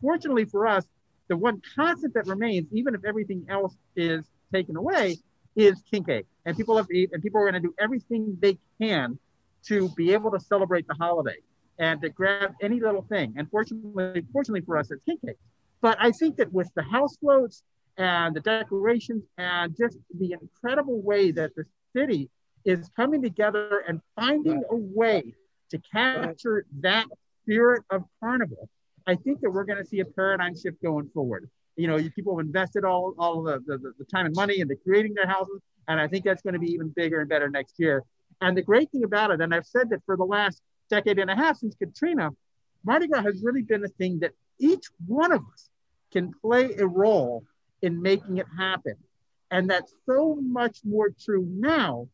Fortunately 0.00 0.44
for 0.44 0.66
us, 0.66 0.84
the 1.28 1.36
one 1.36 1.60
constant 1.74 2.14
that 2.14 2.26
remains, 2.26 2.68
even 2.72 2.94
if 2.94 3.04
everything 3.04 3.44
else 3.48 3.76
is 3.96 4.24
taken 4.52 4.76
away, 4.76 5.16
is 5.56 5.82
king 5.90 6.04
cake. 6.04 6.26
And 6.48 6.56
people 6.56 6.78
have 6.78 6.86
and 6.90 7.22
people 7.22 7.42
are 7.42 7.50
going 7.50 7.62
to 7.62 7.68
do 7.68 7.74
everything 7.78 8.38
they 8.40 8.58
can 8.80 9.18
to 9.66 9.90
be 9.90 10.14
able 10.14 10.30
to 10.30 10.40
celebrate 10.40 10.88
the 10.88 10.94
holiday 10.94 11.36
and 11.78 12.00
to 12.00 12.08
grab 12.08 12.54
any 12.62 12.80
little 12.80 13.02
thing. 13.02 13.34
And 13.36 13.50
fortunately, 13.50 14.24
fortunately 14.32 14.62
for 14.62 14.78
us, 14.78 14.90
it's 14.90 15.02
king 15.04 15.18
cake. 15.24 15.36
But 15.82 15.98
I 16.00 16.10
think 16.10 16.38
that 16.38 16.50
with 16.50 16.70
the 16.74 16.82
house 16.82 17.18
floats 17.18 17.64
and 17.98 18.34
the 18.34 18.40
decorations 18.40 19.24
and 19.36 19.76
just 19.76 19.98
the 20.18 20.36
incredible 20.40 21.02
way 21.02 21.32
that 21.32 21.54
the 21.54 21.64
city 21.94 22.30
is 22.64 22.88
coming 22.96 23.20
together 23.20 23.84
and 23.86 24.00
finding 24.16 24.64
a 24.70 24.76
way 24.76 25.34
to 25.70 25.78
capture 25.92 26.64
that 26.80 27.04
spirit 27.42 27.82
of 27.90 28.04
carnival. 28.20 28.70
I 29.06 29.16
think 29.16 29.42
that 29.42 29.50
we're 29.50 29.64
going 29.64 29.82
to 29.84 29.86
see 29.86 30.00
a 30.00 30.06
paradigm 30.06 30.56
shift 30.56 30.82
going 30.82 31.10
forward. 31.12 31.50
You 31.76 31.88
know, 31.88 31.98
people 32.16 32.38
have 32.38 32.46
invested 32.46 32.84
all, 32.84 33.14
all 33.18 33.42
the, 33.42 33.62
the, 33.66 33.92
the 33.98 34.04
time 34.06 34.24
and 34.24 34.34
money 34.34 34.60
into 34.60 34.76
creating 34.76 35.12
their 35.12 35.26
houses. 35.26 35.60
And 35.88 35.98
I 35.98 36.06
think 36.06 36.24
that's 36.24 36.42
going 36.42 36.54
to 36.54 36.60
be 36.60 36.72
even 36.72 36.88
bigger 36.88 37.20
and 37.20 37.28
better 37.28 37.48
next 37.48 37.78
year. 37.78 38.04
And 38.40 38.56
the 38.56 38.62
great 38.62 38.90
thing 38.92 39.04
about 39.04 39.30
it, 39.30 39.40
and 39.40 39.54
I've 39.54 39.66
said 39.66 39.90
that 39.90 40.04
for 40.06 40.16
the 40.16 40.24
last 40.24 40.62
decade 40.90 41.18
and 41.18 41.30
a 41.30 41.34
half 41.34 41.56
since 41.56 41.74
Katrina, 41.74 42.30
Mardi 42.84 43.08
Gras 43.08 43.22
has 43.22 43.42
really 43.42 43.62
been 43.62 43.84
a 43.84 43.88
thing 43.88 44.20
that 44.20 44.32
each 44.60 44.86
one 45.06 45.32
of 45.32 45.40
us 45.52 45.70
can 46.12 46.32
play 46.40 46.74
a 46.76 46.86
role 46.86 47.44
in 47.82 48.00
making 48.00 48.38
it 48.38 48.46
happen. 48.56 48.94
And 49.50 49.68
that's 49.68 49.92
so 50.06 50.38
much 50.40 50.78
more 50.84 51.08
true 51.24 51.46
now 51.50 52.08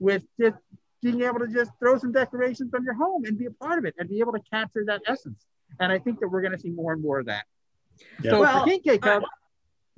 with 0.00 0.22
just 0.38 0.56
being 1.02 1.22
able 1.22 1.38
to 1.38 1.48
just 1.48 1.70
throw 1.78 1.98
some 1.98 2.12
decorations 2.12 2.72
on 2.74 2.84
your 2.84 2.94
home 2.94 3.24
and 3.24 3.38
be 3.38 3.46
a 3.46 3.50
part 3.50 3.78
of 3.78 3.84
it 3.84 3.94
and 3.98 4.08
be 4.08 4.20
able 4.20 4.32
to 4.32 4.40
capture 4.50 4.84
that 4.86 5.00
essence. 5.06 5.46
And 5.78 5.92
I 5.92 5.98
think 5.98 6.20
that 6.20 6.28
we're 6.28 6.42
going 6.42 6.52
to 6.52 6.58
see 6.58 6.70
more 6.70 6.92
and 6.92 7.02
more 7.02 7.20
of 7.20 7.26
that. 7.26 7.44
Yeah. 8.22 8.32
So 8.32 8.40
well, 8.40 8.60
for 8.60 8.68
King 8.68 8.80
Cake 8.82 9.04
Hub, 9.04 9.22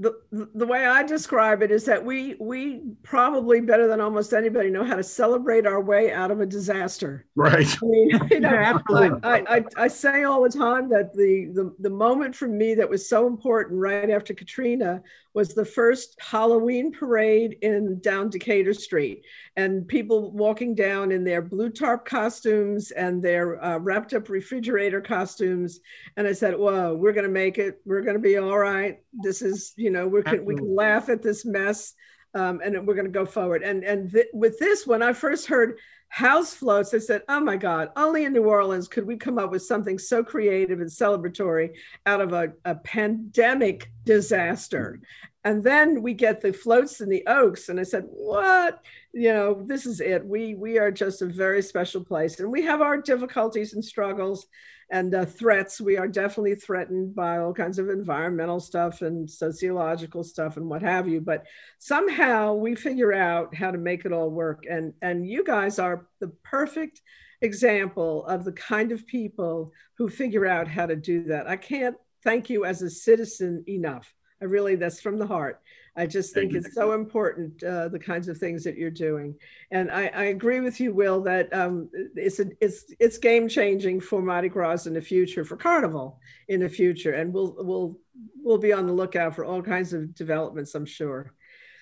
the, 0.03 0.48
the 0.55 0.66
way 0.66 0.84
I 0.84 1.05
describe 1.05 1.62
it 1.62 1.70
is 1.70 1.84
that 1.84 2.05
we 2.05 2.34
we 2.40 2.82
probably 3.05 3.61
better 3.61 3.86
than 3.86 4.00
almost 4.00 4.32
anybody 4.32 4.68
know 4.68 4.84
how 4.84 4.96
to 4.96 5.03
celebrate 5.03 5.64
our 5.64 5.80
way 5.80 6.12
out 6.12 6.32
of 6.32 6.40
a 6.40 6.46
disaster. 6.46 7.24
Right. 7.36 7.66
I, 7.80 7.86
mean, 7.86 8.11
you 8.30 8.40
know, 8.40 8.50
yeah, 8.50 8.74
absolutely. 8.74 9.20
I, 9.22 9.44
I, 9.48 9.64
I, 9.76 9.88
say 9.88 10.24
all 10.24 10.42
the 10.42 10.50
time 10.50 10.88
that 10.88 11.14
the, 11.14 11.53
the 11.55 11.74
the 11.78 11.90
moment 11.90 12.34
for 12.34 12.48
me 12.48 12.74
that 12.74 12.88
was 12.88 13.09
so 13.09 13.28
important 13.28 13.80
right 13.80 14.11
after 14.11 14.34
Katrina 14.34 15.03
was 15.35 15.55
the 15.55 15.64
first 15.64 16.18
Halloween 16.20 16.93
parade 16.93 17.57
in 17.62 18.01
down 18.01 18.28
Decatur 18.28 18.74
Street, 18.74 19.24
and 19.57 19.87
people 19.89 20.33
walking 20.33 20.74
down 20.74 21.11
in 21.11 21.24
their 21.24 21.43
blue 21.43 21.70
tarp 21.70 22.05
costumes 22.05 22.91
and 22.91 23.22
their 23.22 23.62
uh, 23.62 23.78
wrapped 23.78 24.12
up 24.14 24.28
refrigerator 24.28 25.01
costumes. 25.01 25.80
And 26.16 26.26
I 26.26 26.33
said, 26.33 26.59
"Whoa, 26.59 26.95
we're 26.95 27.12
going 27.12 27.26
to 27.26 27.30
make 27.33 27.59
it. 27.59 27.80
We're 27.85 28.03
going 28.03 28.16
to 28.16 28.20
be 28.20 28.37
all 28.37 28.59
right. 28.59 29.01
This 29.12 29.43
is, 29.43 29.72
you 29.76 29.91
know, 29.91 30.07
we 30.07 30.22
can 30.22 30.45
we 30.45 30.55
can 30.55 30.74
laugh 30.74 31.09
at 31.09 31.22
this 31.22 31.45
mess." 31.45 31.95
Um, 32.35 32.62
and 32.64 32.87
we're 32.87 32.95
going 32.95 33.05
to 33.07 33.11
go 33.11 33.26
forward. 33.26 33.62
And 33.62 33.85
and 33.85 34.11
th- 34.11 34.28
with 34.33 34.59
this, 34.59 34.87
when 34.87 35.03
I 35.03 35.12
first 35.12 35.47
heard 35.47 35.78
house 36.12 36.52
floats, 36.52 36.92
I 36.92 36.98
said, 36.98 37.22
oh 37.30 37.40
my 37.40 37.56
God, 37.56 37.88
only 37.96 38.26
in 38.26 38.34
New 38.34 38.44
Orleans 38.44 38.86
could 38.86 39.06
we 39.06 39.16
come 39.16 39.38
up 39.38 39.50
with 39.50 39.62
something 39.62 39.98
so 39.98 40.22
creative 40.22 40.78
and 40.82 40.90
celebratory 40.90 41.70
out 42.04 42.20
of 42.20 42.34
a, 42.34 42.52
a 42.66 42.74
pandemic 42.74 43.90
disaster. 44.04 45.00
And 45.42 45.64
then 45.64 46.02
we 46.02 46.12
get 46.12 46.42
the 46.42 46.52
floats 46.52 47.00
and 47.00 47.10
the 47.10 47.26
oaks. 47.26 47.70
And 47.70 47.80
I 47.80 47.84
said, 47.84 48.04
what? 48.08 48.84
You 49.14 49.32
know, 49.32 49.62
this 49.66 49.84
is 49.84 50.00
it. 50.00 50.24
We 50.24 50.54
we 50.54 50.78
are 50.78 50.90
just 50.90 51.22
a 51.22 51.26
very 51.26 51.62
special 51.62 52.02
place. 52.02 52.40
And 52.40 52.50
we 52.50 52.62
have 52.62 52.80
our 52.80 52.98
difficulties 53.00 53.74
and 53.74 53.84
struggles 53.84 54.46
and 54.90 55.14
uh, 55.14 55.24
threats. 55.24 55.80
We 55.80 55.96
are 55.96 56.08
definitely 56.08 56.54
threatened 56.54 57.14
by 57.14 57.38
all 57.38 57.52
kinds 57.54 57.78
of 57.78 57.88
environmental 57.88 58.60
stuff 58.60 59.02
and 59.02 59.28
sociological 59.30 60.24
stuff 60.24 60.56
and 60.56 60.68
what 60.68 60.82
have 60.82 61.08
you. 61.08 61.20
But 61.20 61.46
somehow 61.78 62.54
we 62.54 62.74
figure 62.74 63.12
out 63.12 63.54
how 63.54 63.70
to 63.70 63.78
make 63.78 64.04
it 64.04 64.12
all 64.12 64.30
work. 64.30 64.64
And 64.68 64.94
and 65.02 65.28
you 65.28 65.44
guys 65.44 65.78
are 65.78 66.06
the 66.20 66.28
perfect 66.42 67.00
example 67.42 68.24
of 68.26 68.44
the 68.44 68.52
kind 68.52 68.92
of 68.92 69.06
people 69.06 69.72
who 69.98 70.08
figure 70.08 70.46
out 70.46 70.68
how 70.68 70.86
to 70.86 70.96
do 70.96 71.24
that. 71.24 71.48
I 71.48 71.56
can't 71.56 71.96
thank 72.24 72.48
you 72.48 72.64
as 72.64 72.82
a 72.82 72.90
citizen 72.90 73.64
enough. 73.68 74.12
I 74.40 74.46
really, 74.46 74.76
that's 74.76 75.00
from 75.00 75.18
the 75.18 75.26
heart. 75.26 75.60
I 75.95 76.07
just 76.07 76.32
think 76.32 76.55
it's 76.55 76.74
so 76.74 76.93
important 76.93 77.62
uh, 77.62 77.88
the 77.88 77.99
kinds 77.99 78.28
of 78.28 78.38
things 78.38 78.64
that 78.64 78.78
you're 78.78 78.90
doing, 78.90 79.34
and 79.70 79.90
I, 79.90 80.07
I 80.07 80.22
agree 80.24 80.61
with 80.61 80.80
you, 80.80 80.95
Will, 80.95 81.20
that 81.22 81.53
um, 81.53 81.90
it's 82.16 82.40
a, 82.40 82.47
it's 82.61 82.86
it's 82.99 83.18
game 83.18 83.47
changing 83.47 84.01
for 84.01 84.22
Mardi 84.22 84.49
Gras 84.49 84.86
in 84.86 84.95
the 84.95 85.03
future, 85.03 85.45
for 85.45 85.57
Carnival 85.57 86.18
in 86.49 86.61
the 86.61 86.68
future, 86.68 87.12
and 87.12 87.32
we'll 87.32 87.55
we'll 87.59 87.99
we'll 88.43 88.59
be 88.59 88.72
on 88.72 88.86
the 88.86 88.93
lookout 88.93 89.34
for 89.34 89.45
all 89.45 89.61
kinds 89.61 89.93
of 89.93 90.14
developments. 90.14 90.74
I'm 90.74 90.86
sure. 90.86 91.34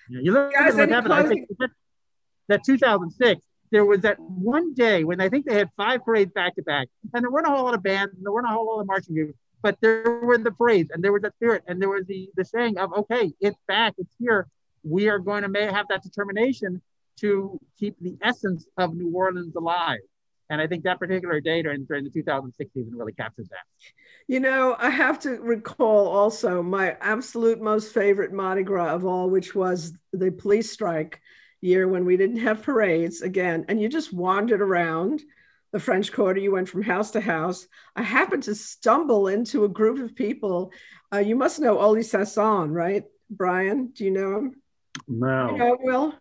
Yeah, 0.08 0.20
you 0.22 0.32
look 0.32 0.52
Guys, 0.52 0.76
at 0.76 0.88
what 0.88 0.90
happened. 0.90 1.14
I 1.14 1.22
think 1.22 1.48
that, 1.60 1.70
that 2.48 2.64
2006 2.64 3.40
there 3.70 3.84
was 3.84 4.00
that 4.00 4.18
one 4.18 4.74
day 4.74 5.04
when 5.04 5.20
I 5.20 5.28
think 5.28 5.46
they 5.46 5.54
had 5.54 5.70
five 5.76 6.04
parades 6.04 6.32
back 6.32 6.56
to 6.56 6.62
back, 6.62 6.88
and 7.14 7.22
there 7.22 7.30
weren't 7.30 7.46
a 7.46 7.50
whole 7.50 7.64
lot 7.64 7.74
of 7.74 7.82
bands, 7.84 8.12
and 8.16 8.24
there 8.24 8.32
weren't 8.32 8.48
a 8.48 8.50
whole 8.50 8.66
lot 8.66 8.80
of 8.80 8.86
marching 8.88 9.14
groups 9.14 9.38
but 9.62 9.76
there 9.80 10.20
were 10.22 10.38
the 10.38 10.50
parades 10.50 10.90
and 10.92 11.02
there 11.02 11.12
was 11.12 11.22
the 11.22 11.32
spirit 11.36 11.62
and 11.66 11.80
there 11.80 11.88
was 11.88 12.06
the 12.06 12.30
the 12.36 12.44
saying 12.44 12.78
of 12.78 12.92
okay 12.92 13.32
it's 13.40 13.58
back 13.66 13.94
it's 13.98 14.14
here. 14.18 14.46
We 14.82 15.08
are 15.08 15.18
going 15.18 15.42
to 15.42 15.48
may 15.48 15.66
have 15.66 15.86
that 15.88 16.02
determination 16.02 16.80
to 17.18 17.60
keep 17.78 17.96
the 18.00 18.16
essence 18.22 18.66
of 18.78 18.94
new 18.94 19.10
orleans 19.14 19.54
alive. 19.56 20.00
And 20.48 20.60
i 20.60 20.66
think 20.66 20.84
that 20.84 20.98
particular 20.98 21.40
day 21.40 21.62
during, 21.62 21.84
during 21.84 22.04
the 22.04 22.10
2006 22.10 22.72
season 22.72 22.96
really 22.96 23.12
captures 23.12 23.48
that. 23.48 23.66
You 24.26 24.40
know 24.40 24.76
i 24.78 24.90
have 24.90 25.18
to 25.20 25.30
recall 25.40 26.08
also 26.08 26.62
my 26.62 26.96
absolute 27.00 27.60
most 27.60 27.92
favorite 27.92 28.32
mardi 28.32 28.62
gras 28.62 28.94
of 28.94 29.04
all 29.04 29.28
which 29.30 29.54
was 29.54 29.92
the 30.12 30.30
police 30.30 30.70
strike 30.70 31.20
year 31.60 31.88
when 31.88 32.04
we 32.04 32.16
didn't 32.16 32.38
have 32.38 32.62
parades 32.62 33.22
again. 33.22 33.64
And 33.68 33.80
you 33.80 33.88
just 33.88 34.12
wandered 34.12 34.62
around 34.62 35.22
the 35.72 35.80
French 35.80 36.12
Quarter. 36.12 36.40
You 36.40 36.52
went 36.52 36.68
from 36.68 36.82
house 36.82 37.10
to 37.12 37.20
house. 37.20 37.66
I 37.96 38.02
happened 38.02 38.44
to 38.44 38.54
stumble 38.54 39.28
into 39.28 39.64
a 39.64 39.68
group 39.68 39.98
of 39.98 40.14
people. 40.14 40.72
Uh, 41.12 41.18
you 41.18 41.36
must 41.36 41.60
know 41.60 41.78
Oli 41.78 42.00
Sasson, 42.00 42.72
right? 42.72 43.04
Brian, 43.30 43.88
do 43.88 44.04
you 44.04 44.10
know 44.10 44.36
him? 44.36 44.62
No. 45.06 45.50
You 45.52 45.58
know 45.58 45.78
Will? 45.80 46.14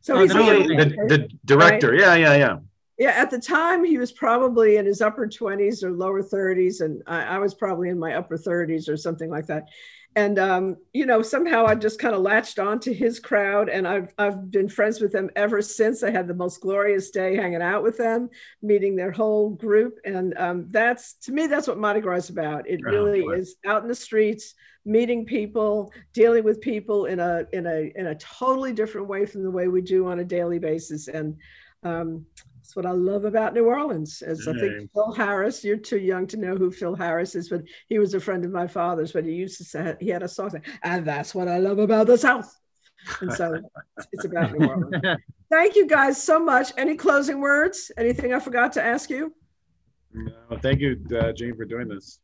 So 0.00 0.14
oh, 0.14 0.20
he's 0.20 0.32
the, 0.32 1.06
the, 1.08 1.28
director. 1.44 1.90
Right? 1.90 2.00
Yeah, 2.00 2.14
yeah, 2.14 2.36
yeah. 2.36 2.56
Yeah, 2.98 3.10
at 3.10 3.30
the 3.30 3.38
time 3.38 3.84
he 3.84 3.98
was 3.98 4.10
probably 4.10 4.76
in 4.76 4.86
his 4.86 5.02
upper 5.02 5.26
20s 5.26 5.82
or 5.82 5.90
lower 5.90 6.22
30s, 6.22 6.80
and 6.80 7.02
I, 7.06 7.24
I 7.24 7.38
was 7.38 7.54
probably 7.54 7.90
in 7.90 7.98
my 7.98 8.14
upper 8.14 8.38
30s 8.38 8.88
or 8.88 8.96
something 8.96 9.28
like 9.28 9.46
that 9.48 9.64
and 10.16 10.38
um, 10.38 10.76
you 10.92 11.06
know 11.06 11.22
somehow 11.22 11.66
i 11.66 11.74
just 11.74 12.00
kind 12.00 12.14
of 12.14 12.22
latched 12.22 12.58
on 12.58 12.80
to 12.80 12.92
his 12.92 13.20
crowd 13.20 13.68
and 13.68 13.86
I've, 13.86 14.12
I've 14.18 14.50
been 14.50 14.68
friends 14.68 15.00
with 15.00 15.12
them 15.12 15.30
ever 15.36 15.62
since. 15.62 16.02
I 16.02 16.10
had 16.10 16.26
the 16.26 16.34
most 16.34 16.60
glorious 16.60 17.10
day 17.10 17.36
hanging 17.36 17.62
out 17.62 17.82
with 17.82 17.98
them 17.98 18.30
meeting 18.62 18.96
their 18.96 19.12
whole 19.12 19.50
group 19.50 19.98
and 20.04 20.36
um, 20.38 20.66
that's 20.70 21.14
to 21.24 21.32
me 21.32 21.46
that's 21.46 21.68
what 21.68 21.78
mardi 21.78 22.00
gras 22.00 22.16
is 22.16 22.30
about. 22.30 22.68
It 22.68 22.80
really 22.82 23.24
oh, 23.28 23.32
is 23.32 23.56
out 23.64 23.82
in 23.82 23.88
the 23.88 23.94
streets 23.94 24.54
meeting 24.86 25.26
people 25.26 25.92
dealing 26.14 26.44
with 26.44 26.60
people 26.60 27.06
in 27.06 27.20
a 27.20 27.44
in 27.52 27.66
a 27.66 27.92
in 27.96 28.06
a 28.06 28.14
totally 28.14 28.72
different 28.72 29.08
way 29.08 29.26
from 29.26 29.42
the 29.42 29.50
way 29.50 29.68
we 29.68 29.82
do 29.82 30.06
on 30.06 30.20
a 30.20 30.24
daily 30.24 30.58
basis. 30.58 31.08
And 31.08 31.36
um, 31.82 32.24
that's 32.76 32.84
what 32.84 32.90
I 32.90 32.94
love 32.94 33.24
about 33.24 33.54
New 33.54 33.64
Orleans. 33.64 34.22
As 34.22 34.46
I 34.46 34.52
think 34.52 34.90
Phil 34.92 35.12
Harris, 35.12 35.64
you're 35.64 35.76
too 35.76 35.98
young 35.98 36.26
to 36.28 36.36
know 36.36 36.56
who 36.56 36.70
Phil 36.70 36.94
Harris 36.94 37.34
is, 37.34 37.48
but 37.48 37.62
he 37.88 37.98
was 37.98 38.14
a 38.14 38.20
friend 38.20 38.44
of 38.44 38.50
my 38.50 38.66
father's. 38.66 39.12
But 39.12 39.24
he 39.24 39.32
used 39.32 39.58
to 39.58 39.64
say 39.64 39.96
he 40.00 40.08
had 40.08 40.22
a 40.22 40.28
song, 40.28 40.50
and 40.82 41.04
that's 41.04 41.34
what 41.34 41.48
I 41.48 41.58
love 41.58 41.78
about 41.78 42.06
the 42.06 42.18
South. 42.18 42.54
And 43.20 43.32
so 43.32 43.60
it's 44.12 44.24
about 44.24 44.52
New 44.52 44.66
Orleans. 44.66 45.20
Thank 45.50 45.76
you 45.76 45.86
guys 45.86 46.22
so 46.22 46.38
much. 46.38 46.72
Any 46.76 46.96
closing 46.96 47.40
words? 47.40 47.90
Anything 47.96 48.34
I 48.34 48.40
forgot 48.40 48.72
to 48.74 48.82
ask 48.82 49.10
you? 49.10 49.32
No, 50.12 50.58
thank 50.62 50.80
you, 50.80 50.98
uh, 51.20 51.30
Jane, 51.32 51.54
for 51.54 51.66
doing 51.66 51.88
this. 51.88 52.20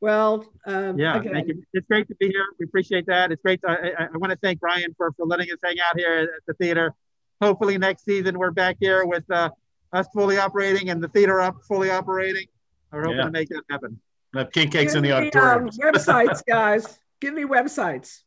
Well, 0.00 0.44
um, 0.66 0.98
yeah, 0.98 1.18
again. 1.18 1.32
thank 1.32 1.48
you. 1.48 1.62
It's 1.72 1.86
great 1.86 2.06
to 2.08 2.14
be 2.16 2.26
here. 2.26 2.44
We 2.60 2.66
appreciate 2.66 3.06
that. 3.06 3.32
It's 3.32 3.40
great. 3.42 3.60
To, 3.62 3.70
I, 3.70 4.04
I, 4.04 4.16
want 4.18 4.30
to 4.30 4.38
thank 4.42 4.60
Brian 4.60 4.94
for, 4.96 5.10
for 5.16 5.26
letting 5.26 5.50
us 5.50 5.58
hang 5.64 5.76
out 5.80 5.98
here 5.98 6.28
at 6.36 6.46
the 6.46 6.54
theater 6.54 6.94
hopefully 7.40 7.78
next 7.78 8.04
season 8.04 8.38
we're 8.38 8.50
back 8.50 8.76
here 8.80 9.04
with 9.04 9.28
uh, 9.30 9.50
us 9.92 10.06
fully 10.14 10.38
operating 10.38 10.90
and 10.90 11.02
the 11.02 11.08
theater 11.08 11.40
up 11.40 11.56
fully 11.66 11.90
operating. 11.90 12.46
We're 12.92 13.02
hoping 13.02 13.18
yeah. 13.18 13.24
to 13.24 13.30
make 13.30 13.48
that 13.50 13.62
happen. 13.70 14.00
Have 14.34 14.52
king 14.52 14.70
cakes 14.70 14.92
Give 14.92 14.98
in 14.98 15.10
the 15.10 15.16
auditorium. 15.16 15.64
Um, 15.64 15.70
websites, 15.70 16.42
guys. 16.48 16.98
Give 17.20 17.34
me 17.34 17.44
websites. 17.44 18.20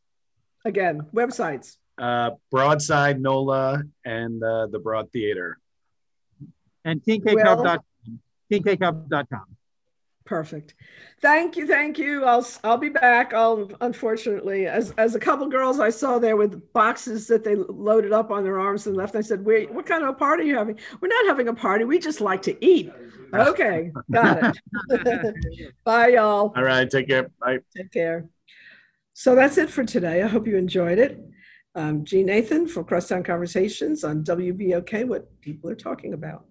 Again, 0.65 1.01
websites. 1.13 1.77
Uh, 1.97 2.31
Broadside, 2.49 3.21
NOLA, 3.21 3.83
and 4.05 4.43
uh, 4.43 4.67
the 4.67 4.79
Broad 4.79 5.11
Theater. 5.11 5.57
And 6.83 7.01
kingcakehub.com. 7.03 7.79
Kingcakehub.com. 8.51 9.45
Perfect. 10.25 10.75
Thank 11.21 11.57
you, 11.57 11.67
thank 11.67 11.97
you. 11.97 12.25
I'll 12.25 12.45
I'll 12.63 12.77
be 12.77 12.89
back. 12.89 13.33
I'll 13.33 13.69
unfortunately, 13.81 14.67
as 14.67 14.91
as 14.97 15.15
a 15.15 15.19
couple 15.19 15.47
girls 15.47 15.79
I 15.79 15.89
saw 15.89 16.19
there 16.19 16.35
with 16.35 16.71
boxes 16.73 17.27
that 17.27 17.43
they 17.43 17.55
loaded 17.55 18.11
up 18.11 18.31
on 18.31 18.43
their 18.43 18.59
arms 18.59 18.87
and 18.87 18.95
left. 18.95 19.15
I 19.15 19.21
said, 19.21 19.43
"Wait, 19.43 19.71
what 19.71 19.85
kind 19.85 20.03
of 20.03 20.09
a 20.09 20.13
party 20.13 20.43
are 20.43 20.45
you 20.45 20.57
having?" 20.57 20.79
We're 20.99 21.07
not 21.07 21.25
having 21.25 21.47
a 21.47 21.53
party. 21.53 21.85
We 21.85 21.99
just 21.99 22.21
like 22.21 22.41
to 22.43 22.65
eat. 22.65 22.91
Okay, 23.33 23.91
got 24.11 24.55
it. 24.89 25.75
Bye, 25.83 26.09
y'all. 26.09 26.53
All 26.55 26.63
right, 26.63 26.89
take 26.89 27.07
care. 27.07 27.29
Bye. 27.39 27.59
Take 27.75 27.91
care. 27.91 28.27
So 29.13 29.35
that's 29.35 29.57
it 29.57 29.69
for 29.69 29.83
today. 29.83 30.21
I 30.21 30.27
hope 30.27 30.47
you 30.47 30.57
enjoyed 30.57 30.99
it. 30.99 31.19
Um, 31.75 32.03
Jeanne 32.03 32.25
Nathan 32.27 32.67
for 32.67 32.83
Crosstown 32.83 33.23
Conversations 33.23 34.03
on 34.03 34.23
WBOK. 34.23 35.07
What 35.07 35.41
people 35.41 35.69
are 35.69 35.75
talking 35.75 36.13
about. 36.13 36.45